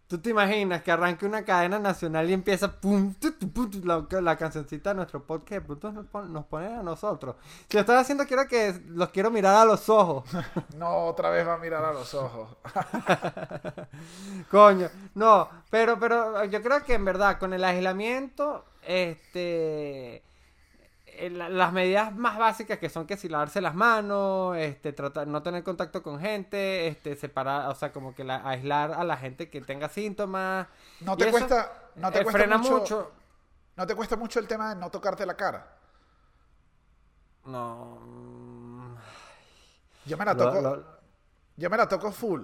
¿Tú 0.10 0.18
te 0.18 0.32
imaginas 0.32 0.82
que 0.82 0.92
arranque 0.92 1.26
una 1.28 1.46
cadena 1.46 1.78
nacional 1.78 2.28
y 2.28 2.34
empieza 2.34 2.82
pum, 2.82 3.14
tu, 3.14 3.32
tu, 3.34 3.52
pum, 3.52 3.70
tu, 3.70 3.80
la, 3.86 4.04
la 4.22 4.36
cancioncita 4.36 4.90
de 4.90 4.96
nuestro 4.96 5.24
podcast? 5.24 5.64
Pronto 5.68 5.92
nos, 5.92 6.08
pon- 6.08 6.34
nos 6.34 6.46
ponen 6.46 6.74
a 6.80 6.82
nosotros. 6.84 7.36
Si 7.70 7.78
lo 7.78 7.82
están 7.82 7.98
haciendo, 7.98 8.26
quiero 8.26 8.48
que 8.48 8.82
los 8.88 9.10
quiero 9.10 9.30
mirar 9.30 9.56
a 9.56 9.66
los 9.66 9.88
ojos. 9.88 10.24
No, 10.76 11.06
otra 11.06 11.30
vez 11.30 11.48
va 11.48 11.54
a 11.54 11.58
mirar 11.60 11.86
a 11.86 11.94
los 11.94 12.12
ojos. 12.16 12.50
Coño, 14.50 14.90
no, 15.16 15.48
pero, 15.70 16.00
pero 16.00 16.44
yo 16.46 16.62
creo 16.62 16.84
que 16.84 16.96
en 16.96 17.06
verdad 17.06 17.38
con 17.38 17.54
el 17.54 17.64
aislamiento, 17.64 18.66
este, 18.82 20.24
las 21.30 21.74
medidas 21.74 22.16
más 22.16 22.38
básicas 22.38 22.78
que 22.80 22.90
son 22.90 23.06
que 23.08 23.18
si 23.18 23.28
lavarse 23.30 23.60
las 23.62 23.74
manos, 23.76 24.56
este, 24.58 24.94
tratar, 24.94 25.28
no 25.28 25.42
tener 25.44 25.64
contacto 25.64 26.02
con 26.04 26.20
gente, 26.20 26.88
este, 26.88 27.16
separar, 27.16 27.70
o 27.70 27.76
sea, 27.76 27.92
como 27.92 28.14
que 28.16 28.24
la- 28.24 28.48
aislar 28.48 28.94
a 28.94 29.04
la 29.04 29.18
gente 29.18 29.50
que 29.50 29.62
tenga 29.62 29.90
síntomas. 29.90 30.68
No 31.02 31.18
te 31.18 31.30
cuesta, 31.32 31.90
no 31.96 32.12
te 32.12 32.20
eh, 32.20 32.24
cuesta 32.24 32.58
mucho, 32.58 32.78
mucho. 32.78 33.12
no 33.76 33.88
te 33.88 33.96
cuesta 33.96 34.16
mucho 34.16 34.40
el 34.40 34.48
tema 34.48 34.74
de 34.74 34.80
no 34.80 34.90
tocarte 34.90 35.26
la 35.26 35.36
cara. 35.36 35.76
No. 37.46 38.00
mm, 38.06 38.96
Yo 40.06 40.18
me 40.18 40.26
la 40.26 40.34
lo- 40.34 40.44
toco, 40.46 40.62
lo- 40.62 40.84
yo 41.58 41.70
me 41.70 41.78
la 41.78 41.88
toco 41.88 42.12
full. 42.12 42.44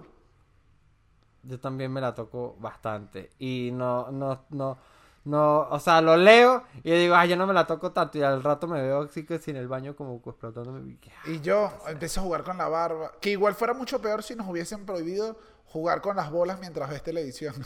Yo 1.44 1.60
también 1.60 1.92
me 1.94 2.02
la 2.02 2.14
toco 2.16 2.56
bastante. 2.60 3.30
Y 3.38 3.70
no, 3.72 4.10
no, 4.12 4.46
no, 4.50 4.78
no, 5.26 5.62
o 5.70 5.80
sea, 5.80 6.02
lo 6.02 6.16
leo 6.18 6.64
y 6.84 6.92
digo, 6.92 7.16
ay, 7.16 7.30
yo 7.30 7.36
no 7.36 7.48
me 7.48 7.54
la 7.54 7.66
toco 7.66 7.92
tanto. 7.92 8.20
Y 8.20 8.22
al 8.22 8.44
rato 8.44 8.68
me 8.68 8.80
veo 8.80 9.02
así 9.02 9.26
que 9.26 9.40
sin 9.40 9.56
el 9.56 9.68
baño 9.68 9.96
como 9.96 10.22
explotándome. 10.24 11.00
y 11.26 11.32
Y 11.32 11.42
yo 11.42 11.74
empiezo 11.88 12.20
a 12.20 12.24
jugar 12.24 12.44
con 12.44 12.60
la 12.60 12.68
barba. 12.68 13.12
Que 13.20 13.32
igual 13.32 13.56
fuera 13.56 13.74
mucho 13.74 14.00
peor 14.00 14.22
si 14.22 14.36
nos 14.36 14.48
hubiesen 14.48 14.86
prohibido 14.86 15.36
jugar 15.66 16.02
con 16.02 16.16
las 16.16 16.30
bolas 16.30 16.60
mientras 16.60 16.92
ves 16.92 17.02
televisión. 17.02 17.56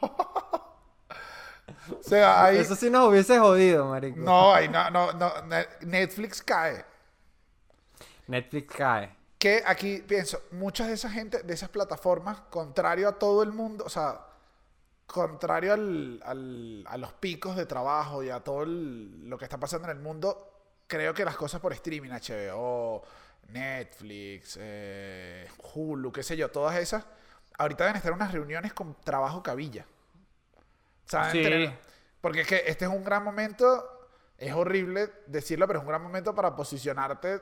o 0.00 0.42
sea, 2.00 2.44
ahí... 2.44 2.58
Eso 2.58 2.74
sí 2.74 2.90
nos 2.90 3.08
hubiese 3.08 3.38
jodido, 3.38 3.86
marico. 3.86 4.18
No, 4.18 4.52
ahí 4.52 4.68
no, 4.68 4.90
no, 4.90 5.12
no, 5.12 5.42
ne- 5.42 5.68
Netflix 5.82 6.42
cae. 6.42 6.84
Netflix 8.26 8.74
cae. 8.74 9.14
Que 9.38 9.62
aquí 9.64 9.98
pienso, 9.98 10.40
muchas 10.50 10.88
de 10.88 10.94
esa 10.94 11.08
gente, 11.08 11.44
de 11.44 11.54
esas 11.54 11.68
plataformas, 11.68 12.40
contrario 12.50 13.08
a 13.08 13.12
todo 13.12 13.44
el 13.44 13.52
mundo, 13.52 13.84
o 13.86 13.88
sea, 13.88 14.25
contrario 15.06 15.72
al, 15.72 16.20
al- 16.24 16.84
a 16.86 16.96
los 16.98 17.12
picos 17.14 17.56
de 17.56 17.66
trabajo 17.66 18.22
y 18.22 18.30
a 18.30 18.40
todo 18.40 18.62
el- 18.64 19.28
lo 19.28 19.38
que 19.38 19.44
está 19.44 19.58
pasando 19.58 19.88
en 19.90 19.96
el 19.96 20.02
mundo, 20.02 20.52
creo 20.86 21.14
que 21.14 21.24
las 21.24 21.36
cosas 21.36 21.60
por 21.60 21.72
streaming, 21.72 22.10
HBO, 22.10 23.02
Netflix, 23.48 24.58
eh, 24.60 25.48
Hulu, 25.74 26.12
qué 26.12 26.22
sé 26.22 26.36
yo, 26.36 26.50
todas 26.50 26.76
esas, 26.76 27.04
ahorita 27.58 27.84
deben 27.84 27.96
estar 27.96 28.12
unas 28.12 28.32
reuniones 28.32 28.72
con 28.72 28.94
trabajo 29.02 29.42
cabilla. 29.42 29.86
Deben 31.10 31.30
Sí. 31.32 31.42
tener- 31.42 31.78
porque 32.20 32.40
es 32.40 32.46
que 32.48 32.62
este 32.66 32.84
es 32.86 32.90
un 32.90 33.04
gran 33.04 33.22
momento, 33.22 34.08
es 34.36 34.52
horrible 34.52 35.10
decirlo, 35.26 35.66
pero 35.66 35.78
es 35.78 35.82
un 35.84 35.88
gran 35.88 36.02
momento 36.02 36.34
para 36.34 36.54
posicionarte 36.56 37.40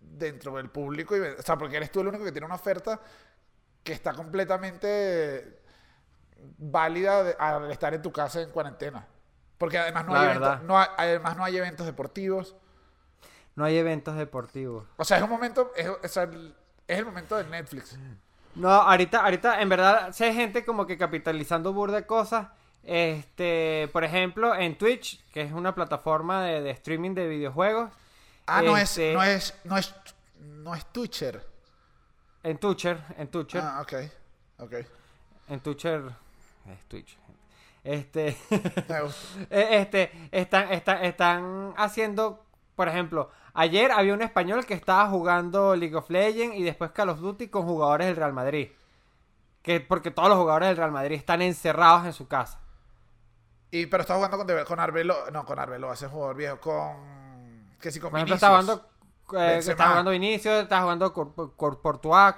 dentro 0.00 0.56
del 0.56 0.68
público. 0.70 1.16
Y, 1.16 1.20
o 1.20 1.42
sea, 1.42 1.56
porque 1.56 1.76
eres 1.78 1.90
tú 1.90 2.00
el 2.00 2.08
único 2.08 2.24
que 2.24 2.32
tiene 2.32 2.44
una 2.46 2.56
oferta 2.56 3.00
que 3.82 3.92
está 3.92 4.12
completamente 4.12 5.62
válida 6.58 7.24
de- 7.24 7.36
al 7.38 7.70
estar 7.70 7.94
en 7.94 8.02
tu 8.02 8.12
casa 8.12 8.40
en 8.40 8.50
cuarentena. 8.50 9.06
Porque 9.58 9.78
además 9.78 10.04
no, 10.06 10.14
hay, 10.14 10.26
eventos, 10.26 10.62
no 10.62 10.78
hay- 10.78 10.88
además 10.96 11.36
no 11.36 11.44
hay 11.44 11.56
eventos 11.56 11.86
deportivos. 11.86 12.54
No 13.54 13.64
hay 13.64 13.78
eventos 13.78 14.16
deportivos. 14.16 14.86
O 14.98 15.04
sea, 15.04 15.16
es 15.16 15.22
un 15.22 15.30
momento, 15.30 15.72
es, 15.76 16.12
sea, 16.12 16.24
el- 16.24 16.54
es 16.86 16.98
el 16.98 17.06
momento 17.06 17.36
de 17.36 17.44
Netflix. 17.44 17.98
No, 18.54 18.68
ahorita, 18.70 19.20
ahorita, 19.24 19.60
en 19.62 19.68
verdad, 19.68 20.14
hay 20.18 20.34
gente 20.34 20.64
como 20.64 20.86
que 20.86 20.98
capitalizando 20.98 21.72
burda 21.72 21.96
de 21.96 22.06
cosas. 22.06 22.48
Este, 22.82 23.88
por 23.92 24.04
ejemplo, 24.04 24.54
en 24.54 24.76
Twitch, 24.78 25.24
que 25.32 25.40
es 25.42 25.52
una 25.52 25.74
plataforma 25.74 26.44
de, 26.44 26.60
de 26.60 26.70
streaming 26.70 27.14
de 27.14 27.26
videojuegos. 27.28 27.90
Ah, 28.46 28.62
no 28.62 28.76
es, 28.76 28.90
Este- 28.92 29.12
no 29.14 29.22
es, 29.22 29.54
no 29.64 29.76
es, 29.76 29.94
no 30.40 30.74
es 30.74 30.86
Twitcher. 30.92 31.44
En 32.42 32.58
Twitcher, 32.58 33.02
en 33.16 33.28
Twitcher. 33.28 33.62
Ah, 33.64 33.80
ok, 33.82 33.94
ok. 34.58 34.72
En 35.48 35.60
Twitcher. 35.60 36.02
Es 36.68 36.84
Twitch. 36.88 37.18
Este. 37.84 38.36
Me 38.88 39.00
gusta. 39.02 39.40
eh, 39.50 39.68
este. 39.80 40.28
Están, 40.32 40.72
están, 40.72 41.04
están 41.04 41.74
haciendo. 41.76 42.42
Por 42.74 42.88
ejemplo, 42.88 43.30
ayer 43.54 43.90
había 43.92 44.12
un 44.12 44.22
español 44.22 44.66
que 44.66 44.74
estaba 44.74 45.08
jugando 45.08 45.74
League 45.76 45.94
of 45.96 46.10
Legends 46.10 46.56
y 46.56 46.62
después 46.62 46.90
Call 46.90 47.08
of 47.10 47.20
Duty 47.20 47.48
con 47.48 47.64
jugadores 47.64 48.08
del 48.08 48.16
Real 48.16 48.32
Madrid. 48.32 48.70
Que 49.62 49.80
porque 49.80 50.10
todos 50.10 50.28
los 50.28 50.38
jugadores 50.38 50.68
del 50.68 50.76
Real 50.76 50.92
Madrid 50.92 51.16
están 51.16 51.42
encerrados 51.42 52.04
en 52.06 52.12
su 52.12 52.28
casa. 52.28 52.60
Y, 53.70 53.86
pero 53.86 54.02
está 54.02 54.14
jugando 54.14 54.36
con, 54.38 54.64
con 54.64 54.78
Arbelo, 54.80 55.30
no, 55.32 55.44
con 55.44 55.58
Arbelo, 55.58 55.92
ese 55.92 56.06
jugador 56.06 56.36
viejo, 56.36 56.60
con, 56.60 57.76
que 57.80 57.90
sí, 57.90 57.98
con 57.98 58.10
Por 58.10 58.20
ejemplo, 58.20 58.36
Vinicius. 58.36 58.36
está 58.36 58.48
jugando. 58.48 58.88
eh, 59.40 59.58
está 59.58 59.88
jugando 59.88 60.10
Vinicius, 60.12 60.54
está 60.62 60.80
jugando 60.82 61.12
Courtois, 61.12 61.50
Courtois. 61.56 62.34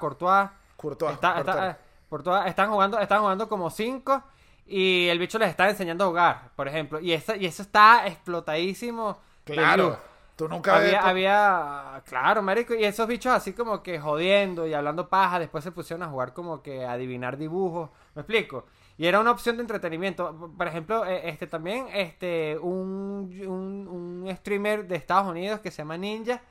Courtois, 0.77 1.13
Está- 1.15 1.35
Courtois. 1.35 1.57
está- 1.57 1.79
eh, 2.09 2.11
Courtois, 2.11 2.47
están 2.47 2.71
jugando, 2.71 2.99
están 2.99 3.21
jugando 3.21 3.49
como 3.49 3.71
cinco 3.71 4.23
y 4.67 5.09
el 5.09 5.19
bicho 5.19 5.39
les 5.39 5.51
está 5.51 5.69
enseñando 5.69 6.05
a 6.05 6.09
jugar, 6.09 6.51
por 6.57 6.69
ejemplo. 6.69 7.01
Y 7.01 7.13
eso, 7.13 7.35
y 7.35 7.47
eso 7.47 7.63
está 7.63 8.07
explotadísimo. 8.07 9.19
Claro, 9.45 9.99
tú 10.37 10.49
nunca 10.49 10.77
Había, 10.77 11.01
había, 11.09 12.03
claro, 12.07 12.43
marico, 12.43 12.75
y 12.75 12.85
esos 12.85 13.07
bichos 13.09 13.33
así 13.33 13.55
como 13.55 13.83
que 13.83 13.99
jodiendo 13.99 14.67
y 14.67 14.75
hablando 14.75 15.09
paja, 15.09 15.39
después 15.39 15.65
se 15.65 15.73
pusieron 15.73 16.03
a 16.03 16.09
jugar 16.11 16.35
como 16.35 16.63
que 16.63 16.85
a 16.85 16.93
adivinar 16.93 17.39
dibujos, 17.39 17.91
¿me 18.15 18.23
explico? 18.23 18.67
Y 18.99 19.07
era 19.07 19.21
una 19.21 19.31
opción 19.31 19.57
de 19.57 19.63
entretenimiento. 19.63 20.53
Por 20.57 20.67
ejemplo, 20.67 21.07
eh, 21.07 21.29
este 21.29 21.47
también, 21.47 21.87
este, 21.95 22.59
un, 22.59 23.31
un, 23.47 23.89
un 24.27 24.37
streamer 24.37 24.87
de 24.87 24.97
Estados 24.97 25.29
Unidos 25.29 25.61
que 25.61 25.71
se 25.71 25.79
llama 25.79 25.97
Ninja, 25.97 26.43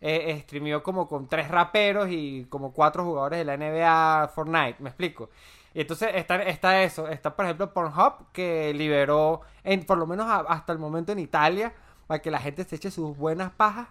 eh, 0.00 0.40
streameó 0.42 0.82
como 0.82 1.08
con 1.08 1.28
tres 1.28 1.48
raperos 1.48 2.08
y 2.10 2.46
como 2.50 2.72
cuatro 2.72 3.04
jugadores 3.04 3.38
de 3.38 3.44
la 3.44 3.56
NBA 3.56 4.28
Fortnite, 4.34 4.76
¿me 4.82 4.90
explico? 4.90 5.30
Y 5.74 5.80
entonces 5.82 6.10
está, 6.14 6.42
está 6.42 6.82
eso, 6.82 7.06
está 7.08 7.34
por 7.36 7.44
ejemplo 7.44 7.72
Pornhub 7.72 8.32
que 8.32 8.72
liberó, 8.74 9.42
en, 9.62 9.84
por 9.84 9.98
lo 9.98 10.06
menos 10.06 10.26
a- 10.26 10.40
hasta 10.48 10.72
el 10.72 10.78
momento 10.78 11.12
en 11.12 11.18
Italia, 11.18 11.72
para 12.06 12.20
que 12.22 12.30
la 12.30 12.38
gente 12.38 12.64
se 12.64 12.76
eche 12.76 12.90
sus 12.90 13.16
buenas 13.16 13.50
pajas 13.52 13.88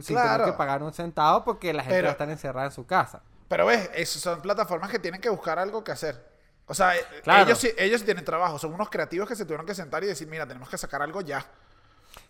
sin 0.00 0.14
Claro. 0.16 0.30
tener 0.44 0.52
que 0.52 0.56
pagar 0.58 0.82
un 0.82 0.92
centavo 0.92 1.44
porque 1.44 1.72
la 1.72 1.82
gente 1.82 1.96
Pero- 1.96 2.06
va 2.06 2.10
a 2.10 2.12
estar 2.12 2.30
encerrada 2.30 2.66
en 2.68 2.72
su 2.72 2.86
casa. 2.86 3.20
Pero 3.48 3.66
ves, 3.66 3.90
esas 3.94 4.22
son 4.22 4.40
plataformas 4.40 4.90
que 4.90 4.98
tienen 4.98 5.20
que 5.20 5.28
buscar 5.28 5.58
algo 5.58 5.84
que 5.84 5.92
hacer. 5.92 6.30
O 6.66 6.72
sea, 6.74 6.96
eh, 6.96 7.00
Claro. 7.22 7.44
ellos, 7.44 7.62
ellos 7.76 8.00
sí 8.00 8.06
tienen 8.06 8.24
trabajo. 8.24 8.58
Son 8.58 8.72
unos 8.72 8.88
creativos 8.88 9.28
que 9.28 9.36
se 9.36 9.44
tuvieron 9.44 9.66
que 9.66 9.74
sentar 9.74 10.02
y 10.04 10.06
decir, 10.06 10.26
mira, 10.28 10.46
tenemos 10.46 10.68
que 10.70 10.78
sacar 10.78 11.02
algo 11.02 11.20
ya. 11.20 11.44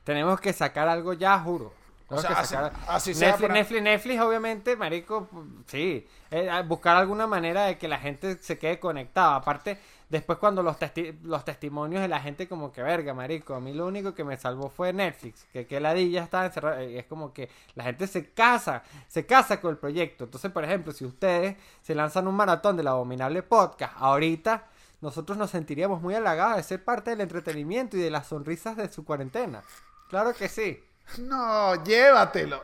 Tenemos 0.02 0.40
que 0.40 0.52
sacar 0.52 0.88
algo 0.88 1.12
ya, 1.12 1.38
juro. 1.38 1.72
O 2.12 2.20
Tenemos 2.20 2.22
sea, 2.22 2.30
que 2.30 2.42
así- 2.42 2.54
sacar- 2.54 2.72
así 2.94 3.14
sea 3.14 3.28
Netflix, 3.28 3.48
para- 3.48 3.54
Netflix, 3.60 3.82
Netflix, 3.82 4.20
obviamente, 4.20 4.76
marico, 4.76 5.28
sí. 5.66 6.06
Eh, 6.30 6.50
buscar 6.66 6.96
alguna 6.96 7.26
manera 7.26 7.64
de 7.64 7.78
que 7.78 7.88
la 7.88 7.98
gente 7.98 8.36
se 8.40 8.58
quede 8.58 8.78
conectada. 8.78 9.36
Aparte, 9.36 9.78
después 10.08 10.38
cuando 10.38 10.62
los, 10.62 10.78
testi- 10.78 11.18
los 11.22 11.44
testimonios 11.44 12.02
de 12.02 12.08
la 12.08 12.20
gente 12.20 12.46
como 12.48 12.70
que, 12.72 12.82
verga, 12.82 13.14
marico, 13.14 13.54
a 13.54 13.60
mí 13.60 13.72
lo 13.72 13.86
único 13.86 14.14
que 14.14 14.24
me 14.24 14.36
salvó 14.36 14.68
fue 14.70 14.92
Netflix. 14.92 15.46
Que, 15.52 15.66
que 15.66 15.80
la 15.80 15.94
ya 15.94 16.22
estaba 16.24 16.46
encerrada. 16.46 16.84
Y 16.84 16.98
es 16.98 17.06
como 17.06 17.32
que 17.32 17.48
la 17.74 17.84
gente 17.84 18.06
se 18.06 18.30
casa, 18.30 18.82
se 19.08 19.24
casa 19.26 19.60
con 19.60 19.70
el 19.70 19.78
proyecto. 19.78 20.24
Entonces, 20.24 20.50
por 20.52 20.64
ejemplo, 20.64 20.92
si 20.92 21.04
ustedes 21.04 21.56
se 21.82 21.94
lanzan 21.94 22.28
un 22.28 22.34
maratón 22.34 22.76
del 22.76 22.88
abominable 22.88 23.42
podcast, 23.42 23.94
ahorita... 23.98 24.64
Nosotros 25.02 25.36
nos 25.36 25.50
sentiríamos 25.50 26.00
muy 26.00 26.14
halagados 26.14 26.58
de 26.58 26.62
ser 26.62 26.84
parte 26.84 27.10
del 27.10 27.22
entretenimiento 27.22 27.96
y 27.96 28.00
de 28.00 28.08
las 28.08 28.28
sonrisas 28.28 28.76
de 28.76 28.88
su 28.88 29.04
cuarentena. 29.04 29.64
Claro 30.08 30.32
que 30.32 30.48
sí. 30.48 30.80
No, 31.18 31.82
llévatelo. 31.84 32.62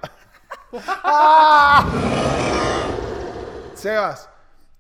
¡Ah! 1.05 1.87
Sebas, 3.75 4.29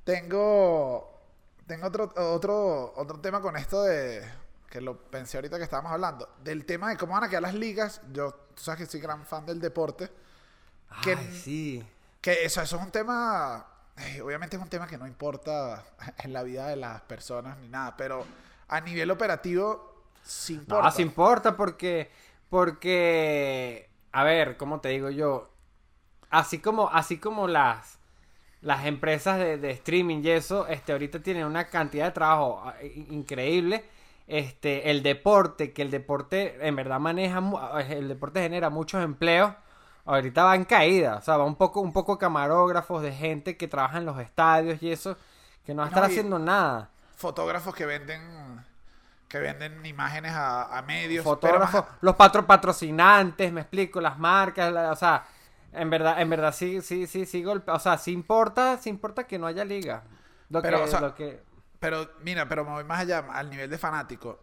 tengo, 0.05 1.21
tengo 1.67 1.87
otro, 1.87 2.13
otro, 2.17 2.93
otro 2.97 3.21
tema 3.21 3.41
con 3.41 3.57
esto 3.57 3.83
de 3.85 4.29
que 4.69 4.81
lo 4.81 4.99
pensé 4.99 5.39
ahorita 5.39 5.57
que 5.57 5.65
estábamos 5.65 5.93
hablando, 5.93 6.29
del 6.43 6.65
tema 6.67 6.91
de 6.91 6.97
cómo 6.97 7.15
van 7.15 7.25
a 7.25 7.29
quedar 7.29 7.43
las 7.43 7.55
ligas. 7.55 8.01
Yo, 8.13 8.33
tú 8.55 8.63
sabes 8.63 8.81
que 8.81 8.87
soy 8.87 9.01
gran 9.01 9.25
fan 9.25 9.47
del 9.47 9.61
deporte. 9.61 10.11
Que- 11.03 11.15
Ay, 11.15 11.41
sí. 11.43 11.89
Que 12.21 12.45
eso, 12.45 12.61
eso 12.61 12.77
es 12.77 12.83
un 12.83 12.91
tema, 12.91 13.65
eh, 13.97 14.21
obviamente 14.21 14.57
es 14.57 14.63
un 14.63 14.69
tema 14.69 14.87
que 14.87 14.99
no 14.99 15.07
importa 15.07 15.85
en 16.19 16.33
la 16.33 16.43
vida 16.43 16.67
de 16.67 16.77
las 16.77 17.01
personas 17.03 17.57
ni 17.59 17.69
nada, 17.69 17.97
pero 17.97 18.25
a 18.69 18.81
nivel 18.81 19.11
operativo 19.11 20.03
sí 20.25 20.55
importa. 20.55 20.85
No, 20.85 20.91
sí 20.91 21.03
importa 21.03 21.57
porque, 21.57 22.11
porque, 22.51 23.89
a 24.13 24.25
ver, 24.25 24.57
¿cómo 24.57 24.81
te 24.81 24.89
digo 24.91 25.11
yo? 25.11 25.51
Así 26.31 26.59
como, 26.61 26.89
así 26.91 27.19
como 27.19 27.49
las, 27.49 27.99
las 28.63 28.87
empresas 28.87 29.39
de, 29.39 29.59
de 29.59 29.71
streaming 29.73 30.23
y 30.25 30.31
eso, 30.31 30.67
este, 30.69 30.93
ahorita 30.93 31.21
tienen 31.23 31.47
una 31.47 31.69
cantidad 31.69 32.07
de 32.07 32.13
trabajo 32.13 32.63
ah, 32.65 32.75
increíble. 33.11 33.85
Este, 34.29 34.91
el 34.91 35.03
deporte, 35.03 35.73
que 35.73 35.83
el 35.83 35.91
deporte 35.91 36.59
en 36.67 36.77
verdad 36.77 37.01
maneja, 37.01 37.41
mu- 37.41 37.59
el 37.89 38.09
deporte 38.09 38.41
genera 38.43 38.71
muchos 38.71 39.03
empleos. 39.05 39.53
Ahorita 40.07 40.45
va 40.45 40.57
en 40.57 40.65
caída, 40.65 41.17
o 41.17 41.23
sea, 41.23 41.37
va 41.37 41.45
un 41.45 41.57
poco, 41.57 41.81
un 41.81 41.93
poco 41.93 42.19
camarógrafos 42.19 43.03
de 43.03 43.13
gente 43.13 43.57
que 43.57 43.69
trabaja 43.69 43.99
en 43.99 44.07
los 44.07 44.19
estadios 44.21 44.83
y 44.83 44.91
eso, 44.93 45.17
que 45.67 45.75
no 45.75 45.79
va 45.81 45.85
a 45.85 45.89
estar 45.89 46.05
haciendo 46.05 46.39
nada. 46.39 46.91
Fotógrafos 47.17 47.75
que 47.75 47.85
venden 47.85 48.65
que 49.29 49.39
venden 49.39 49.85
imágenes 49.87 50.33
a, 50.33 50.77
a 50.77 50.83
medios. 50.83 51.25
Fotógrafos, 51.25 51.85
más- 51.85 51.85
los 52.01 52.17
patro 52.17 52.47
patrocinantes, 52.47 53.53
me 53.53 53.61
explico, 53.63 54.01
las 54.01 54.19
marcas, 54.19 54.73
la- 54.73 54.93
o 54.93 54.97
sea, 54.97 55.27
en 55.73 55.91
verdad, 55.91 56.21
en 56.21 56.31
verdad 56.31 56.53
sí, 56.55 56.81
sí, 56.83 57.07
sí, 57.07 57.27
sí 57.27 57.43
golpea, 57.43 57.75
o 57.75 57.79
sea, 57.81 57.99
sí 57.99 58.13
importa, 58.13 58.79
sí 58.79 58.89
importa 58.91 59.27
que 59.27 59.39
no 59.39 59.47
haya 59.47 59.65
liga. 59.65 60.05
Lo 60.51 60.61
Pero, 60.61 60.79
que, 60.79 60.83
o 60.83 60.87
sea, 60.87 61.01
lo 61.01 61.15
que, 61.15 61.43
Pero 61.81 62.11
mira, 62.23 62.49
pero 62.49 62.65
me 62.65 62.73
voy 62.73 62.85
más 62.85 63.01
allá, 63.01 63.21
al 63.31 63.51
nivel 63.51 63.71
de 63.71 63.79
fanático, 63.79 64.41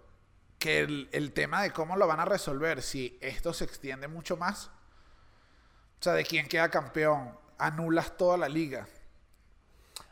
que 0.60 0.80
el, 0.82 1.10
el 1.14 1.34
tema 1.34 1.62
de 1.64 1.72
cómo 1.72 1.98
lo 1.98 2.08
van 2.08 2.20
a 2.22 2.26
resolver, 2.26 2.82
si 2.82 3.18
esto 3.22 3.54
se 3.54 3.66
extiende 3.66 4.08
mucho 4.08 4.38
más, 4.38 4.72
o 6.00 6.04
sea, 6.04 6.14
de 6.14 6.24
quién 6.26 6.48
queda 6.48 6.70
campeón, 6.70 7.38
anulas 7.58 8.16
toda 8.18 8.38
la 8.38 8.48
liga. 8.50 8.88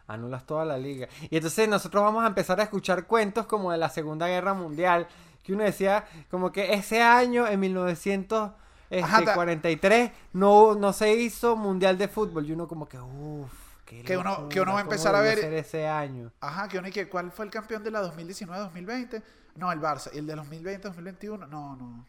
Anulas 0.08 0.46
toda 0.46 0.66
la 0.66 0.78
liga. 0.78 1.08
Y 1.30 1.36
entonces 1.38 1.68
nosotros 1.70 2.04
vamos 2.04 2.24
a 2.24 2.28
empezar 2.28 2.60
a 2.60 2.64
escuchar 2.64 3.06
cuentos 3.08 3.46
como 3.46 3.72
de 3.72 3.78
la 3.78 3.90
Segunda 3.90 4.28
Guerra 4.28 4.54
Mundial, 4.54 5.08
que 5.44 5.54
uno 5.54 5.64
decía 5.64 6.06
como 6.30 6.52
que 6.52 6.74
ese 6.74 7.02
año, 7.02 7.48
en 7.48 7.60
1943, 7.60 9.04
Ajá, 9.04 9.26
ta- 9.26 10.14
no, 10.34 10.76
no 10.76 10.94
se 10.94 11.14
hizo 11.16 11.56
Mundial 11.56 11.98
de 11.98 12.08
Fútbol. 12.08 12.46
Y 12.48 12.52
uno 12.54 12.68
como 12.68 12.88
que, 12.88 13.00
uff, 13.00 13.52
Que 13.86 14.18
uno- 14.18 14.50
que 14.50 14.60
uno 14.62 14.74
va 14.74 14.80
a 14.80 14.84
empezar 14.84 15.16
a 15.16 15.22
ver- 15.22 15.40
ese 15.54 15.88
año. 15.88 16.32
Ajá, 16.40 16.68
que 16.68 16.80
uno 16.80 16.88
y 16.88 16.92
que, 16.92 17.08
¿cuál 17.10 17.32
fue 17.32 17.46
el 17.46 17.52
campeón 17.52 17.84
de 17.84 17.92
la 17.92 18.02
2019-2020? 18.02 19.22
No, 19.56 19.72
el 19.72 19.80
Barça. 19.80 20.10
¿Y 20.14 20.18
el 20.20 20.26
de 20.28 20.36
2020-2021? 20.36 21.48
No, 21.48 21.76
no. 21.76 22.06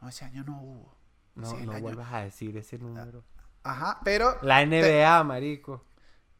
No, 0.00 0.08
ese 0.08 0.24
año 0.24 0.42
no 0.44 0.60
hubo. 0.60 0.94
No, 1.36 1.46
Sí, 1.46 1.56
no 1.64 1.72
año- 1.72 1.80
vuelvas 1.80 2.12
a 2.12 2.18
decir 2.22 2.56
ese 2.56 2.76
número. 2.78 3.24
Ajá, 3.62 4.00
pero... 4.04 4.36
La 4.42 4.58
te- 4.58 4.66
NBA, 4.66 5.24
marico. 5.24 5.84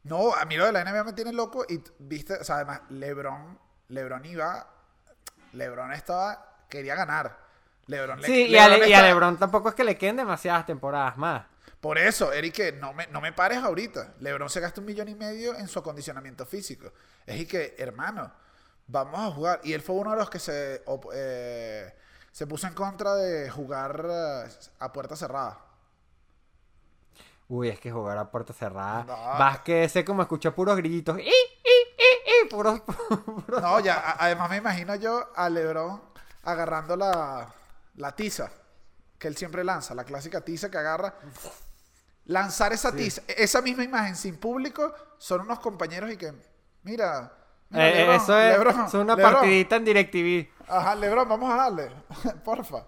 No, 0.04 0.34
a 0.34 0.44
mí 0.44 0.56
lo 0.56 0.66
de 0.66 0.72
la 0.72 0.84
NBA 0.84 1.04
me 1.04 1.12
tiene 1.12 1.32
loco 1.32 1.64
y 1.68 1.82
viste, 1.98 2.34
o 2.34 2.44
sea, 2.44 2.56
además 2.56 2.80
LeBron, 2.90 3.58
LeBron 3.88 4.24
iba, 4.24 4.66
LeBron 5.52 5.92
estaba, 5.92 6.64
quería 6.68 6.94
ganar. 6.94 7.38
LeBron, 7.86 8.20
le- 8.20 8.26
Sí, 8.26 8.46
y 8.46 8.56
a, 8.56 8.68
y 8.78 8.90
LeBron 9.02 9.36
tampoco 9.38 9.68
es 9.68 9.74
que 9.74 9.84
le 9.84 9.96
queden 9.96 10.16
demasiadas 10.16 10.66
temporadas 10.66 11.16
más. 11.16 11.46
Por 11.80 11.98
eso, 11.98 12.32
Eric, 12.32 12.74
no 12.80 12.92
me, 12.92 13.06
no 13.08 13.20
me 13.20 13.32
pares 13.32 13.58
ahorita. 13.58 14.14
LeBron 14.20 14.48
se 14.48 14.60
gasta 14.60 14.80
un 14.80 14.86
millón 14.86 15.08
y 15.08 15.14
medio 15.16 15.56
en 15.56 15.66
su 15.66 15.80
acondicionamiento 15.80 16.46
físico. 16.46 16.92
Es 17.26 17.40
y 17.40 17.46
que, 17.46 17.74
hermano, 17.78 18.32
vamos 18.86 19.18
a 19.20 19.30
jugar. 19.34 19.60
Y 19.64 19.72
él 19.72 19.82
fue 19.82 19.96
uno 19.96 20.12
de 20.12 20.16
los 20.16 20.30
que 20.30 20.38
se, 20.38 20.82
eh, 21.12 21.94
se 22.30 22.46
puso 22.46 22.68
en 22.68 22.74
contra 22.74 23.14
de 23.16 23.50
jugar 23.50 24.06
eh, 24.08 24.48
a 24.78 24.92
puerta 24.92 25.16
cerrada. 25.16 25.58
Uy, 27.54 27.68
es 27.68 27.78
que 27.78 27.92
jugar 27.92 28.16
a 28.16 28.30
puerta 28.30 28.52
cerrada. 28.54 29.04
No. 29.04 29.14
Vázquez 29.38 29.86
ese 29.90 30.04
como 30.06 30.22
escuchó 30.22 30.54
puros 30.54 30.74
grillitos. 30.76 31.18
¡I, 31.18 31.22
i, 31.22 31.26
i, 31.26 32.46
i! 32.46 32.48
Puros, 32.48 32.80
puros- 32.86 33.60
No, 33.60 33.78
ya, 33.80 34.16
además 34.18 34.48
me 34.48 34.56
imagino 34.56 34.94
yo 34.94 35.28
a 35.36 35.50
LeBron 35.50 36.00
agarrando 36.44 36.96
la, 36.96 37.52
la 37.96 38.16
tiza 38.16 38.50
que 39.18 39.28
él 39.28 39.36
siempre 39.36 39.64
lanza, 39.64 39.94
la 39.94 40.04
clásica 40.04 40.40
tiza 40.40 40.70
que 40.70 40.78
agarra. 40.78 41.14
Lanzar 42.24 42.72
esa 42.72 42.92
tiza, 42.92 43.20
esa 43.28 43.60
misma 43.60 43.82
imagen 43.84 44.16
sin 44.16 44.36
público, 44.38 44.92
son 45.18 45.42
unos 45.42 45.58
compañeros 45.58 46.10
y 46.10 46.16
que, 46.16 46.32
mira, 46.84 47.32
mira, 47.68 47.88
Eh, 47.88 47.92
eh, 47.92 47.94
LeBron, 48.06 48.16
eso 48.16 48.38
es, 48.38 48.52
LeBron, 48.58 48.84
es 48.86 48.94
una 48.94 49.14
LeBron. 49.16 49.32
partidita 49.34 49.76
en 49.76 49.84
DirecTV. 49.84 50.48
Ajá, 50.68 50.94
Lebron, 50.94 51.28
vamos 51.28 51.52
a 51.52 51.56
darle. 51.56 51.90
Porfa. 52.44 52.84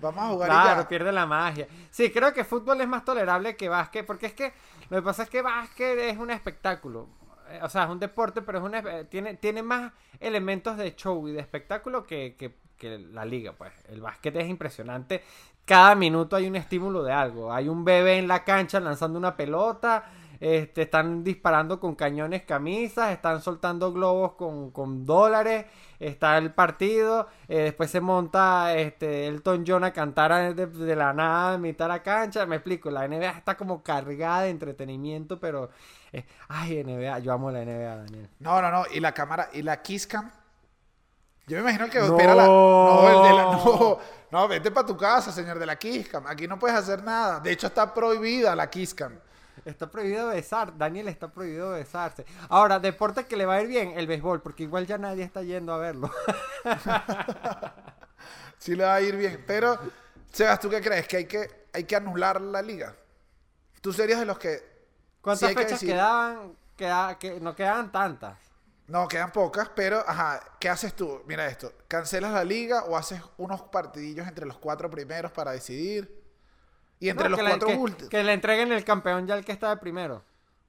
Vamos 0.00 0.24
a 0.24 0.28
jugar 0.28 0.48
Claro, 0.50 0.82
ya. 0.82 0.88
pierde 0.88 1.12
la 1.12 1.26
magia. 1.26 1.66
Sí, 1.90 2.10
creo 2.10 2.32
que 2.32 2.44
fútbol 2.44 2.80
es 2.80 2.88
más 2.88 3.04
tolerable 3.04 3.56
que 3.56 3.68
básquet, 3.68 4.06
porque 4.06 4.26
es 4.26 4.34
que 4.34 4.52
lo 4.88 4.96
que 4.98 5.02
pasa 5.02 5.22
es 5.24 5.30
que 5.30 5.42
básquet 5.42 5.98
es 5.98 6.18
un 6.18 6.30
espectáculo. 6.30 7.08
Eh, 7.50 7.60
O 7.62 7.68
sea, 7.68 7.84
es 7.84 7.90
un 7.90 7.98
deporte, 8.00 8.42
pero 8.42 8.58
es 8.58 8.64
un, 8.64 8.72
espe- 8.72 9.08
tiene, 9.08 9.34
tiene 9.34 9.62
más 9.62 9.92
elementos 10.20 10.76
de 10.76 10.94
show 10.96 11.26
y 11.28 11.32
de 11.32 11.40
espectáculo 11.40 12.04
que- 12.04 12.34
que 12.36 12.98
la 12.98 13.24
liga. 13.26 13.52
Pues 13.52 13.72
el 13.88 14.00
básquet 14.00 14.34
es 14.36 14.48
impresionante. 14.48 15.22
Cada 15.66 15.94
minuto 15.94 16.34
hay 16.36 16.46
un 16.48 16.56
estímulo 16.56 17.02
de 17.02 17.12
algo. 17.12 17.52
Hay 17.52 17.68
un 17.68 17.84
bebé 17.84 18.16
en 18.18 18.26
la 18.26 18.42
cancha 18.42 18.80
lanzando 18.80 19.18
una 19.18 19.36
pelota. 19.36 20.04
Este, 20.40 20.82
están 20.82 21.22
disparando 21.22 21.78
con 21.78 21.94
cañones 21.94 22.42
camisas, 22.44 23.12
están 23.12 23.42
soltando 23.42 23.92
globos 23.92 24.32
con, 24.32 24.70
con 24.70 25.04
dólares, 25.04 25.66
está 25.98 26.38
el 26.38 26.52
partido, 26.54 27.28
eh, 27.46 27.58
después 27.64 27.90
se 27.90 28.00
monta 28.00 28.74
este, 28.74 29.26
Elton 29.26 29.64
John 29.66 29.84
a 29.84 29.92
cantar 29.92 30.54
de, 30.54 30.66
de 30.66 30.96
la 30.96 31.12
nada, 31.12 31.56
en 31.56 31.60
mitad 31.60 31.84
de 31.84 31.88
la 31.90 32.02
cancha, 32.02 32.46
me 32.46 32.56
explico, 32.56 32.90
la 32.90 33.06
NBA 33.06 33.28
está 33.30 33.54
como 33.56 33.82
cargada 33.82 34.42
de 34.42 34.50
entretenimiento, 34.50 35.38
pero, 35.38 35.68
eh, 36.12 36.24
ay, 36.48 36.82
NBA, 36.84 37.18
yo 37.18 37.32
amo 37.34 37.50
la 37.50 37.62
NBA, 37.62 37.96
Daniel. 37.96 38.28
No, 38.38 38.62
no, 38.62 38.70
no. 38.70 38.84
Y 38.92 39.00
la 39.00 39.12
cámara, 39.12 39.50
y 39.52 39.60
la 39.60 39.82
Kiss 39.82 40.06
Cam. 40.06 40.30
Yo 41.46 41.56
me 41.56 41.62
imagino 41.62 41.90
que 41.90 41.98
No. 41.98 42.16
la. 42.16 42.46
No, 42.46 43.08
el 43.08 43.28
de 43.28 43.36
la. 43.36 43.44
No, 43.64 43.98
no 44.30 44.48
vete 44.48 44.70
para 44.70 44.86
tu 44.86 44.96
casa, 44.96 45.32
señor 45.32 45.58
de 45.58 45.66
la 45.66 45.76
Kiss 45.76 46.08
Cam. 46.08 46.26
Aquí 46.28 46.46
no 46.46 46.58
puedes 46.58 46.76
hacer 46.78 47.02
nada. 47.02 47.40
De 47.40 47.50
hecho, 47.50 47.66
está 47.66 47.92
prohibida 47.92 48.54
la 48.54 48.70
Kiss 48.70 48.94
Cam. 48.94 49.18
Está 49.64 49.90
prohibido 49.90 50.28
besar, 50.28 50.76
Daniel 50.78 51.08
está 51.08 51.28
prohibido 51.28 51.70
besarse. 51.72 52.24
Ahora, 52.48 52.78
deporte 52.78 53.26
que 53.26 53.36
le 53.36 53.46
va 53.46 53.54
a 53.56 53.62
ir 53.62 53.68
bien, 53.68 53.92
el 53.98 54.06
béisbol, 54.06 54.40
porque 54.42 54.62
igual 54.64 54.86
ya 54.86 54.98
nadie 54.98 55.22
está 55.24 55.42
yendo 55.42 55.72
a 55.74 55.78
verlo. 55.78 56.10
Sí 58.58 58.76
le 58.76 58.84
va 58.84 58.94
a 58.94 59.00
ir 59.00 59.16
bien. 59.16 59.42
Pero, 59.46 59.78
Sebas, 60.32 60.60
¿tú 60.60 60.68
qué 60.68 60.80
crees? 60.82 61.08
¿Que 61.08 61.16
hay 61.18 61.24
que, 61.26 61.66
hay 61.72 61.84
que 61.84 61.96
anular 61.96 62.40
la 62.40 62.60
liga? 62.60 62.94
¿Tú 63.80 63.92
serías 63.92 64.20
de 64.20 64.26
los 64.26 64.38
que. 64.38 64.60
¿Cuántas 65.22 65.48
sí 65.48 65.54
que 65.54 65.62
fechas 65.62 65.80
decir- 65.80 65.88
quedaban? 65.94 66.56
Queda- 66.76 67.18
que, 67.18 67.40
no 67.40 67.54
quedaban 67.56 67.90
tantas. 67.90 68.38
No, 68.86 69.06
quedan 69.08 69.30
pocas, 69.32 69.70
pero, 69.74 70.04
ajá, 70.06 70.40
¿qué 70.58 70.68
haces 70.68 70.94
tú? 70.94 71.22
Mira 71.26 71.46
esto, 71.46 71.72
¿cancelas 71.86 72.32
la 72.32 72.42
liga 72.44 72.84
o 72.84 72.96
haces 72.96 73.22
unos 73.36 73.62
partidillos 73.62 74.26
entre 74.26 74.44
los 74.46 74.58
cuatro 74.58 74.90
primeros 74.90 75.30
para 75.32 75.52
decidir? 75.52 76.19
Y 77.00 77.08
entre 77.08 77.24
No, 77.28 77.30
los 77.36 77.42
le, 77.42 77.50
cuatro 77.50 77.68
que- 77.68 77.76
últimos. 77.76 78.10
que 78.10 78.22
le 78.22 78.32
entreguen 78.32 78.70
el 78.72 78.84
campeón 78.84 79.26
ya 79.26 79.34
al 79.34 79.44
que 79.44 79.52
está 79.52 79.70
de 79.70 79.76
primero. 79.78 80.22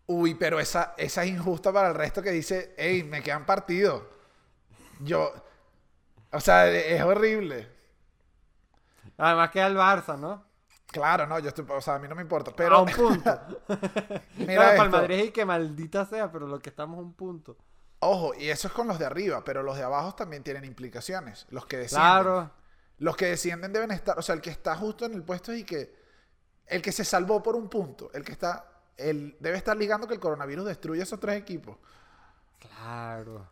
Uy, 0.07 0.33
pero 0.35 0.59
esa, 0.59 0.93
esa 0.97 1.23
es 1.23 1.29
injusta 1.29 1.71
para 1.71 1.89
el 1.89 1.95
resto 1.95 2.21
que 2.23 2.31
dice, 2.31 2.73
hey, 2.77 3.03
me 3.03 3.21
quedan 3.21 3.45
partidos. 3.45 4.03
Yo, 5.01 5.31
o 6.31 6.39
sea, 6.39 6.69
es 6.69 7.01
horrible. 7.01 7.69
Además 9.17 9.51
queda 9.51 9.67
el 9.67 9.75
Barça, 9.77 10.17
¿no? 10.17 10.43
Claro, 10.87 11.25
no, 11.25 11.39
yo 11.39 11.49
estoy, 11.49 11.65
o 11.69 11.79
sea, 11.81 11.95
a 11.95 11.99
mí 11.99 12.07
no 12.07 12.15
me 12.15 12.21
importa, 12.21 12.51
Pero 12.55 12.77
a 12.77 12.81
un 12.81 12.91
punto. 12.91 13.39
mira 14.37 14.53
claro, 14.55 14.57
para 14.57 14.71
esto. 14.71 14.83
el 14.83 14.89
Madrid 14.89 15.23
y 15.25 15.31
que 15.31 15.45
maldita 15.45 16.05
sea, 16.05 16.31
pero 16.31 16.47
lo 16.47 16.59
que 16.59 16.69
estamos 16.69 16.97
a 16.97 17.01
un 17.01 17.13
punto. 17.13 17.55
Ojo, 17.99 18.33
y 18.33 18.49
eso 18.49 18.67
es 18.67 18.73
con 18.73 18.87
los 18.87 18.99
de 18.99 19.05
arriba, 19.05 19.43
pero 19.45 19.63
los 19.63 19.77
de 19.77 19.83
abajo 19.83 20.13
también 20.15 20.43
tienen 20.43 20.65
implicaciones. 20.65 21.45
Los 21.49 21.65
que 21.65 21.77
descienden. 21.77 22.09
Claro. 22.11 22.51
Los 22.97 23.15
que 23.15 23.27
descienden 23.27 23.71
deben 23.71 23.91
estar, 23.91 24.17
o 24.19 24.21
sea, 24.21 24.35
el 24.35 24.41
que 24.41 24.49
está 24.49 24.75
justo 24.75 25.05
en 25.05 25.13
el 25.13 25.23
puesto 25.23 25.53
y 25.53 25.63
que 25.63 26.00
el 26.71 26.81
que 26.81 26.91
se 26.91 27.03
salvó 27.05 27.43
por 27.43 27.55
un 27.55 27.67
punto, 27.69 28.09
el 28.13 28.23
que 28.23 28.31
está, 28.31 28.65
el 28.97 29.35
debe 29.39 29.57
estar 29.57 29.75
ligando 29.77 30.07
que 30.07 30.13
el 30.13 30.19
coronavirus 30.19 30.65
destruye 30.65 31.03
esos 31.03 31.19
tres 31.19 31.37
equipos. 31.37 31.77
Claro. 32.59 33.45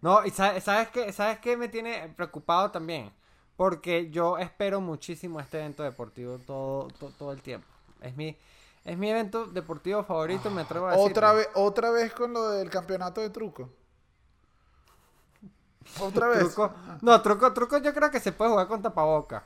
No, 0.00 0.24
y 0.24 0.30
sa- 0.30 0.60
sabes 0.60 0.88
qué, 0.88 1.12
sabes 1.12 1.38
qué 1.40 1.56
me 1.56 1.68
tiene 1.68 2.12
preocupado 2.16 2.70
también, 2.70 3.12
porque 3.56 4.10
yo 4.10 4.38
espero 4.38 4.80
muchísimo 4.80 5.40
este 5.40 5.58
evento 5.58 5.82
deportivo 5.82 6.38
todo, 6.38 6.88
to- 7.00 7.12
todo, 7.18 7.32
el 7.32 7.42
tiempo. 7.42 7.66
Es 8.00 8.14
mi, 8.16 8.36
es 8.84 8.96
mi 8.96 9.10
evento 9.10 9.46
deportivo 9.46 10.04
favorito, 10.04 10.48
me 10.50 10.62
atrevo 10.62 10.86
a 10.86 10.92
decir. 10.92 11.10
Otra 11.10 11.32
vez, 11.32 11.48
otra 11.54 11.90
vez 11.90 12.12
con 12.12 12.32
lo 12.32 12.50
del 12.50 12.70
campeonato 12.70 13.20
de 13.20 13.30
truco. 13.30 13.70
Otra 16.00 16.28
vez. 16.28 16.38
Truco, 16.40 16.72
no, 17.00 17.20
truco, 17.22 17.52
truco 17.52 17.78
yo 17.78 17.92
creo 17.94 18.10
que 18.10 18.20
se 18.20 18.30
puede 18.32 18.50
jugar 18.50 18.68
con 18.68 18.82
tapaboca. 18.82 19.42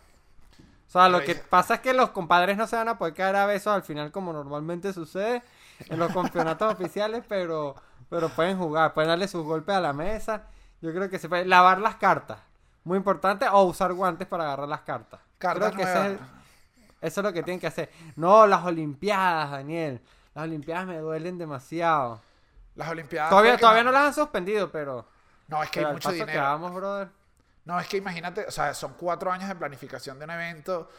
O 0.91 0.93
sea, 0.93 1.09
lo 1.09 1.21
que 1.21 1.37
pasa 1.37 1.75
es 1.75 1.81
que 1.81 1.95
los 1.95 2.11
compadres 2.11 2.57
no 2.57 2.67
se 2.67 2.75
van 2.75 2.89
a 2.89 2.99
poder 2.99 3.15
caer 3.15 3.37
a 3.37 3.47
besos 3.47 3.73
al 3.73 3.83
final 3.85 4.11
como 4.11 4.33
normalmente 4.33 4.93
sucede 4.93 5.41
en 5.89 5.99
los 6.01 6.13
campeonatos 6.13 6.73
oficiales, 6.75 7.23
pero, 7.29 7.77
pero 8.09 8.29
pueden 8.29 8.59
jugar, 8.59 8.93
pueden 8.93 9.09
darle 9.11 9.29
sus 9.29 9.45
golpes 9.45 9.77
a 9.77 9.81
la 9.81 9.93
mesa. 9.93 10.43
Yo 10.83 10.91
creo 10.93 11.09
que 11.09 11.21
se 11.21 11.29
puede 11.29 11.45
lavar 11.45 11.79
las 11.81 11.95
cartas, 11.95 12.39
muy 12.83 12.97
importante, 12.99 13.47
o 13.49 13.63
usar 13.63 13.93
guantes 13.93 14.27
para 14.27 14.43
agarrar 14.45 14.67
las 14.69 14.81
cartas. 14.81 15.21
Cartas 15.39 15.73
creo 15.73 15.77
que 15.77 15.83
ese 15.85 15.93
es 15.93 16.05
nuevas. 16.09 16.21
el- 16.29 16.41
eso 17.07 17.21
es 17.21 17.25
lo 17.25 17.33
que 17.33 17.43
tienen 17.45 17.61
que 17.61 17.69
hacer. 17.69 17.91
No, 18.17 18.47
las 18.49 18.65
Olimpiadas, 18.65 19.53
Daniel. 19.53 20.01
Las 20.35 20.45
Olimpiadas 20.45 20.87
me 20.89 20.99
duelen 20.99 21.39
demasiado. 21.39 22.21
Las 22.75 22.89
Olimpiadas. 22.91 23.31
Todavía, 23.31 23.57
todavía 23.57 23.85
no 23.85 23.93
las 23.93 24.03
han 24.09 24.15
suspendido, 24.15 24.71
pero... 24.73 25.07
No, 25.49 25.63
es 25.63 25.71
que 25.71 25.79
pero 25.81 25.89
hay 25.89 25.95
mucho 25.95 26.09
que 26.11 26.15
dinero. 26.17 26.43
vamos, 26.43 26.75
brother. 26.75 27.09
No, 27.65 27.79
es 27.79 27.87
que 27.89 27.99
imagínate, 27.99 28.47
o 28.47 28.51
sea, 28.51 28.75
son 28.75 28.95
cuatro 28.99 29.31
años 29.31 29.49
de 29.49 29.55
planificación 29.55 30.19
de 30.19 30.25
un 30.25 30.31
evento 30.31 30.91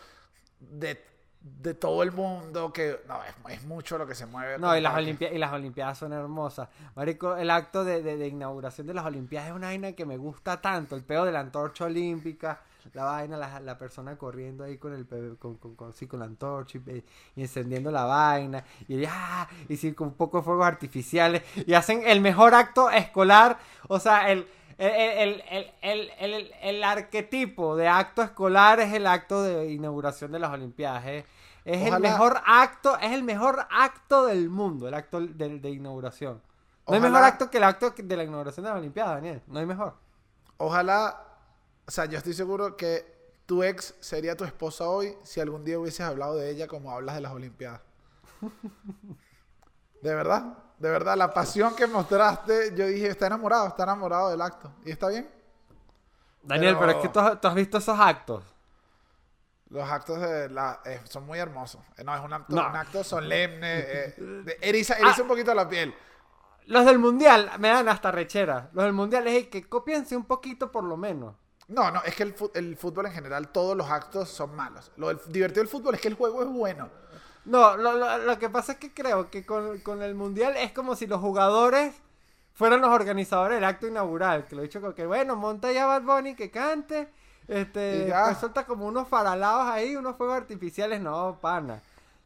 de, 0.60 1.04
de 1.42 1.74
todo 1.74 2.04
el 2.04 2.12
mundo 2.12 2.72
que, 2.72 3.00
no, 3.08 3.20
es, 3.24 3.58
es 3.58 3.64
mucho 3.66 3.98
lo 3.98 4.06
que 4.06 4.14
se 4.16 4.26
mueve. 4.28 4.60
No, 4.60 4.76
y 4.78 4.82
las, 4.82 4.94
tal- 4.94 5.06
olimpi- 5.06 5.34
y 5.34 5.38
las 5.40 5.52
Olimpiadas 5.52 5.98
son 5.98 6.14
hermosas. 6.14 6.70
Marico, 6.96 7.36
el 7.36 7.50
acto 7.50 7.84
de, 7.84 8.04
de- 8.04 8.16
de 8.18 8.28
inauguración 8.28 8.86
de 8.88 8.94
las 8.94 9.06
Olimpiadas 9.06 9.50
es 9.50 9.56
una 9.56 9.68
vaina 9.68 9.92
que 9.94 10.06
me 10.06 10.18
gusta 10.18 10.62
tanto. 10.62 10.96
El 10.96 11.04
peo 11.04 11.26
de 11.26 11.32
la 11.32 11.40
antorcha 11.40 11.86
olímpica, 11.86 12.62
la 12.94 13.06
vaina, 13.06 13.38
la, 13.38 13.60
la 13.60 13.78
persona 13.78 14.16
corriendo 14.18 14.64
ahí 14.64 14.78
con 14.78 14.94
el 14.94 15.08
con, 15.38 15.56
con, 15.56 15.76
con, 15.76 15.94
sí, 15.94 16.08
con 16.08 16.20
la 16.20 16.26
antorcha 16.26 16.78
y, 16.78 17.04
y 17.36 17.42
encendiendo 17.42 17.92
la 17.92 18.06
vaina, 18.06 18.64
y, 18.88 19.04
ah, 19.08 19.48
y 19.68 19.78
sí, 19.78 19.94
con 19.94 20.10
un 20.10 20.14
poco 20.16 20.38
de 20.38 20.44
fuegos 20.44 20.66
artificiales, 20.68 21.44
y 21.66 21.74
hacen 21.74 22.04
el 22.06 22.22
mejor 22.22 22.54
acto 22.56 22.90
escolar, 22.90 23.58
o 23.88 24.00
sea, 24.00 24.32
el, 24.32 24.48
el, 24.88 25.44
el, 25.82 26.12
el, 26.20 26.54
el, 26.62 26.84
arquetipo 26.84 27.76
de 27.76 27.88
acto 27.88 28.22
escolar 28.24 28.80
es 28.80 28.94
el 28.94 29.06
acto 29.06 29.44
de 29.44 29.72
inauguración 29.72 30.32
de 30.32 30.40
las 30.40 30.52
Olimpiadas, 30.52 31.06
es, 31.06 31.26
el 31.66 32.00
mejor 32.00 32.42
acto, 32.46 32.98
es 32.98 33.12
el 33.12 33.24
mejor 33.24 33.68
acto 33.70 34.26
del 34.26 34.50
mundo, 34.50 34.88
el 34.88 34.96
acto 34.96 35.22
de, 35.22 35.60
de 35.60 35.70
inauguración. 35.70 36.42
No 36.88 36.96
hay 36.96 37.00
mejor 37.00 37.24
acto 37.24 37.52
que 37.52 37.58
el 37.58 37.64
acto 37.64 37.94
de 37.96 38.18
la 38.18 38.24
inauguración 38.24 38.64
de 38.64 38.70
las 38.72 38.80
Olimpiadas, 38.80 39.16
Daniel. 39.16 39.42
No 39.46 39.60
hay 39.60 39.66
mejor. 39.68 39.94
Ojalá, 40.58 41.22
o 41.88 41.92
sea, 41.92 42.06
yo 42.06 42.18
estoy 42.18 42.34
seguro 42.34 42.76
que 42.76 43.06
tu 43.46 43.64
ex 43.64 43.96
sería 44.00 44.36
tu 44.36 44.46
esposa 44.46 44.88
hoy 44.88 45.16
si 45.24 45.40
algún 45.40 45.64
día 45.64 45.78
hubieses 45.78 46.02
hablado 46.02 46.36
de 46.36 46.50
ella 46.50 46.68
como 46.68 46.92
hablas 46.92 47.16
de 47.16 47.22
las 47.22 47.34
Olimpiadas. 47.34 47.82
De 50.02 50.16
verdad, 50.16 50.58
de 50.82 50.90
verdad, 50.90 51.16
la 51.16 51.32
pasión 51.34 51.76
que 51.76 51.86
mostraste, 51.88 52.74
yo 52.76 52.88
dije, 52.88 53.08
está 53.08 53.28
enamorado, 53.28 53.68
está 53.68 53.84
enamorado 53.84 54.30
del 54.32 54.42
acto. 54.42 54.72
¿Y 54.84 54.92
está 54.92 55.10
bien? 55.10 55.30
Daniel, 56.44 56.76
pero, 56.80 56.88
Pero- 56.88 57.00
es 57.00 57.04
que 57.08 57.10
tú, 57.14 57.20
has- 57.20 57.40
tú 57.40 57.48
has 57.48 57.54
visto 57.56 57.78
esos 57.78 58.00
actos. 58.00 58.44
Los 59.70 59.88
actos 59.90 60.20
de 60.20 60.50
la, 60.50 60.82
eh, 60.84 61.00
son 61.06 61.26
muy 61.26 61.38
hermosos. 61.40 61.82
Eh, 61.98 62.04
no, 62.04 62.16
es 62.16 62.22
un 62.22 62.34
acto, 62.34 62.56
No. 62.56 62.68
un 62.68 62.76
acto 62.76 63.04
solemne. 63.04 63.80
eh, 63.80 64.16
de- 64.18 64.58
eriza 64.62 64.96
eriza 64.96 65.18
Ah. 65.20 65.22
un 65.22 65.28
poquito 65.28 65.54
la 65.54 65.70
piel. 65.70 65.94
Los 66.66 66.86
del 66.86 67.00
mundial 67.00 67.52
me 67.60 67.70
dan 67.70 67.88
hasta 67.88 68.12
rechera. 68.12 68.70
Los 68.74 68.84
del 68.84 68.94
mundial 68.94 69.28
es 69.28 69.48
que 69.48 69.70
copiense 69.70 70.18
un 70.18 70.26
poquito 70.26 70.72
por 70.72 70.84
lo 70.84 70.98
menos. 70.98 71.36
No, 71.68 71.90
no, 71.92 72.02
es 72.04 72.16
que 72.16 72.24
el, 72.24 72.36
el 72.56 72.76
fútbol 72.76 73.06
en 73.06 73.14
general, 73.14 73.50
todos 73.50 73.78
los 73.78 73.90
actos 73.90 74.30
son 74.30 74.54
malos. 74.56 74.92
Lo 74.98 75.08
del- 75.10 75.22
divertido 75.28 75.62
del 75.62 75.70
fútbol 75.70 75.96
es 75.96 76.02
que 76.02 76.08
el 76.10 76.16
juego 76.16 76.42
es 76.42 76.50
bueno. 76.50 76.90
No, 77.46 77.76
lo, 77.78 77.94
lo- 77.94 78.18
lo 78.20 78.40
que 78.40 78.50
pasa 78.50 78.74
es 78.74 78.78
que 78.78 78.94
creo 78.94 79.30
que 79.32 79.46
con, 79.46 79.80
con 79.80 80.02
el 80.02 80.14
mundial 80.16 80.56
es 80.58 80.72
como 80.72 80.96
si 80.96 81.08
los 81.08 81.20
jugadores 81.22 81.96
fueran 82.54 82.82
los 82.82 82.92
organizadores 82.92 83.56
del 83.58 83.64
acto 83.66 83.88
inaugural. 83.88 84.46
Que 84.46 84.56
lo 84.56 84.62
he 84.62 84.66
dicho 84.66 84.82
como 84.82 84.94
que, 84.96 85.06
bueno, 85.08 85.36
monta 85.36 85.72
ya 85.72 85.86
Bad 85.88 86.04
Bunny 86.04 86.36
que 86.36 86.52
cante. 86.52 87.10
Este, 87.48 88.16
pues 88.24 88.38
suelta 88.38 88.66
como 88.66 88.86
unos 88.88 89.08
faralados 89.08 89.68
ahí, 89.68 89.96
unos 89.96 90.16
fuegos 90.18 90.38
artificiales. 90.38 91.02
No, 91.02 91.40
pana. 91.42 91.82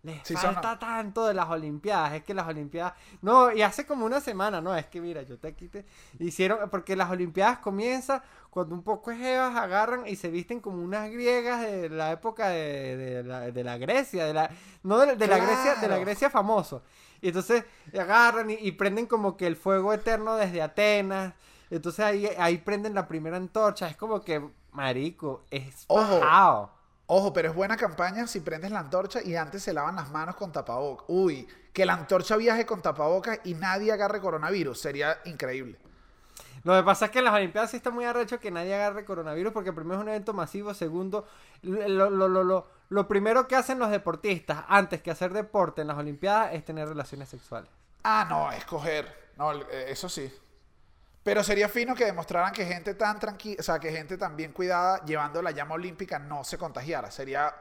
Les 0.06 0.22
Sí, 0.24 0.36
son- 0.36 0.53
falta 0.53 0.78
tanto 0.78 1.26
de 1.26 1.34
las 1.34 1.49
Olimpiadas. 1.49 2.14
Es 2.14 2.24
que 2.24 2.34
las 2.36 2.47
Olimpiadas. 2.47 2.93
No, 3.22 3.51
y 3.51 3.64
hace 3.64 3.88
como 3.88 4.06
una 4.06 4.22
semana, 4.22 4.62
no, 4.62 4.76
es 4.76 4.86
que 4.86 5.01
mira, 5.01 5.24
yo 5.24 5.39
te 5.39 5.56
quité. 5.56 5.84
Hicieron. 6.20 6.70
Porque 6.70 6.95
las 6.95 7.10
Olimpiadas 7.10 7.58
comienzan 7.60 8.22
cuando 8.51 8.76
un 8.76 8.84
poco 8.84 9.10
de 9.10 9.18
jevas 9.18 9.56
agarran 9.56 10.08
y 10.08 10.16
se 10.16 10.30
visten 10.30 10.60
como 10.60 10.84
unas 10.84 11.10
griegas 11.10 11.62
de 11.62 11.89
la 11.89 12.12
época 12.12 12.49
de, 12.49 12.95
de 12.95 13.24
la, 13.24 13.39
de 13.51 13.64
la 13.64 13.78
Grecia. 13.80 14.26
De 14.26 14.34
la, 14.34 14.49
no 14.84 14.99
de, 14.99 15.16
de 15.16 15.28
la 15.28 15.38
Grecia, 15.39 15.76
de 15.76 15.88
la. 15.88 15.97
Grecia 15.97 16.30
famoso. 16.30 16.84
Y 17.22 17.30
entonces 17.30 17.66
agarran 17.97 18.51
y, 18.51 18.53
y 18.53 18.74
prenden 18.74 19.08
como 19.08 19.36
que 19.38 19.47
el 19.47 19.56
fuego 19.56 19.91
eterno 19.91 20.36
desde 20.36 20.62
Atenas. 20.62 21.34
Entonces 21.72 22.06
ahí, 22.06 22.30
ahí 22.38 22.60
prenden 22.60 22.93
la 22.93 23.08
primera 23.08 23.38
antorcha. 23.38 23.88
Es 23.88 23.97
como 23.97 24.22
que, 24.22 24.47
marico, 24.72 25.45
es 25.49 25.86
Ojo. 25.88 26.20
bajado. 26.20 26.74
Ojo, 27.08 27.34
pero 27.34 27.49
es 27.49 27.56
buena 27.56 27.78
campaña 27.78 28.26
si 28.26 28.39
prendes 28.39 28.72
la 28.72 28.80
antorcha 28.80 29.22
y 29.24 29.36
antes 29.36 29.62
se 29.62 29.74
lavan 29.74 29.95
las 29.95 30.10
manos 30.10 30.36
con 30.36 30.51
tapabocas. 30.51 31.06
Uy, 31.08 31.47
que 31.72 31.86
la 31.86 31.93
antorcha 31.93 32.36
viaje 32.36 32.66
con 32.66 32.82
tapabocas 32.82 33.39
y 33.43 33.53
nadie 33.53 33.91
agarre 33.91 34.20
coronavirus. 34.20 34.80
Sería 34.80 35.20
increíble. 35.26 35.78
Lo 36.64 36.76
que 36.76 36.82
pasa 36.82 37.06
es 37.06 37.12
que 37.12 37.20
en 37.20 37.26
las 37.26 37.36
Olimpiadas 37.36 37.70
sí 37.70 37.78
está 37.78 37.91
muy 37.91 38.06
arrecho 38.06 38.39
que 38.39 38.49
nadie 38.49 38.74
agarre 38.74 39.06
coronavirus 39.06 39.53
porque 39.53 39.72
primero 39.72 39.97
es 39.97 40.01
un 40.01 40.10
evento 40.10 40.34
masivo, 40.34 40.74
segundo, 40.74 41.28
lo, 41.62 42.10
lo, 42.10 42.28
lo, 42.28 42.43
lo, 42.43 42.68
lo 42.89 43.08
primero 43.08 43.47
que 43.47 43.56
hacen 43.56 43.78
los 43.78 43.91
deportistas 43.91 44.66
antes 44.68 45.03
que 45.03 45.12
hacer 45.12 45.32
deporte 45.32 45.82
en 45.82 45.89
las 45.89 45.97
Olimpiadas 45.97 46.53
es 46.53 46.66
tener 46.66 46.88
relaciones 46.88 47.30
sexuales. 47.30 47.70
Ah, 48.03 48.26
no, 48.28 48.51
escoger. 48.51 49.32
No, 49.38 49.53
eh, 49.53 49.86
eso 49.89 50.10
sí. 50.10 50.34
Pero 51.26 51.43
sería 51.43 51.67
fino 51.67 51.95
que 51.95 52.05
demostraran 52.05 52.53
que 52.53 52.63
gente 52.67 52.93
tan 52.93 53.17
tranquila, 53.17 53.55
o 53.59 53.63
sea, 53.63 53.80
que 53.80 53.91
gente 53.91 54.15
tan 54.15 54.38
bien 54.38 54.51
cuidada 54.51 55.03
llevando 55.05 55.41
la 55.41 55.49
llama 55.49 55.73
olímpica 55.73 56.19
no 56.19 56.43
se 56.43 56.55
contagiara. 56.55 57.09
Sería, 57.09 57.51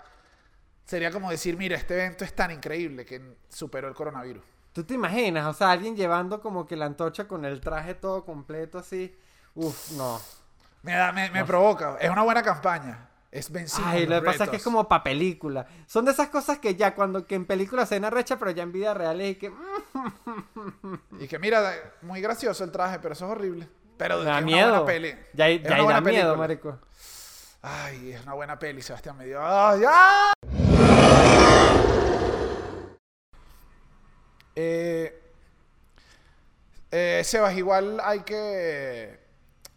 sería 0.84 1.10
como 1.10 1.30
decir, 1.30 1.56
mira, 1.56 1.74
este 1.74 1.94
evento 1.94 2.26
es 2.26 2.36
tan 2.36 2.50
increíble 2.50 3.06
que 3.06 3.38
superó 3.48 3.88
el 3.88 3.94
coronavirus. 3.94 4.44
¿Tú 4.74 4.84
te 4.84 4.92
imaginas? 4.92 5.46
O 5.46 5.54
sea, 5.54 5.70
alguien 5.70 5.96
llevando 5.96 6.42
como 6.42 6.66
que 6.66 6.76
la 6.76 6.84
antorcha 6.84 7.26
con 7.26 7.46
el 7.46 7.62
traje 7.62 7.94
todo 7.94 8.22
completo 8.26 8.76
así. 8.76 9.16
Uf, 9.54 9.92
no. 9.92 10.20
Me, 10.82 10.92
da, 10.92 11.10
me, 11.12 11.30
me 11.30 11.42
provoca. 11.46 11.96
Es 11.98 12.10
una 12.10 12.22
buena 12.22 12.42
campaña. 12.42 13.08
Es 13.34 13.50
vencido. 13.50 13.84
Ay, 13.88 14.06
lo 14.06 14.20
que 14.20 14.26
pasa 14.26 14.44
es 14.44 14.50
que 14.50 14.56
es 14.58 14.62
como 14.62 14.86
pa' 14.86 15.02
película. 15.02 15.66
Son 15.88 16.04
de 16.04 16.12
esas 16.12 16.28
cosas 16.28 16.60
que 16.60 16.76
ya 16.76 16.94
cuando 16.94 17.26
que 17.26 17.34
en 17.34 17.46
película 17.46 17.84
se 17.84 17.96
ven 17.96 18.04
arrecha, 18.04 18.38
pero 18.38 18.52
ya 18.52 18.62
en 18.62 18.70
vida 18.70 18.94
real 18.94 19.20
es 19.20 19.38
que... 19.38 19.52
Y 21.18 21.26
que 21.26 21.40
mira, 21.40 21.74
muy 22.02 22.20
gracioso 22.20 22.62
el 22.62 22.70
traje, 22.70 23.00
pero 23.00 23.14
eso 23.14 23.24
es 23.26 23.32
horrible. 23.32 23.68
Pero 23.96 24.22
da 24.22 24.38
es 24.38 24.44
una 24.44 24.46
miedo. 24.46 24.68
buena 24.70 24.86
peli. 24.86 25.14
Ya, 25.32 25.48
Es 25.48 25.62
ya 25.62 25.68
una 25.68 25.76
da 25.78 25.82
buena 25.82 26.00
miedo, 26.00 26.36
película. 26.36 26.36
marico. 26.36 26.78
Ay, 27.62 28.12
es 28.12 28.22
una 28.22 28.34
buena 28.34 28.56
peli, 28.56 28.80
Sebastián 28.82 29.16
me 29.16 29.24
dio. 29.24 29.40
¡Ay, 29.42 29.82
¡ah! 29.88 30.32
Eh, 34.56 35.20
eh, 36.90 37.22
Sebas, 37.24 37.56
igual 37.56 37.98
hay 38.02 38.20
que. 38.20 39.23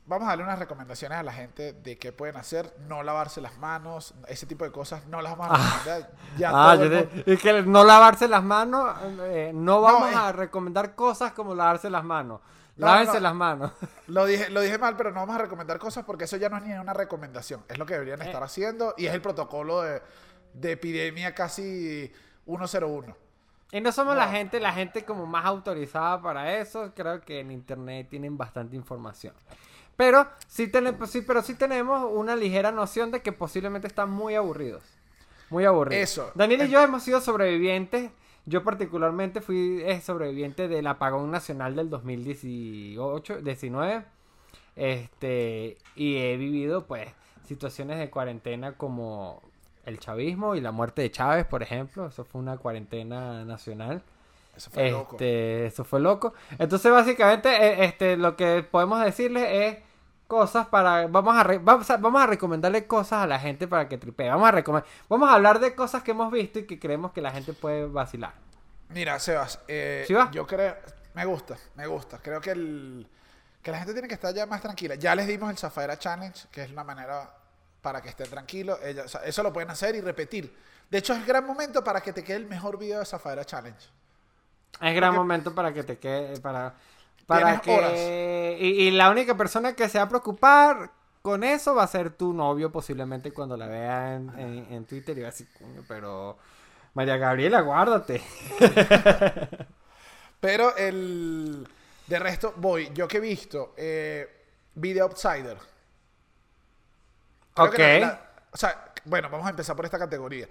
Vamos 0.08 0.26
a 0.28 0.30
darle 0.32 0.46
unas 0.46 0.58
recomendaciones 0.58 1.18
a 1.18 1.24
la 1.24 1.34
gente 1.34 1.74
de 1.74 1.98
qué 1.98 2.14
pueden 2.14 2.38
hacer. 2.38 2.74
No 2.88 3.04
lavarse 3.04 3.42
las 3.42 3.58
manos, 3.58 4.14
ese 4.28 4.46
tipo 4.46 4.64
de 4.64 4.72
cosas. 4.72 5.06
No 5.08 5.22
las 5.22 5.38
vamos 5.38 5.60
a 5.60 5.64
recomendar. 5.78 6.12
Ya 6.38 6.50
Ah, 6.54 6.74
todo 6.76 6.86
yo 6.86 6.90
te- 6.90 7.06
mundo- 7.16 7.24
es 7.34 7.42
que 7.42 7.62
no 7.64 7.84
lavarse 7.84 8.28
las 8.30 8.44
manos, 8.44 8.96
eh, 9.22 9.52
no 9.54 9.82
vamos 9.82 10.12
eh. 10.12 10.16
a 10.16 10.32
recomendar 10.32 10.96
cosas 10.96 11.34
como 11.34 11.54
lavarse 11.54 11.90
las 11.90 12.04
manos. 12.06 12.40
No, 12.78 12.86
Lávense 12.88 13.16
no. 13.16 13.20
las 13.22 13.34
manos. 13.36 13.72
Lo 14.08 14.26
dije, 14.26 14.50
lo 14.52 14.62
dije 14.62 14.78
mal, 14.78 14.96
pero 14.96 15.10
no 15.12 15.20
vamos 15.22 15.36
a 15.36 15.40
recomendar 15.40 15.80
cosas 15.80 16.06
porque 16.06 16.24
eso 16.26 16.38
ya 16.38 16.48
no 16.48 16.58
es 16.58 16.64
ni 16.64 16.74
una 16.74 16.94
recomendación. 16.94 17.64
Es 17.68 17.78
lo 17.80 17.86
que 17.86 17.96
deberían 17.96 18.22
Eh. 18.22 18.26
estar 18.26 18.44
haciendo 18.44 18.94
y 18.98 19.08
es 19.08 19.14
el 19.14 19.22
protocolo 19.22 19.82
de, 19.82 20.02
de 20.54 20.72
epidemia 20.74 21.34
casi 21.36 22.12
101. 22.46 23.16
Y 23.72 23.82
no 23.82 23.92
somos 23.92 24.16
la 24.16 24.30
gente, 24.30 24.60
la 24.62 24.72
gente 24.72 25.04
como 25.04 25.26
más 25.26 25.44
autorizada 25.46 26.22
para 26.22 26.54
eso. 26.60 26.94
Creo 26.96 27.20
que 27.20 27.40
en 27.42 27.52
internet 27.52 28.08
tienen 28.10 28.38
bastante 28.38 28.76
información. 28.78 29.34
Pero 29.98 30.28
sí, 30.48 30.68
tenemos, 30.68 31.10
sí, 31.10 31.22
pero 31.22 31.42
sí 31.42 31.56
tenemos 31.56 32.08
una 32.10 32.36
ligera 32.36 32.72
noción 32.72 33.12
de 33.12 33.22
que 33.22 33.32
posiblemente 33.32 33.88
están 33.88 34.12
muy 34.12 34.36
aburridos. 34.36 34.84
Muy 35.50 35.66
aburridos. 35.66 36.04
Eso. 36.04 36.32
Daniel 36.36 36.68
y 36.68 36.70
yo 36.70 36.82
hemos 36.82 37.04
sido 37.04 37.20
sobrevivientes. 37.20 38.12
Yo 38.46 38.64
particularmente 38.64 39.42
fui 39.42 39.82
eh, 39.84 40.00
sobreviviente 40.00 40.68
del 40.68 40.88
apagón 40.88 41.32
nacional 41.32 41.76
del 41.76 41.90
2018, 41.90 43.42
19. 43.42 44.06
Este, 44.76 45.78
y 45.96 46.18
he 46.18 46.38
vivido 46.38 46.86
pues 46.86 47.10
situaciones 47.46 47.98
de 47.98 48.12
cuarentena 48.12 48.74
como 48.74 49.42
el 49.86 50.00
chavismo 50.00 50.54
y 50.56 50.62
la 50.62 50.72
muerte 50.72 51.02
de 51.02 51.12
Chávez, 51.12 51.46
por 51.48 51.64
ejemplo. 51.64 52.08
Eso 52.08 52.24
fue 52.24 52.40
una 52.40 52.58
cuarentena 52.58 53.44
nacional. 53.46 54.04
Eso 54.56 54.70
fue 54.70 54.92
loco. 54.92 55.16
Este, 55.16 55.66
eso 55.66 55.84
fue 55.84 56.00
loco. 56.00 56.34
Entonces, 56.60 56.92
básicamente, 56.92 57.50
eh, 57.50 57.86
este, 57.86 58.16
lo 58.18 58.36
que 58.36 58.64
podemos 58.70 59.04
decirles 59.04 59.48
es 59.50 59.87
cosas 60.28 60.68
para. 60.68 61.08
Vamos 61.08 61.36
a, 61.36 61.44
re- 61.44 61.58
vamos 61.60 61.90
a, 61.90 61.98
vamos 61.98 62.22
a 62.22 62.28
recomendarle 62.28 62.86
cosas 62.86 63.24
a 63.24 63.28
la 63.28 63.40
gente 63.40 63.68
para 63.68 63.88
que 63.88 63.98
tripee. 63.98 64.30
Vamos 64.30 64.48
a 64.48 64.52
recomend- 64.52 64.86
Vamos 65.10 65.30
a 65.30 65.34
hablar 65.34 65.60
de 65.60 65.74
cosas 65.76 66.04
que 66.04 66.12
hemos 66.12 66.32
visto 66.32 66.60
y 66.60 66.66
que 66.68 66.80
creemos 66.80 67.12
que 67.12 67.22
la 67.22 67.32
gente 67.32 67.54
puede 67.54 67.86
vacilar. 67.88 68.34
Mira, 68.90 69.20
Sebas, 69.20 69.60
eh, 69.68 70.04
¿Sí 70.08 70.14
va? 70.14 70.30
yo 70.32 70.46
creo, 70.48 70.76
me 71.14 71.26
gusta, 71.26 71.58
me 71.76 71.88
gusta. 71.88 72.20
Creo 72.20 72.40
que 72.42 72.52
el 72.52 73.08
que 73.62 73.72
la 73.72 73.80
gente 73.80 73.92
tiene 73.94 74.08
que 74.08 74.14
estar 74.14 74.34
ya 74.34 74.46
más 74.46 74.62
tranquila. 74.62 74.96
Ya 74.96 75.14
les 75.16 75.28
dimos 75.28 75.50
el 75.50 75.58
Zafaera 75.58 75.98
Challenge, 76.00 76.48
que 76.52 76.64
es 76.64 76.72
una 76.72 76.84
manera 76.86 77.30
para 77.82 78.02
que 78.02 78.10
estén 78.10 78.30
tranquilos. 78.30 78.80
O 79.04 79.08
sea, 79.10 79.22
eso 79.26 79.44
lo 79.44 79.52
pueden 79.52 79.70
hacer 79.70 79.96
y 79.96 80.02
repetir. 80.02 80.56
De 80.90 81.00
hecho, 81.00 81.14
es 81.14 81.26
gran 81.28 81.46
momento 81.46 81.84
para 81.84 82.00
que 82.00 82.14
te 82.14 82.24
quede 82.24 82.38
el 82.38 82.46
mejor 82.46 82.78
video 82.78 83.00
de 83.00 83.06
Zafaera 83.06 83.44
Challenge. 83.44 83.78
Es 84.80 84.96
gran 84.96 85.10
Porque- 85.10 85.18
momento 85.18 85.54
para 85.56 85.74
que 85.74 85.84
te 85.84 85.98
quede. 85.98 86.40
Para, 86.40 86.76
para 87.28 87.62
que. 87.62 87.76
horas. 87.78 87.92
Y, 88.60 88.88
y 88.88 88.92
la 88.92 89.12
única 89.12 89.38
persona 89.38 89.74
que 89.74 89.88
se 89.90 90.00
va 90.00 90.06
a 90.06 90.10
preocupar 90.10 90.90
con 91.22 91.44
eso 91.44 91.76
va 91.76 91.84
a 91.84 91.88
ser 91.88 92.10
tu 92.12 92.34
novio, 92.34 92.72
posiblemente 92.72 93.32
cuando 93.32 93.56
la 93.58 93.68
vea 93.68 94.16
en, 94.16 94.30
en- 94.40 94.68
en 94.74 94.86
Twitter 94.86 95.16
y 95.18 95.22
va 95.22 95.28
a 95.28 95.32
decir, 95.32 95.48
"Coño, 95.60 95.84
pero. 95.88 96.38
María 96.94 97.18
Gabriela, 97.18 97.62
guárdate. 97.62 98.24
Pero 100.40 100.76
el 100.78 101.68
de 102.08 102.20
resto, 102.20 102.54
voy. 102.58 102.90
Yo 102.94 103.08
que 103.08 103.18
he 103.18 103.20
visto 103.20 103.74
eh, 103.78 104.28
Video 104.76 105.06
Outsider. 105.06 105.58
Creo 107.54 107.68
Ok. 107.68 107.76
que 107.76 108.00
la- 108.00 108.08
la- 108.08 108.22
o 108.52 108.58
sea, 108.58 108.94
bueno, 109.06 109.30
vamos 109.30 109.46
a 109.48 109.52
empezar 109.52 109.76
por 109.76 109.86
esta 109.86 110.00
categoría. 110.00 110.48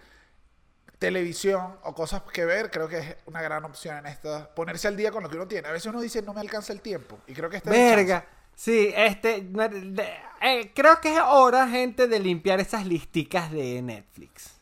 Televisión 0.98 1.76
o 1.82 1.94
cosas 1.94 2.22
que 2.22 2.44
ver, 2.46 2.70
creo 2.70 2.88
que 2.88 2.98
es 2.98 3.16
una 3.26 3.42
gran 3.42 3.64
opción 3.64 3.98
en 3.98 4.06
esta. 4.06 4.54
Ponerse 4.54 4.88
al 4.88 4.96
día 4.96 5.10
con 5.10 5.22
lo 5.22 5.28
que 5.28 5.36
uno 5.36 5.46
tiene. 5.46 5.68
A 5.68 5.72
veces 5.72 5.86
uno 5.86 6.00
dice, 6.00 6.22
no 6.22 6.32
me 6.32 6.40
alcanza 6.40 6.72
el 6.72 6.80
tiempo. 6.80 7.18
Y 7.26 7.34
creo 7.34 7.50
que 7.50 7.58
este 7.58 7.68
es 7.70 7.76
el 7.76 7.96
Verga. 7.96 8.26
Sí, 8.54 8.92
este. 8.96 9.42
de- 9.42 10.14
eh, 10.40 10.72
creo 10.74 10.98
que 11.00 11.14
es 11.14 11.20
hora, 11.20 11.68
gente, 11.68 12.06
de 12.08 12.18
limpiar 12.18 12.60
esas 12.60 12.86
listicas 12.86 13.52
de 13.52 13.82
Netflix. 13.82 14.52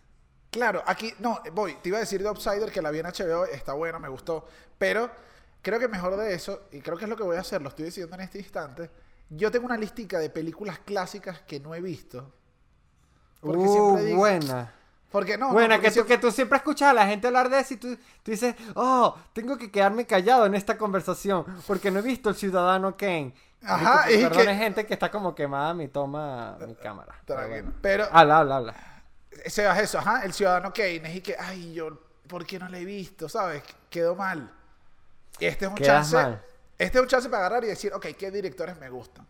Claro, 0.51 0.83
aquí, 0.87 1.13
no, 1.21 1.41
voy, 1.53 1.75
te 1.83 1.89
iba 1.91 1.99
a 1.99 2.01
decir 2.01 2.21
de 2.23 2.29
Outsider 2.29 2.71
que 2.73 2.83
la 2.83 2.91
vi 2.91 2.99
en 3.01 3.07
HBO, 3.07 3.45
está 3.45 3.73
buena, 3.73 3.99
me 3.99 4.09
gustó, 4.09 4.47
pero 4.79 5.11
creo 5.63 5.81
que 5.81 5.89
mejor 5.89 6.17
de 6.17 6.33
eso, 6.33 6.63
y 6.71 6.81
creo 6.81 6.97
que 6.97 7.05
es 7.05 7.11
lo 7.11 7.17
que 7.17 7.25
voy 7.25 7.37
a 7.37 7.41
hacer, 7.41 7.61
lo 7.61 7.71
estoy 7.71 7.87
diciendo 7.87 8.15
en 8.15 8.21
este 8.23 8.39
instante, 8.39 8.89
yo 9.31 9.51
tengo 9.51 9.67
una 9.67 9.77
listica 9.77 10.19
de 10.21 10.31
películas 10.31 10.79
clásicas 10.81 11.41
que 11.43 11.59
no 11.59 11.75
he 11.75 11.81
visto. 11.81 12.33
Porque 13.41 13.65
Uh, 13.65 13.73
siempre 13.73 14.05
digo- 14.05 14.19
buena. 14.19 14.75
Porque 15.15 15.39
no, 15.39 15.47
no, 15.47 15.53
Buena, 15.53 15.77
porque 15.77 15.83
que 15.83 15.91
tú, 15.91 15.95
siempre- 15.95 16.17
que 16.17 16.21
tú 16.23 16.31
siempre 16.33 16.57
escuchas 16.59 16.91
a 16.91 16.93
la 16.93 17.07
gente 17.07 17.29
hablar 17.29 17.49
de 17.49 17.61
eso 17.61 17.75
y 17.75 17.77
tú, 17.77 17.97
tú 18.25 18.33
dices, 18.33 18.57
oh, 18.75 19.17
tengo 19.33 19.57
que 19.57 19.71
quedarme 19.71 20.07
callado 20.09 20.45
en 20.45 20.57
esta 20.57 20.77
conversación 20.77 21.45
porque 21.69 21.93
no 21.93 22.01
he 22.01 22.03
visto 22.03 22.31
el 22.31 22.35
ciudadano 22.35 22.97
Kane. 22.97 23.33
Ajá, 23.65 24.11
y 24.11 24.29
que- 24.29 24.55
gente 24.57 24.85
que 24.85 24.93
está 24.95 25.13
como 25.13 25.33
quemada 25.33 25.73
mi 25.73 25.87
toma, 25.87 26.59
mi 26.67 26.75
cámara. 26.75 27.15
Pero 27.25 27.49
bueno. 27.49 27.73
Pero, 27.81 28.09
Habla, 28.11 28.39
habla, 28.39 28.57
habla. 28.57 28.75
Sebas, 29.47 29.79
eso, 29.79 30.01
ajá, 30.01 30.25
el 30.25 30.33
ciudadano 30.33 30.73
Kane, 30.73 31.03
y 31.15 31.21
que, 31.21 31.37
ay, 31.39 31.75
yo, 31.75 31.97
¿por 32.27 32.45
qué 32.45 32.59
no 32.59 32.69
lo 32.69 32.77
he 32.77 32.85
visto? 32.85 33.29
¿Sabes? 33.29 33.63
Quedó 33.89 34.17
mal. 34.17 34.51
Este 35.39 35.67
es 35.67 35.71
un 35.71 35.77
Quedas 35.77 36.11
chance. 36.11 36.17
mal. 36.17 36.43
Este 36.77 36.99
es 36.99 37.03
un 37.03 37.09
chance 37.09 37.29
para 37.29 37.47
agarrar 37.47 37.63
y 37.63 37.69
decir, 37.69 37.93
ok, 37.95 38.07
¿qué 38.19 38.33
directores 38.33 38.77
me 38.81 38.91
gustan? 38.91 39.25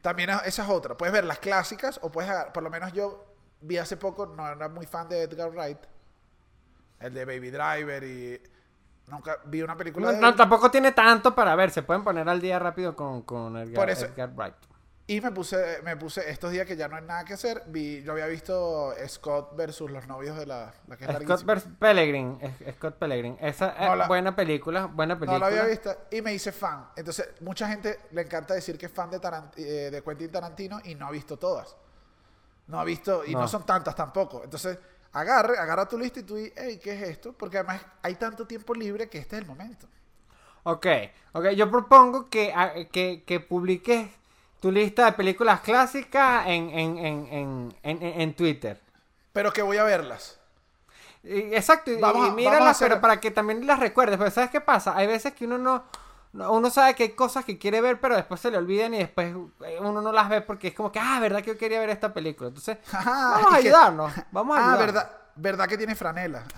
También 0.00 0.30
es- 0.30 0.42
esa 0.46 0.62
es 0.62 0.68
otra. 0.70 0.96
Puedes 0.96 1.12
ver 1.12 1.24
las 1.24 1.40
clásicas 1.40 1.98
o 2.02 2.10
puedes 2.12 2.30
agarrar, 2.30 2.52
por 2.52 2.62
lo 2.62 2.70
menos 2.70 2.92
yo 2.92 3.24
vi 3.60 3.78
hace 3.78 3.96
poco, 3.96 4.26
no 4.26 4.46
era 4.48 4.68
muy 4.68 4.86
fan 4.86 5.08
de 5.08 5.22
Edgar 5.22 5.50
Wright, 5.50 5.78
el 7.00 7.14
de 7.14 7.24
Baby 7.24 7.50
Driver 7.50 8.02
y 8.04 8.40
nunca 9.08 9.38
vi 9.46 9.62
una 9.62 9.76
película 9.76 10.06
No, 10.06 10.12
de 10.12 10.18
no, 10.20 10.34
tampoco 10.34 10.70
tiene 10.70 10.92
tanto 10.92 11.34
para 11.34 11.54
ver, 11.56 11.70
se 11.70 11.82
pueden 11.82 12.04
poner 12.04 12.28
al 12.28 12.40
día 12.40 12.58
rápido 12.58 12.94
con, 12.94 13.22
con 13.22 13.56
Edgar, 13.56 13.74
Por 13.74 13.90
eso- 13.90 14.06
Edgar 14.06 14.30
Wright. 14.34 14.54
Y 15.06 15.20
me 15.20 15.32
puse, 15.32 15.82
me 15.82 15.96
puse 15.96 16.30
estos 16.30 16.52
días 16.52 16.64
que 16.68 16.76
ya 16.76 16.86
no 16.86 16.94
hay 16.94 17.02
nada 17.02 17.24
que 17.24 17.34
hacer, 17.34 17.64
vi, 17.66 18.00
yo 18.04 18.12
había 18.12 18.26
visto 18.28 18.94
Scott 19.08 19.56
versus 19.56 19.90
los 19.90 20.06
novios 20.06 20.36
de 20.36 20.46
la, 20.46 20.72
la 20.86 20.96
que 20.96 21.04
es 21.04 21.10
Scott 21.22 21.44
vs. 21.44 21.66
Pellegrin, 21.80 22.38
es- 22.40 22.76
Scott 22.76 22.94
Pellegrin. 22.96 23.36
Esa 23.40 23.70
es 23.70 23.88
No 23.88 23.96
la- 23.96 24.06
buena 24.06 24.36
película, 24.36 24.86
buena 24.86 25.14
No 25.14 25.20
película. 25.20 25.40
lo 25.40 25.46
había 25.46 25.64
visto 25.64 25.92
y 26.12 26.22
me 26.22 26.32
hice 26.32 26.52
fan. 26.52 26.90
Entonces, 26.94 27.28
mucha 27.40 27.66
gente 27.66 27.98
le 28.12 28.22
encanta 28.22 28.54
decir 28.54 28.78
que 28.78 28.86
es 28.86 28.92
fan 28.92 29.10
de, 29.10 29.20
Tarant- 29.20 29.50
eh, 29.56 29.90
de 29.90 30.00
Quentin 30.00 30.30
Tarantino 30.30 30.78
y 30.84 30.94
no 30.94 31.08
ha 31.08 31.10
visto 31.10 31.36
todas. 31.36 31.76
No 32.70 32.78
ha 32.80 32.84
visto, 32.84 33.24
y 33.26 33.34
no, 33.34 33.40
No. 33.40 33.48
son 33.48 33.66
tantas 33.66 33.94
tampoco. 33.96 34.42
Entonces, 34.44 34.78
agarre, 35.12 35.58
agarra 35.58 35.86
tu 35.88 35.98
lista 35.98 36.20
y 36.20 36.22
tú 36.22 36.36
dices, 36.36 36.52
hey, 36.56 36.80
¿qué 36.82 36.92
es 36.94 37.02
esto? 37.08 37.32
Porque 37.32 37.58
además 37.58 37.82
hay 38.02 38.14
tanto 38.14 38.46
tiempo 38.46 38.74
libre 38.74 39.08
que 39.08 39.18
este 39.18 39.36
es 39.36 39.42
el 39.42 39.48
momento. 39.48 39.86
Ok, 40.62 40.86
ok, 41.32 41.48
yo 41.50 41.70
propongo 41.70 42.28
que, 42.28 42.52
a- 42.54 42.74
que, 42.92 43.24
que 43.26 43.40
publiques 43.40 44.08
tu 44.60 44.70
lista 44.70 45.06
de 45.06 45.12
películas 45.12 45.60
clásicas 45.62 46.46
en, 46.46 46.70
en, 46.70 46.98
en, 46.98 47.26
en, 47.32 47.76
en, 47.82 48.02
en 48.20 48.34
Twitter. 48.36 48.78
Pero 49.32 49.52
que 49.52 49.62
voy 49.62 49.78
a 49.78 49.84
verlas. 49.84 50.38
Exacto, 51.24 51.90
y, 51.90 51.96
Vamos 51.96 52.34
míralas, 52.34 52.76
hacer- 52.76 52.88
pero 52.88 53.00
para 53.00 53.20
que 53.20 53.30
también 53.30 53.66
las 53.66 53.78
recuerdes, 53.78 54.16
porque 54.16 54.30
¿sabes 54.30 54.50
qué 54.50 54.60
pasa? 54.60 54.96
Hay 54.96 55.06
veces 55.06 55.34
que 55.34 55.44
uno 55.46 55.58
no, 55.58 55.74
no- 55.76 55.84
uno 56.32 56.70
sabe 56.70 56.94
que 56.94 57.02
hay 57.04 57.08
cosas 57.12 57.44
que 57.44 57.58
quiere 57.58 57.80
ver, 57.80 58.00
pero 58.00 58.14
después 58.16 58.40
se 58.40 58.50
le 58.50 58.56
olvidan 58.58 58.94
y 58.94 58.98
después 58.98 59.34
eh, 59.64 59.78
uno 59.80 60.00
no 60.00 60.12
las 60.12 60.28
ve 60.28 60.40
porque 60.42 60.68
es 60.68 60.74
como 60.74 60.92
que, 60.92 60.98
ah, 61.00 61.18
verdad 61.20 61.40
que 61.42 61.48
yo 61.52 61.58
quería 61.58 61.80
ver 61.80 61.90
esta 61.90 62.12
película. 62.14 62.48
Entonces, 62.48 62.78
vamos 62.92 63.46
a 63.46 63.50
que- 63.50 63.56
ayudarnos, 63.68 64.12
vamos 64.30 64.56
a 64.56 64.60
Ah, 64.60 64.62
ayudarnos. 64.72 64.86
verdad, 64.94 65.10
verdad 65.36 65.66
que 65.68 65.76
tiene 65.78 65.94
franela. 65.96 66.44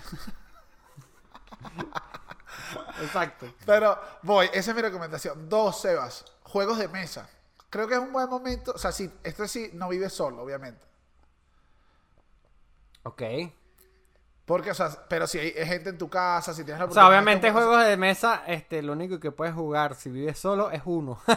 Exacto. 3.01 3.53
Pero 3.65 3.97
voy, 4.21 4.49
esa 4.53 4.71
es 4.71 4.75
mi 4.75 4.81
recomendación. 4.81 5.49
Dos, 5.49 5.81
Sebas. 5.81 6.25
Juegos 6.43 6.77
de 6.77 6.87
mesa. 6.87 7.27
Creo 7.69 7.87
que 7.87 7.95
es 7.95 7.99
un 7.99 8.13
buen 8.13 8.29
momento. 8.29 8.73
O 8.75 8.77
sea, 8.77 8.91
sí, 8.91 9.11
esto 9.23 9.47
sí 9.47 9.71
no 9.73 9.89
vive 9.89 10.09
solo, 10.09 10.43
obviamente. 10.43 10.85
Ok. 13.03 13.21
Porque, 14.45 14.71
o 14.71 14.73
sea, 14.73 14.89
pero 15.07 15.25
si 15.25 15.39
hay 15.39 15.51
gente 15.51 15.89
en 15.89 15.97
tu 15.97 16.09
casa, 16.09 16.53
si 16.53 16.65
tienes 16.65 16.79
la 16.79 16.85
O 16.85 16.91
sea, 16.91 17.07
obviamente 17.07 17.47
de 17.47 17.53
juegos 17.53 17.85
de 17.85 17.95
mesa, 17.95 18.43
este, 18.45 18.81
lo 18.81 18.91
único 18.91 19.17
que 19.19 19.31
puedes 19.31 19.53
jugar 19.53 19.95
si 19.95 20.09
vives 20.09 20.37
solo 20.37 20.71
es 20.71 20.81
uno. 20.85 21.19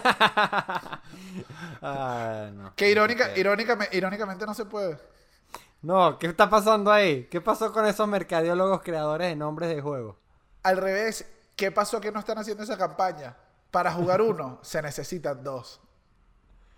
Ah, 1.83 2.51
no. 2.53 2.75
Que 2.75 2.91
irónica, 2.91 3.37
irónicamente, 3.37 3.97
irónicamente 3.97 4.47
no 4.47 4.55
se 4.55 4.65
puede. 4.65 4.99
No, 5.83 6.19
¿qué 6.19 6.27
está 6.27 6.49
pasando 6.49 6.91
ahí? 6.91 7.25
¿Qué 7.31 7.41
pasó 7.41 7.73
con 7.73 7.87
esos 7.87 8.09
mercadiólogos 8.09 8.83
creadores 8.83 9.29
de 9.29 9.37
nombres 9.37 9.69
de 9.69 9.81
juegos? 9.81 10.17
Al 10.63 10.79
revés, 10.79 11.27
¿qué 11.55 11.71
pasó 11.71 12.01
que 12.01 12.11
no 12.11 12.19
están 12.19 12.39
haciendo 12.39 12.65
esa 12.65 12.77
campaña? 12.77 13.37
Para 13.71 13.93
jugar 13.93 14.21
uno 14.23 14.59
se 14.63 14.83
necesitan 14.83 15.45
dos. 15.45 15.81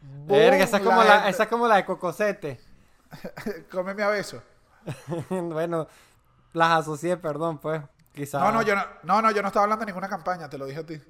Verga, 0.00 0.64
esa 0.64 0.76
es 0.78 0.82
como 0.82 1.02
la 1.02 1.28
esa 1.28 1.42
es 1.44 1.48
como 1.48 1.68
la 1.68 1.76
de 1.76 1.84
Cocosete. 1.84 2.60
Cómeme 3.70 4.02
a 4.02 4.08
beso. 4.08 4.42
bueno, 5.28 5.88
las 6.52 6.80
asocié, 6.80 7.16
perdón, 7.16 7.58
pues. 7.58 7.82
Quizás. 8.12 8.42
No, 8.42 8.52
no, 8.52 8.62
yo 8.62 8.74
no, 8.74 8.84
no, 9.04 9.22
no, 9.22 9.30
yo 9.30 9.42
no 9.42 9.48
estaba 9.48 9.64
hablando 9.64 9.84
de 9.84 9.92
ninguna 9.92 10.08
campaña, 10.08 10.48
te 10.48 10.58
lo 10.58 10.66
dije 10.66 10.80
a 10.80 10.86
ti. 10.86 11.00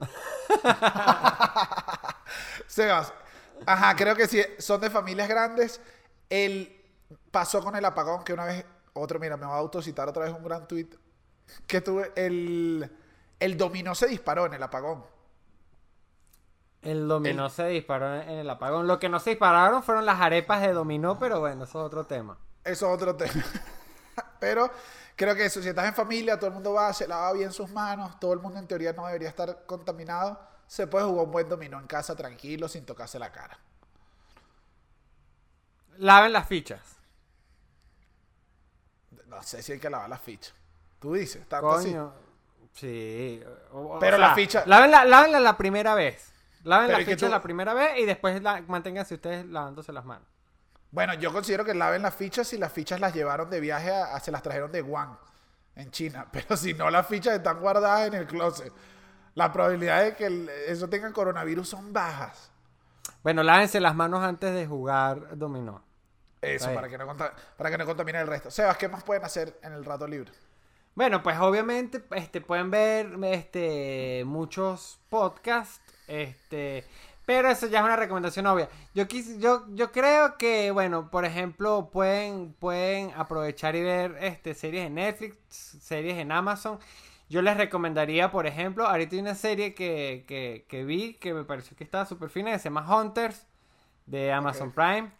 Sebas, 2.66 3.12
ajá, 3.64 3.94
creo 3.94 4.16
que 4.16 4.26
si 4.26 4.42
son 4.58 4.80
de 4.80 4.90
familias 4.90 5.28
grandes, 5.28 5.80
el 6.28 6.80
pasó 7.30 7.62
con 7.62 7.76
el 7.76 7.84
apagón 7.84 8.24
que 8.24 8.32
una 8.32 8.44
vez, 8.44 8.64
otro, 8.92 9.18
mira, 9.18 9.36
me 9.36 9.46
voy 9.46 9.54
a 9.54 9.58
autocitar 9.58 10.08
otra 10.08 10.24
vez 10.24 10.32
un 10.32 10.42
gran 10.42 10.66
tweet 10.66 10.88
que 11.66 11.80
tuve, 11.80 12.12
el, 12.16 12.90
el 13.38 13.56
dominó 13.56 13.94
se 13.94 14.06
disparó 14.06 14.46
en 14.46 14.54
el 14.54 14.62
apagón. 14.62 15.04
El 16.82 17.08
dominó 17.08 17.48
se 17.48 17.66
disparó 17.68 18.14
en 18.14 18.28
el 18.28 18.50
apagón. 18.50 18.86
Lo 18.86 18.98
que 18.98 19.08
no 19.08 19.18
se 19.18 19.30
dispararon 19.30 19.82
fueron 19.82 20.04
las 20.04 20.20
arepas 20.20 20.60
de 20.60 20.72
dominó, 20.72 21.18
pero 21.18 21.40
bueno, 21.40 21.64
eso 21.64 21.80
es 21.80 21.86
otro 21.86 22.04
tema. 22.04 22.36
Eso 22.62 22.88
es 22.88 22.94
otro 22.94 23.16
tema. 23.16 23.42
Pero 24.40 24.70
creo 25.16 25.34
que 25.34 25.44
eso, 25.46 25.62
si 25.62 25.68
estás 25.68 25.86
en 25.86 25.94
familia, 25.94 26.36
todo 26.38 26.48
el 26.48 26.54
mundo 26.54 26.72
va, 26.72 26.92
se 26.92 27.06
lava 27.08 27.32
bien 27.32 27.52
sus 27.52 27.70
manos, 27.70 28.18
todo 28.20 28.32
el 28.32 28.40
mundo 28.40 28.58
en 28.58 28.66
teoría 28.66 28.92
no 28.92 29.06
debería 29.06 29.28
estar 29.28 29.64
contaminado, 29.66 30.40
se 30.66 30.86
puede 30.86 31.04
jugar 31.04 31.26
un 31.26 31.32
buen 31.32 31.48
dominó 31.48 31.78
en 31.78 31.86
casa 31.86 32.14
tranquilo, 32.16 32.68
sin 32.68 32.84
tocarse 32.86 33.18
la 33.18 33.30
cara. 33.32 33.58
Laven 35.98 36.32
las 36.32 36.46
fichas. 36.48 36.80
No 39.26 39.42
sé 39.42 39.62
si 39.62 39.72
hay 39.72 39.78
que 39.80 39.90
lavar 39.90 40.08
las 40.08 40.20
fichas. 40.20 40.54
Tú 41.00 41.14
dices, 41.14 41.46
tanto 41.48 41.70
así. 41.72 41.90
Coño. 41.90 42.12
Sí. 42.72 43.42
o- 43.72 43.96
o 43.96 43.98
Pero 44.00 44.16
sea, 44.16 44.28
la 44.28 44.34
ficha- 44.34 44.64
Lávenla, 44.66 45.04
lávenla 45.04 45.38
la 45.40 45.56
primera 45.56 45.94
vez. 45.94 46.32
Laven 46.64 46.86
Pero 46.88 46.98
la 46.98 47.04
ficha 47.04 47.26
tú- 47.26 47.30
la 47.30 47.40
primera 47.42 47.74
vez 47.74 47.98
y 47.98 48.04
después 48.06 48.42
la, 48.42 48.62
manténganse 48.62 49.14
ustedes 49.14 49.44
lavándose 49.46 49.92
las 49.92 50.04
manos. 50.04 50.26
Bueno, 50.94 51.12
yo 51.14 51.32
considero 51.32 51.64
que 51.64 51.74
laven 51.74 52.02
las 52.02 52.14
fichas 52.14 52.46
si 52.46 52.56
las 52.56 52.72
fichas 52.72 53.00
las 53.00 53.12
llevaron 53.12 53.50
de 53.50 53.58
viaje 53.58 53.90
a, 53.90 54.14
a- 54.14 54.20
se 54.20 54.30
las 54.30 54.42
trajeron 54.42 54.70
de 54.70 54.80
Wuhan, 54.80 55.18
en 55.74 55.90
China. 55.90 56.28
Pero 56.32 56.56
si 56.56 56.72
no, 56.72 56.88
las 56.88 57.04
fichas 57.08 57.34
están 57.34 57.58
guardadas 57.58 58.06
en 58.06 58.14
el 58.14 58.26
closet. 58.28 58.72
La 59.34 59.52
probabilidad 59.52 60.04
de 60.04 60.14
que 60.14 60.26
el- 60.26 60.48
eso 60.48 60.88
tenga 60.88 61.12
coronavirus 61.12 61.68
son 61.68 61.92
bajas. 61.92 62.52
Bueno, 63.24 63.42
lávense 63.42 63.80
las 63.80 63.96
manos 63.96 64.22
antes 64.22 64.54
de 64.54 64.68
jugar 64.68 65.36
dominó. 65.36 65.82
Eso, 66.40 66.72
para 66.72 66.88
que, 66.88 66.96
no 66.96 67.06
para 67.56 67.70
que 67.70 67.78
no 67.78 67.86
contamine 67.86 68.20
el 68.20 68.28
resto. 68.28 68.50
Sebas, 68.52 68.76
¿qué 68.76 68.86
más 68.86 69.02
pueden 69.02 69.24
hacer 69.24 69.58
en 69.62 69.72
el 69.72 69.84
rato 69.84 70.06
libre? 70.06 70.30
Bueno, 70.94 71.24
pues 71.24 71.36
obviamente 71.40 72.04
este, 72.12 72.40
pueden 72.40 72.70
ver 72.70 73.08
este, 73.24 74.22
muchos 74.26 75.00
podcasts, 75.08 75.80
este, 76.06 76.86
pero 77.26 77.48
eso 77.48 77.66
ya 77.66 77.78
es 77.78 77.84
una 77.84 77.96
recomendación 77.96 78.46
obvia. 78.46 78.68
Yo, 78.94 79.08
quis, 79.08 79.38
yo, 79.38 79.64
yo 79.70 79.92
creo 79.92 80.36
que, 80.36 80.70
bueno, 80.70 81.10
por 81.10 81.24
ejemplo, 81.24 81.90
pueden, 81.90 82.52
pueden 82.54 83.12
aprovechar 83.16 83.76
y 83.76 83.82
ver 83.82 84.16
este, 84.20 84.54
series 84.54 84.86
en 84.86 84.94
Netflix, 84.94 85.38
series 85.48 86.18
en 86.18 86.32
Amazon. 86.32 86.78
Yo 87.28 87.40
les 87.40 87.56
recomendaría, 87.56 88.30
por 88.30 88.46
ejemplo, 88.46 88.86
ahorita 88.86 89.16
hay 89.16 89.20
una 89.20 89.34
serie 89.34 89.74
que, 89.74 90.24
que, 90.28 90.66
que 90.68 90.84
vi 90.84 91.14
que 91.14 91.32
me 91.32 91.44
pareció 91.44 91.76
que 91.76 91.84
estaba 91.84 92.04
súper 92.04 92.28
fina, 92.28 92.52
que 92.52 92.58
se 92.58 92.64
llama 92.64 92.86
Hunters, 92.86 93.46
de 94.06 94.32
Amazon 94.32 94.72
Prime. 94.72 95.10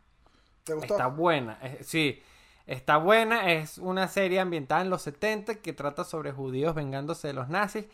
¿Te 0.64 0.74
gustó? 0.74 0.94
Está 0.94 1.06
buena, 1.06 1.58
sí. 1.80 2.22
Está 2.66 2.96
buena, 2.96 3.52
es 3.52 3.76
una 3.76 4.08
serie 4.08 4.40
ambientada 4.40 4.80
en 4.80 4.88
los 4.88 5.02
70 5.02 5.56
que 5.56 5.74
trata 5.74 6.02
sobre 6.02 6.32
judíos 6.32 6.74
vengándose 6.74 7.28
de 7.28 7.34
los 7.34 7.48
nazis. 7.50 7.84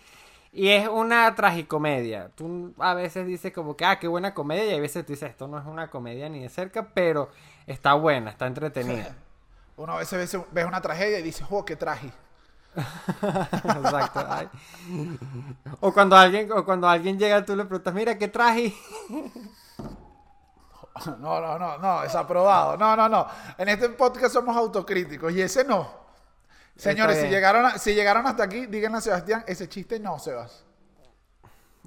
Y 0.53 0.69
es 0.71 0.89
una 0.89 1.33
tragicomedia. 1.35 2.31
Tú 2.35 2.75
a 2.79 2.95
veces 2.95 3.27
dices 3.27 3.53
como 3.53 3.77
que, 3.77 3.85
ah, 3.85 3.99
qué 4.01 4.09
buena 4.09 4.35
comedia. 4.35 4.73
Y 4.75 4.79
a 4.79 4.81
veces 4.81 5.07
tú 5.07 5.13
dices, 5.13 5.31
esto 5.31 5.47
no 5.47 5.59
es 5.59 5.65
una 5.67 5.91
comedia 5.91 6.29
ni 6.29 6.41
de 6.43 6.49
cerca, 6.49 6.89
pero 6.93 7.31
está 7.67 7.95
buena, 7.95 8.31
está 8.31 8.47
entretenida. 8.47 9.15
Uno 9.77 9.93
a 9.95 9.99
veces 9.99 10.33
ve- 10.33 10.45
ves 10.51 10.65
una 10.67 10.81
tragedia 10.81 11.19
y 11.21 11.23
dices, 11.23 11.47
oh, 11.51 11.65
qué 11.65 11.77
traje. 11.77 12.11
Exacto. 12.77 14.25
ay. 14.29 14.49
O 15.81 15.93
cuando 15.93 16.17
alguien, 16.17 16.51
o 16.53 16.65
cuando 16.65 16.89
alguien 16.89 17.19
llega, 17.19 17.45
tú 17.45 17.55
le 17.57 17.65
preguntas, 17.65 17.95
mira, 17.95 18.19
qué 18.19 18.29
traje. 18.29 18.75
No, 21.19 21.41
no, 21.41 21.59
no, 21.59 21.79
no, 21.79 22.03
desaprobado. 22.03 22.77
No, 22.77 22.95
no, 22.95 23.09
no. 23.09 23.27
En 23.57 23.69
este 23.71 23.89
podcast 23.91 24.35
somos 24.35 24.55
autocríticos 24.55 25.33
y 25.33 25.41
ese 25.41 25.65
no. 25.65 25.89
Señores, 26.81 27.17
si 27.17 27.23
bien. 27.23 27.33
llegaron, 27.35 27.67
a- 27.67 27.79
si 27.79 27.95
llegaron 27.95 28.27
hasta 28.27 28.45
aquí, 28.45 28.67
díganle 28.67 28.99
a 28.99 29.01
Sebastián, 29.01 29.45
ese 29.47 29.69
chiste 29.69 29.99
no, 30.01 30.19
Sebas. 30.19 30.65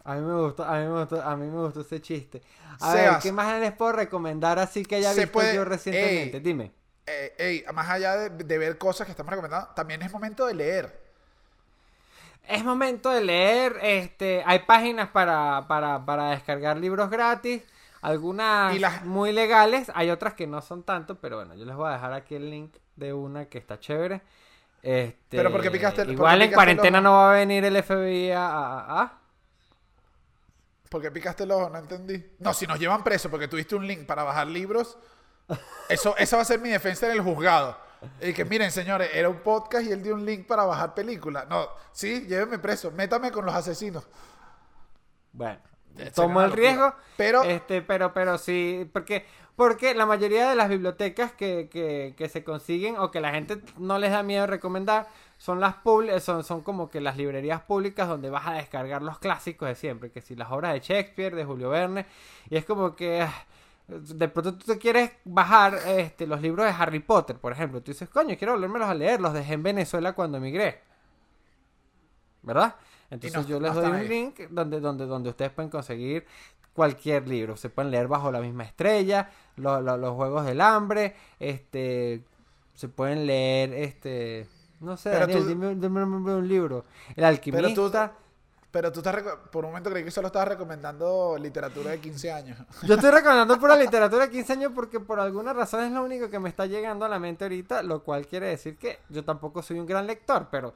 A 0.05 0.15
mí 0.15 0.21
me 0.21 0.33
gustó, 0.41 0.63
a 0.65 0.77
mí 0.79 0.85
me 0.85 0.99
gustó, 0.99 1.21
a 1.21 1.35
mí 1.37 1.47
me 1.47 1.61
gustó 1.63 1.81
ese 1.81 2.01
chiste. 2.01 2.41
A 2.81 2.93
ver. 2.93 3.11
¿qué 3.21 3.31
más 3.31 3.59
les 3.59 3.71
puedo 3.71 3.93
recomendar 3.93 4.59
así 4.59 4.83
que 4.83 4.95
haya 4.97 5.13
visto 5.13 5.31
puede- 5.31 5.55
yo 5.55 5.63
recientemente? 5.63 6.37
Ey. 6.37 6.43
Dime. 6.43 6.71
Ey, 7.05 7.63
más 7.73 7.89
allá 7.89 8.15
de, 8.17 8.29
de 8.29 8.57
ver 8.57 8.77
cosas 8.77 9.05
que 9.05 9.11
estamos 9.11 9.29
recomendando, 9.29 9.69
también 9.75 10.01
es 10.01 10.11
momento 10.11 10.45
de 10.45 10.53
leer. 10.55 11.03
Es 12.47 12.63
momento 12.65 13.09
de 13.09 13.21
leer, 13.23 13.77
este, 13.81 14.43
hay 14.45 14.59
páginas 14.59 15.09
para, 15.09 15.65
para, 15.67 16.05
para 16.05 16.31
descargar 16.31 16.77
libros 16.77 17.09
gratis, 17.09 17.61
algunas 18.01 18.75
Y 18.75 18.79
las- 18.79 19.05
muy 19.05 19.31
legales, 19.31 19.89
hay 19.95 20.09
otras 20.09 20.33
que 20.33 20.45
no 20.47 20.61
son 20.61 20.83
tanto, 20.83 21.15
pero 21.21 21.37
bueno, 21.37 21.55
yo 21.55 21.63
les 21.65 21.75
voy 21.75 21.89
a 21.89 21.93
dejar 21.93 22.11
aquí 22.13 22.35
el 22.35 22.49
link 22.49 22.75
de 22.97 23.13
una 23.13 23.45
que 23.45 23.57
está 23.57 23.79
chévere. 23.79 24.21
Este, 24.83 25.37
Pero 25.37 25.49
¿por 25.51 25.61
qué 25.61 25.71
picaste 25.71 26.01
el- 26.01 26.11
Igual 26.11 26.39
qué 26.39 26.45
en 26.45 26.51
cuarentena 26.53 26.99
no 27.01 27.13
va 27.13 27.31
a 27.31 27.33
venir 27.35 27.63
el 27.63 27.81
FBI 27.81 28.31
a... 28.31 28.45
a- 28.47 29.01
a- 29.01 29.19
¿Por 30.89 31.01
qué 31.01 31.09
picaste 31.09 31.43
el 31.45 31.51
ojo? 31.51 31.69
No 31.69 31.79
entendí. 31.79 32.23
No, 32.39 32.53
si 32.53 32.67
nos 32.67 32.77
llevan 32.79 33.03
preso 33.03 33.29
porque 33.31 33.47
tuviste 33.47 33.75
un 33.75 33.87
link 33.87 34.05
para 34.05 34.23
bajar 34.23 34.45
libros, 34.47 34.97
eso, 35.89 36.15
esa 36.17 36.35
va 36.35 36.41
a 36.43 36.45
ser 36.45 36.59
mi 36.59 36.69
defensa 36.69 37.07
en 37.07 37.13
el 37.13 37.21
juzgado. 37.21 37.75
Y 38.21 38.33
que 38.33 38.43
miren, 38.45 38.69
señores, 38.71 39.09
era 39.13 39.29
un 39.29 39.37
podcast 39.39 39.85
y 39.87 39.91
él 39.91 40.03
dio 40.03 40.13
un 40.13 40.25
link 40.25 40.45
para 40.45 40.65
bajar 40.65 40.93
películas. 40.93 41.47
No, 41.49 41.67
sí, 41.93 42.27
llévenme 42.27 42.59
preso, 42.59 42.91
métame 42.91 43.31
con 43.31 43.45
los 43.45 43.55
asesinos. 43.55 44.05
Bueno, 45.31 45.59
tomo 46.13 46.41
el 46.43 46.51
riesgo, 46.51 46.93
Pero- 47.17 47.41
este, 47.43 47.81
pero, 47.81 48.13
pero 48.13 48.37
sí, 48.37 48.87
porque, 48.93 49.25
porque 49.55 49.93
la 49.93 50.05
mayoría 50.05 50.49
de 50.49 50.55
las 50.55 50.69
bibliotecas 50.69 51.31
que, 51.31 51.69
que, 51.71 52.15
que 52.17 52.29
se 52.29 52.43
consiguen 52.43 52.97
o 52.97 53.11
que 53.11 53.21
la 53.21 53.31
gente 53.31 53.61
no 53.77 53.99
les 53.99 54.11
da 54.11 54.23
miedo 54.23 54.47
recomendar 54.47 55.07
son 55.37 55.59
las 55.59 55.75
son, 56.21 56.43
son 56.43 56.61
como 56.61 56.89
que 56.89 57.01
las 57.01 57.17
librerías 57.17 57.61
públicas 57.61 58.07
donde 58.07 58.29
vas 58.29 58.47
a 58.47 58.53
descargar 58.53 59.01
los 59.01 59.19
clásicos 59.19 59.67
de 59.67 59.75
siempre, 59.75 60.11
que 60.11 60.21
si 60.21 60.35
las 60.35 60.51
obras 60.51 60.73
de 60.73 60.79
Shakespeare, 60.79 61.35
de 61.35 61.45
Julio 61.45 61.69
Verne, 61.69 62.05
y 62.49 62.55
es 62.57 62.65
como 62.65 62.95
que 62.95 63.21
ah, 63.21 63.33
de 63.87 64.27
pronto 64.29 64.57
tú 64.57 64.65
te 64.73 64.77
quieres 64.79 65.11
bajar 65.25 65.75
este, 65.87 66.25
los 66.27 66.41
libros 66.41 66.65
de 66.65 66.71
Harry 66.71 66.99
Potter, 66.99 67.37
por 67.37 67.51
ejemplo, 67.51 67.81
tú 67.81 67.91
dices, 67.91 68.09
coño, 68.09 68.35
quiero 68.37 68.53
volvérmelos 68.53 68.87
a 68.89 68.93
leer, 68.95 69.19
los 69.21 69.33
dejé 69.33 69.53
en 69.53 69.63
Venezuela 69.63 70.13
cuando 70.13 70.37
emigré. 70.37 70.81
¿verdad? 72.41 72.75
Entonces 73.09 73.43
no- 73.43 73.47
yo 73.47 73.59
les 73.59 73.73
no 73.73 73.81
doy 73.81 73.91
un 73.91 73.93
ahí. 73.93 74.07
link 74.07 74.39
donde, 74.49 74.79
donde, 74.79 75.05
donde 75.05 75.29
ustedes 75.29 75.51
pueden 75.51 75.69
conseguir 75.69 76.25
cualquier 76.73 77.27
libro. 77.27 77.55
Se 77.57 77.69
pueden 77.69 77.91
leer 77.91 78.07
bajo 78.07 78.31
la 78.31 78.39
misma 78.41 78.63
estrella, 78.63 79.29
lo- 79.57 79.81
lo- 79.81 79.97
los 79.97 80.13
juegos 80.15 80.45
del 80.45 80.59
hambre, 80.61 81.15
este, 81.39 82.23
se 82.73 82.87
pueden 82.89 83.25
leer, 83.27 83.73
este, 83.73 84.47
no 84.79 84.97
sé, 84.97 85.09
Daniel, 85.11 85.39
tú- 85.43 85.47
dime, 85.47 85.75
dime 85.75 86.03
un 86.03 86.47
libro. 86.47 86.85
El 87.15 87.23
alquimista. 87.23 88.13
Pero 88.71 88.91
tú 88.91 89.01
estás, 89.01 89.21
por 89.51 89.65
un 89.65 89.69
momento 89.69 89.91
creí 89.91 90.03
que 90.03 90.09
solo 90.09 90.27
estabas 90.29 90.47
recomendando 90.47 91.37
literatura 91.39 91.91
de 91.91 91.99
15 91.99 92.31
años. 92.31 92.57
Yo 92.81 92.95
estoy 92.95 93.11
recomendando 93.11 93.59
pura 93.59 93.75
literatura 93.75 94.25
de 94.25 94.31
15 94.31 94.53
años 94.53 94.71
porque 94.73 94.99
por 94.99 95.19
alguna 95.19 95.53
razón 95.53 95.83
es 95.83 95.91
lo 95.91 96.03
único 96.03 96.27
que 96.31 96.39
me 96.39 96.49
está 96.49 96.65
llegando 96.65 97.05
a 97.05 97.07
la 97.07 97.19
mente 97.19 97.45
ahorita, 97.45 97.83
lo 97.83 98.01
cual 98.03 98.25
quiere 98.25 98.47
decir 98.47 98.75
que 98.77 98.97
yo 99.09 99.23
tampoco 99.23 99.61
soy 99.61 99.77
un 99.79 99.85
gran 99.85 100.07
lector, 100.07 100.47
pero 100.49 100.73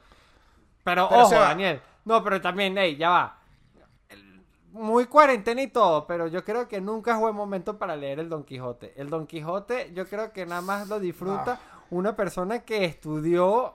pero, 0.84 1.08
Pero, 1.08 1.22
ojo, 1.22 1.34
Daniel. 1.34 1.82
No, 2.04 2.22
pero 2.22 2.40
también, 2.40 2.78
hey, 2.78 2.96
ya 2.96 3.10
va. 3.10 3.37
Muy 4.72 5.06
cuarentena 5.06 5.62
y 5.62 5.68
todo, 5.68 6.06
pero 6.06 6.26
yo 6.26 6.44
creo 6.44 6.68
que 6.68 6.80
nunca 6.80 7.12
es 7.14 7.18
buen 7.18 7.34
momento 7.34 7.78
para 7.78 7.96
leer 7.96 8.20
el 8.20 8.28
Don 8.28 8.44
Quijote. 8.44 8.92
El 9.00 9.08
Don 9.08 9.26
Quijote 9.26 9.92
yo 9.94 10.06
creo 10.06 10.32
que 10.32 10.44
nada 10.46 10.60
más 10.60 10.88
lo 10.88 11.00
disfruta 11.00 11.58
una 11.90 12.14
persona 12.14 12.60
que 12.60 12.84
estudió 12.84 13.74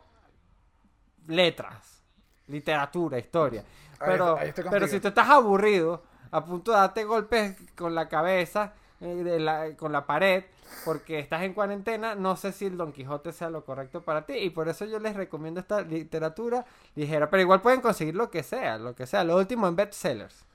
letras, 1.28 2.04
literatura, 2.48 3.18
historia. 3.18 3.64
Pero, 4.00 4.38
ahí 4.38 4.54
pero 4.72 4.86
si 4.88 5.00
tú 5.00 5.08
estás 5.10 5.30
aburrido, 5.30 6.04
a 6.32 6.44
punto 6.44 6.72
de 6.72 6.78
darte 6.78 7.04
golpes 7.06 7.56
con 7.76 7.96
la 7.96 8.10
cabeza, 8.10 8.74
eh, 9.00 9.16
de 9.24 9.40
la- 9.40 9.76
con 9.78 9.92
la 9.92 10.06
pared, 10.06 10.44
porque 10.86 11.20
estás 11.20 11.44
en 11.44 11.54
cuarentena, 11.54 12.16
no 12.16 12.36
sé 12.36 12.52
si 12.52 12.66
el 12.66 12.78
Don 12.78 12.92
Quijote 12.92 13.32
sea 13.32 13.50
lo 13.50 13.64
correcto 13.64 14.02
para 14.02 14.26
ti. 14.26 14.34
Y 14.34 14.50
por 14.50 14.68
eso 14.68 14.86
yo 14.86 15.00
les 15.00 15.16
recomiendo 15.16 15.60
esta 15.60 15.82
literatura 15.82 16.66
ligera. 16.96 17.30
Pero 17.30 17.42
igual 17.42 17.62
pueden 17.62 17.82
conseguir 17.82 18.16
lo 18.16 18.30
que 18.30 18.44
sea, 18.44 18.78
lo 18.78 18.96
que 18.96 19.06
sea. 19.06 19.24
Lo 19.24 19.38
último 19.38 19.68
en 19.68 19.76
bestsellers. 19.76 20.46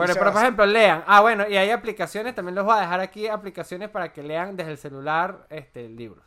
Pero, 0.00 0.14
pero, 0.14 0.32
por 0.32 0.42
ejemplo, 0.42 0.66
lean. 0.66 1.04
Ah, 1.06 1.20
bueno, 1.20 1.48
y 1.48 1.56
hay 1.56 1.70
aplicaciones, 1.70 2.34
también 2.34 2.54
les 2.54 2.64
voy 2.64 2.76
a 2.76 2.80
dejar 2.80 3.00
aquí 3.00 3.28
aplicaciones 3.28 3.88
para 3.88 4.12
que 4.12 4.22
lean 4.22 4.56
desde 4.56 4.72
el 4.72 4.78
celular 4.78 5.46
este, 5.50 5.88
libros. 5.88 6.24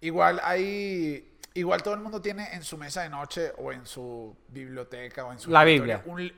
Igual 0.00 0.40
hay. 0.42 1.36
Igual 1.54 1.82
todo 1.82 1.94
el 1.94 2.00
mundo 2.00 2.20
tiene 2.20 2.54
en 2.54 2.62
su 2.62 2.78
mesa 2.78 3.02
de 3.02 3.08
noche 3.08 3.52
o 3.58 3.72
en 3.72 3.84
su 3.84 4.36
biblioteca 4.48 5.24
o 5.24 5.32
en 5.32 5.40
su 5.40 5.50
La 5.50 5.64
Biblia. 5.64 6.02
un 6.06 6.30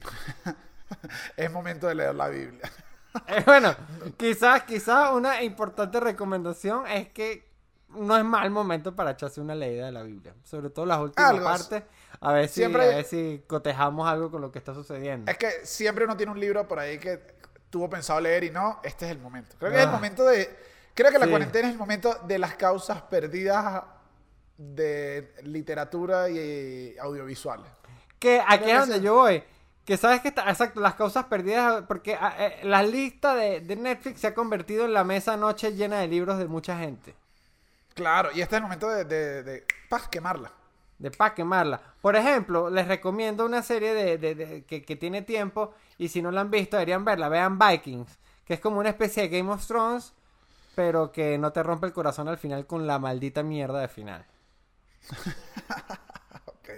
es 1.36 1.50
momento 1.50 1.86
de 1.86 1.94
leer 1.94 2.14
la 2.14 2.28
Biblia. 2.28 2.70
Eh, 3.28 3.44
bueno, 3.46 3.72
quizás, 4.16 4.64
quizás 4.64 5.12
una 5.12 5.40
importante 5.44 6.00
recomendación 6.00 6.84
es 6.88 7.10
que 7.10 7.48
no 7.90 8.16
es 8.16 8.24
mal 8.24 8.50
momento 8.50 8.96
para 8.96 9.12
echarse 9.12 9.40
una 9.40 9.54
leída 9.54 9.86
de 9.86 9.92
la 9.92 10.02
Biblia. 10.02 10.34
Sobre 10.42 10.68
todo 10.68 10.84
las 10.84 10.98
últimas 10.98 11.30
Algo. 11.30 11.44
partes. 11.44 11.84
A 12.20 12.32
ver 12.32 12.48
si, 12.48 12.54
Siempre- 12.60 12.82
a 12.84 12.96
ver 12.96 13.04
si 13.04 13.42
cotejamos 13.46 14.08
algo 14.08 14.30
con 14.30 14.40
lo 14.40 14.50
que 14.52 14.58
está 14.58 14.74
sucediendo. 14.74 15.30
Es 15.30 15.36
que 15.38 15.66
siempre 15.66 16.04
uno 16.04 16.16
tiene 16.16 16.32
un 16.32 16.40
libro 16.40 16.66
por 16.68 16.78
ahí 16.78 16.98
que 16.98 17.20
tuvo 17.70 17.90
pensado 17.90 18.20
leer 18.20 18.44
y 18.44 18.50
no, 18.50 18.80
este 18.82 19.04
es 19.06 19.10
el 19.12 19.18
momento. 19.18 19.56
Creo 19.58 19.70
que 19.72 19.76
es 19.78 19.82
el 19.82 19.88
Ah. 19.88 19.92
momento 19.92 20.24
de. 20.24 20.56
Creo 20.94 21.10
que 21.10 21.18
la 21.18 21.24
Sí. 21.24 21.30
cuarentena 21.30 21.68
es 21.68 21.72
el 21.74 21.78
momento 21.78 22.14
de 22.26 22.38
las 22.38 22.54
causas 22.54 23.02
perdidas 23.02 23.82
de 24.56 25.34
literatura 25.42 26.28
y 26.30 26.96
audiovisuales. 27.00 27.66
Que 28.18 28.40
aquí 28.46 28.70
es 28.70 28.78
donde 28.78 29.00
yo 29.00 29.14
voy. 29.14 29.42
Que 29.84 29.96
sabes 29.98 30.20
que 30.22 30.28
está, 30.28 30.48
exacto, 30.48 30.80
las 30.80 30.94
causas 30.94 31.24
perdidas, 31.26 31.82
porque 31.86 32.16
ah, 32.18 32.34
eh, 32.38 32.60
la 32.62 32.82
lista 32.82 33.34
de, 33.34 33.60
de 33.60 33.76
Netflix 33.76 34.20
se 34.20 34.28
ha 34.28 34.34
convertido 34.34 34.86
en 34.86 34.94
la 34.94 35.04
mesa 35.04 35.36
noche 35.36 35.72
llena 35.74 35.98
de 36.00 36.08
libros 36.08 36.38
de 36.38 36.46
mucha 36.46 36.78
gente. 36.78 37.14
Claro, 37.94 38.30
y 38.32 38.40
este 38.40 38.54
es 38.54 38.58
el 38.58 38.62
momento 38.62 38.88
de, 38.88 39.04
de, 39.04 39.42
de, 39.42 39.66
paz, 39.90 40.08
quemarla. 40.08 40.50
De 41.04 41.10
pa' 41.12 41.34
quemarla. 41.34 41.80
Por 42.00 42.16
ejemplo, 42.16 42.70
les 42.70 42.88
recomiendo 42.88 43.44
una 43.46 43.62
serie 43.62 43.94
de, 43.94 44.18
de- 44.18 44.34
de- 44.34 44.64
que, 44.64 44.82
que 44.82 44.96
tiene 44.96 45.22
tiempo 45.22 45.74
y 45.98 46.08
si 46.08 46.20
no 46.22 46.30
la 46.32 46.40
han 46.40 46.50
visto 46.50 46.76
deberían 46.76 47.04
verla. 47.04 47.28
Vean 47.28 47.58
Vikings, 47.58 48.18
que 48.44 48.54
es 48.54 48.60
como 48.60 48.80
una 48.80 48.88
especie 48.90 49.22
de 49.28 49.28
Game 49.38 49.50
of 49.52 49.66
Thrones, 49.66 50.12
pero 50.74 51.12
que 51.12 51.38
no 51.38 51.52
te 51.52 51.62
rompe 51.62 51.86
el 51.86 51.92
corazón 51.92 52.28
al 52.28 52.38
final 52.38 52.66
con 52.66 52.86
la 52.86 52.98
maldita 52.98 53.42
mierda 53.42 53.80
de 53.80 53.88
final. 53.88 54.24
Ok. 56.46 56.68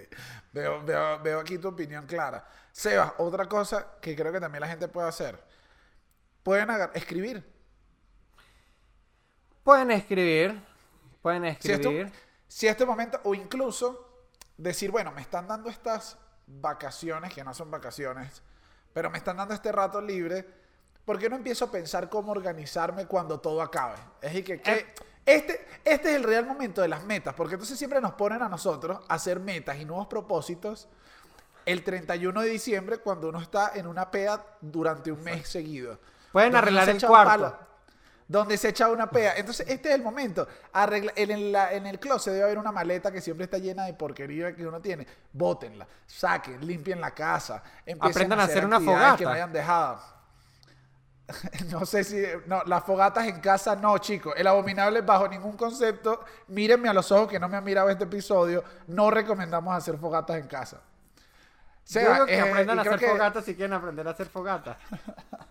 Veo, 0.51 0.83
veo, 0.83 1.19
veo 1.21 1.39
aquí 1.39 1.57
tu 1.57 1.69
opinión 1.69 2.05
clara. 2.05 2.45
Sebas, 2.71 3.13
otra 3.19 3.45
cosa 3.47 3.93
que 4.01 4.15
creo 4.15 4.31
que 4.33 4.39
también 4.39 4.61
la 4.61 4.67
gente 4.67 4.87
puede 4.87 5.07
hacer. 5.07 5.41
Pueden 6.43 6.69
escribir. 6.93 7.43
Pueden 9.63 9.91
escribir, 9.91 10.61
pueden 11.21 11.43
Si 11.59 11.71
escribir. 11.71 12.11
si 12.47 12.67
este 12.67 12.85
momento, 12.85 13.19
o 13.25 13.35
incluso 13.35 14.06
decir, 14.57 14.91
bueno, 14.91 15.11
me 15.11 15.21
están 15.21 15.47
dando 15.47 15.69
estas 15.69 16.17
vacaciones, 16.47 17.33
que 17.33 17.43
no 17.43 17.53
son 17.53 17.69
vacaciones, 17.69 18.41
pero 18.93 19.09
me 19.09 19.17
están 19.17 19.37
dando 19.37 19.53
este 19.53 19.71
rato 19.71 20.01
libre, 20.01 20.45
¿por 21.05 21.19
qué 21.19 21.29
no 21.29 21.35
empiezo 21.35 21.65
a 21.65 21.71
pensar 21.71 22.09
cómo 22.09 22.31
organizarme 22.31 23.05
cuando 23.05 23.39
todo 23.39 23.61
acabe? 23.61 23.95
Es 24.21 24.33
decir, 24.33 24.43
que, 24.43 24.61
que 24.61 24.71
Eh. 24.71 24.85
este, 25.25 25.67
este 25.85 26.09
es 26.09 26.15
el 26.15 26.23
real 26.23 26.45
momento 26.45 26.81
de 26.81 26.87
las 26.87 27.03
metas, 27.03 27.33
porque 27.33 27.55
entonces 27.55 27.77
siempre 27.77 28.01
nos 28.01 28.13
ponen 28.13 28.41
a 28.41 28.49
nosotros 28.49 28.99
a 29.07 29.13
hacer 29.13 29.39
metas 29.39 29.77
y 29.77 29.85
nuevos 29.85 30.07
propósitos 30.07 30.87
el 31.65 31.83
31 31.83 32.41
de 32.41 32.49
diciembre 32.49 32.97
cuando 32.99 33.27
uno 33.29 33.41
está 33.41 33.73
en 33.75 33.87
una 33.87 34.09
pea 34.09 34.41
durante 34.61 35.11
un 35.11 35.21
mes 35.21 35.47
seguido. 35.49 35.99
Pueden 36.31 36.55
arreglar 36.55 36.87
el 36.89 37.01
cuarto. 37.05 37.29
palo, 37.29 37.59
donde 38.27 38.57
se 38.57 38.69
echa 38.69 38.89
una 38.89 39.09
pea. 39.09 39.35
Entonces, 39.37 39.67
este 39.69 39.89
es 39.89 39.95
el 39.95 40.03
momento. 40.03 40.47
Arregla- 40.73 41.13
en, 41.15 41.31
el, 41.31 41.55
en 41.55 41.87
el 41.87 41.99
closet 41.99 42.33
debe 42.33 42.45
haber 42.45 42.57
una 42.57 42.71
maleta 42.71 43.11
que 43.11 43.21
siempre 43.21 43.45
está 43.45 43.57
llena 43.57 43.85
de 43.85 43.93
porquería 43.93 44.55
que 44.55 44.67
uno 44.67 44.81
tiene. 44.81 45.07
Bótenla, 45.31 45.87
saquen, 46.05 46.65
limpien 46.65 46.99
la 46.99 47.11
casa. 47.11 47.63
Aprendan 47.99 48.39
a 48.39 48.43
hacer 48.43 48.65
una 48.65 48.77
actividades 48.77 49.17
que 49.17 49.23
fogata. 49.23 49.29
no 49.29 49.35
hayan 49.35 49.53
dejado. 49.53 50.17
No 51.69 51.85
sé 51.85 52.03
si. 52.05 52.23
No, 52.45 52.63
las 52.65 52.83
fogatas 52.85 53.27
en 53.27 53.39
casa 53.41 53.75
no, 53.75 53.97
chicos. 53.97 54.33
El 54.37 54.47
abominable 54.47 55.01
bajo 55.01 55.27
ningún 55.27 55.57
concepto. 55.57 56.23
Mírenme 56.47 56.87
a 56.89 56.93
los 56.93 57.11
ojos 57.11 57.27
que 57.27 57.37
no 57.39 57.49
me 57.49 57.57
han 57.57 57.63
mirado 57.63 57.89
este 57.89 58.05
episodio. 58.05 58.63
No 58.87 59.11
recomendamos 59.11 59.75
hacer 59.75 59.97
fogatas 59.97 60.37
en 60.37 60.47
casa. 60.47 60.77
Yo 60.77 61.99
Seba, 62.01 62.13
digo 62.13 62.25
que 62.25 62.35
eh, 62.35 62.41
aprendan 62.41 62.79
a 62.79 62.81
hacer 62.81 62.99
que 62.99 63.07
fogatas 63.09 63.45
si 63.45 63.55
quieren 63.55 63.73
aprender 63.73 64.07
a 64.07 64.11
hacer 64.11 64.27
fogatas. 64.27 64.77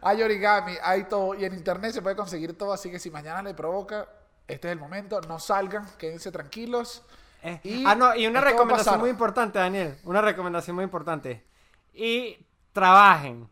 Hay 0.00 0.22
origami, 0.22 0.74
hay 0.82 1.04
todo. 1.04 1.34
Y 1.34 1.44
en 1.44 1.54
internet 1.54 1.92
se 1.92 2.02
puede 2.02 2.16
conseguir 2.16 2.56
todo. 2.56 2.72
Así 2.72 2.90
que 2.90 2.98
si 2.98 3.10
mañana 3.10 3.42
le 3.42 3.54
provoca, 3.54 4.08
este 4.46 4.68
es 4.68 4.72
el 4.72 4.78
momento. 4.78 5.20
No 5.22 5.38
salgan, 5.38 5.86
quédense 5.98 6.30
tranquilos. 6.32 7.02
Eh, 7.42 7.60
Y 7.64 7.84
ah, 7.86 7.94
no, 7.94 8.14
y 8.14 8.26
una 8.26 8.40
recomendación 8.40 9.00
muy 9.00 9.10
importante, 9.10 9.58
Daniel. 9.58 9.98
Una 10.04 10.20
recomendación 10.20 10.76
muy 10.76 10.84
importante. 10.84 11.44
Y 11.92 12.38
trabajen. 12.72 13.48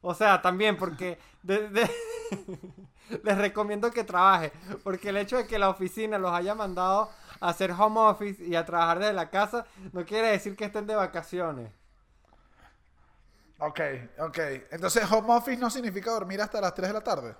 O 0.00 0.14
sea, 0.14 0.40
también 0.42 0.76
porque 0.76 1.18
de- 1.42 1.68
de- 1.68 1.90
les 3.22 3.36
recomiendo 3.38 3.90
que 3.90 4.04
trabajen. 4.04 4.50
Porque 4.82 5.10
el 5.10 5.16
hecho 5.18 5.36
de 5.36 5.46
que 5.46 5.58
la 5.58 5.68
oficina 5.68 6.18
los 6.18 6.32
haya 6.32 6.54
mandado 6.54 7.10
a 7.40 7.48
hacer 7.50 7.70
home 7.72 8.00
office 8.00 8.42
y 8.42 8.54
a 8.56 8.64
trabajar 8.64 8.98
desde 8.98 9.12
la 9.12 9.28
casa 9.30 9.66
no 9.92 10.04
quiere 10.04 10.28
decir 10.28 10.56
que 10.56 10.64
estén 10.64 10.86
de 10.86 10.94
vacaciones. 10.94 11.70
Ok, 13.58 13.80
ok. 14.18 14.38
Entonces, 14.70 15.10
home 15.10 15.32
office 15.34 15.56
no 15.56 15.70
significa 15.70 16.10
dormir 16.10 16.40
hasta 16.42 16.60
las 16.60 16.74
3 16.74 16.88
de 16.88 16.94
la 16.94 17.00
tarde. 17.02 17.34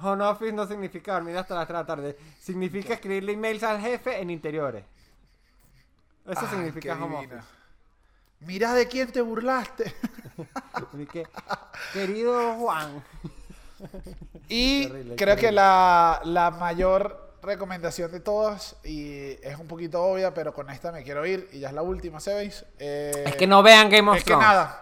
Home 0.00 0.24
office 0.24 0.52
no 0.52 0.66
significa 0.66 1.14
dormir 1.14 1.36
hasta 1.36 1.54
las 1.54 1.66
3 1.66 1.76
de 1.76 1.82
la 1.82 1.86
tarde. 1.86 2.16
Significa 2.40 2.94
escribirle 2.94 3.32
emails 3.32 3.62
al 3.62 3.80
jefe 3.80 4.20
en 4.20 4.30
interiores. 4.30 4.84
Eso 6.26 6.40
Ay, 6.42 6.48
significa 6.48 6.94
home 6.94 7.16
office. 7.16 7.34
Mira 8.40 8.72
de 8.74 8.86
quién 8.88 9.10
te 9.12 9.20
burlaste. 9.20 9.94
Que, 11.12 11.24
querido 11.92 12.54
Juan. 12.56 13.04
Y 14.48 14.86
Terrible, 14.88 15.16
creo 15.16 15.34
terrible. 15.36 15.36
que 15.48 15.52
la, 15.52 16.20
la 16.24 16.50
mayor 16.50 17.36
recomendación 17.42 18.10
de 18.10 18.20
todos, 18.20 18.76
y 18.84 19.32
es 19.42 19.58
un 19.58 19.68
poquito 19.68 20.02
obvia, 20.02 20.32
pero 20.34 20.52
con 20.52 20.70
esta 20.70 20.90
me 20.90 21.02
quiero 21.04 21.24
ir, 21.26 21.48
y 21.52 21.60
ya 21.60 21.68
es 21.68 21.74
la 21.74 21.82
última, 21.82 22.18
¿sabéis? 22.20 22.64
Eh, 22.78 23.24
Es 23.26 23.36
que 23.36 23.46
no 23.46 23.62
vean 23.62 23.88
Game 23.90 24.10
of 24.10 24.16
es 24.16 24.24
que 24.24 24.30
Thrones. 24.30 24.46
nada. 24.48 24.80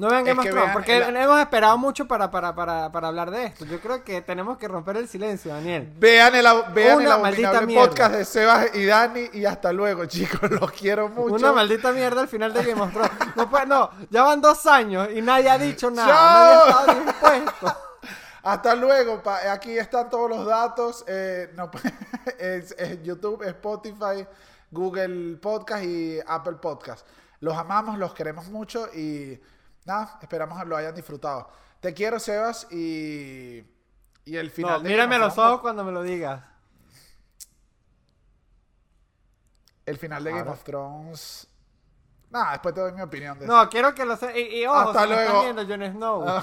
No 0.00 0.08
vean 0.08 0.26
Es 0.26 0.34
Game 0.34 0.40
of 0.48 0.54
Thrones, 0.54 0.72
porque 0.72 0.98
la- 0.98 1.22
hemos 1.22 1.40
esperado 1.40 1.76
mucho 1.78 2.08
para, 2.08 2.30
para, 2.30 2.54
para, 2.54 2.90
para 2.90 3.08
hablar 3.08 3.30
de 3.30 3.44
esto. 3.44 3.64
Yo 3.66 3.78
creo 3.80 4.02
que 4.02 4.22
tenemos 4.22 4.56
que 4.58 4.66
romper 4.66 4.96
el 4.96 5.06
silencio, 5.08 5.52
Daniel. 5.52 5.92
Vean 5.98 6.34
el, 6.34 6.46
vean 6.74 7.00
el 7.02 7.74
podcast 7.74 8.14
de 8.14 8.24
Sebas 8.24 8.74
y 8.74 8.86
Dani, 8.86 9.28
y 9.34 9.44
hasta 9.44 9.72
luego, 9.72 10.06
chicos. 10.06 10.50
Los 10.50 10.72
quiero 10.72 11.08
mucho. 11.08 11.34
Una 11.34 11.52
maldita 11.52 11.92
mierda 11.92 12.22
al 12.22 12.28
final 12.28 12.52
de 12.52 12.64
Game 12.64 12.80
of 12.80 12.92
Thrones. 12.92 13.10
No, 13.36 13.48
puede- 13.50 13.66
no, 13.66 13.90
ya 14.10 14.22
van 14.22 14.40
dos 14.40 14.66
años 14.66 15.08
y 15.14 15.20
nadie 15.22 15.50
ha 15.50 15.58
dicho 15.58 15.90
nada. 15.90 16.08
¡Chao! 16.08 16.66
Nadie 16.86 17.00
ha 17.06 17.10
estado 17.10 17.34
dispuesto. 17.40 17.76
Hasta 18.42 18.74
luego. 18.74 19.22
pa- 19.22 19.52
Aquí 19.52 19.76
están 19.78 20.08
todos 20.08 20.30
los 20.30 20.46
datos. 20.46 21.04
eh, 21.06 21.50
no, 21.54 21.70
es, 22.38 22.72
es 22.78 23.02
YouTube, 23.02 23.42
Spotify, 23.46 24.26
Google 24.70 25.36
Podcast 25.36 25.84
y 25.84 26.18
Apple 26.26 26.54
Podcast. 26.54 27.06
Los 27.40 27.56
amamos, 27.56 27.98
los 27.98 28.14
queremos 28.14 28.48
mucho 28.48 28.88
y 28.94 29.38
nada, 29.90 30.18
esperamos 30.22 30.58
que 30.58 30.64
lo 30.66 30.76
hayan 30.76 30.94
disfrutado. 30.94 31.48
Te 31.80 31.92
quiero, 31.94 32.18
Sebas, 32.20 32.66
y, 32.70 33.64
y 34.24 34.36
el 34.36 34.50
final. 34.50 34.74
No, 34.74 34.80
de 34.80 34.88
mírame 34.90 35.18
los 35.18 35.28
of 35.28 35.34
Thrones- 35.34 35.48
ojos 35.48 35.60
cuando 35.60 35.84
me 35.84 35.92
lo 35.92 36.02
digas. 36.02 36.42
El 39.86 39.96
final 39.98 40.22
de 40.22 40.30
Game 40.30 40.40
Ahora. 40.42 40.52
of 40.52 40.62
Thrones. 40.64 41.46
Nada, 42.30 42.52
después 42.52 42.74
te 42.74 42.80
doy 42.80 42.92
mi 42.92 43.02
opinión 43.02 43.36
de 43.38 43.44
eso. 43.46 43.54
No, 43.54 43.68
quiero 43.68 43.92
que 43.94 44.04
lo 44.04 44.16
sé. 44.16 44.38
Y, 44.38 44.60
y 44.60 44.66
ojo, 44.66 44.76
Hasta 44.78 45.04
si 45.04 45.10
están 45.12 45.26
luego. 45.26 45.42
viendo 45.42 45.66
Jon 45.66 45.92
Snow. 45.92 46.24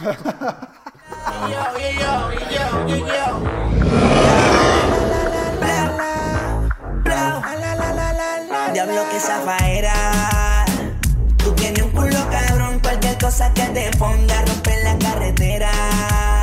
Diablo 8.73 9.01
que 9.11 9.19
zafaera. 9.19 10.46
Cosa 13.27 13.51
que 13.53 13.63
te 13.73 13.91
ponga 13.97 14.41
romper 14.45 14.83
la 14.85 14.97
carretera. 14.99 15.69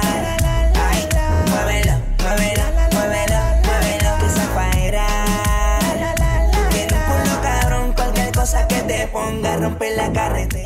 Ay, 0.02 1.08
muévelo, 1.50 1.94
muévelo, 2.22 2.64
muévelo, 2.92 3.40
muévelo 3.64 4.10
que 4.20 4.28
zafaera. 4.28 5.06
Tú 6.52 6.58
tienes 6.72 6.92
un 6.92 7.00
culo 7.08 7.40
cabrón, 7.40 7.92
cualquier 7.94 8.32
cosa 8.32 8.68
que 8.68 8.82
te 8.82 9.06
ponga 9.06 9.56
romper 9.56 9.96
la 9.96 10.12
carretera. 10.12 10.63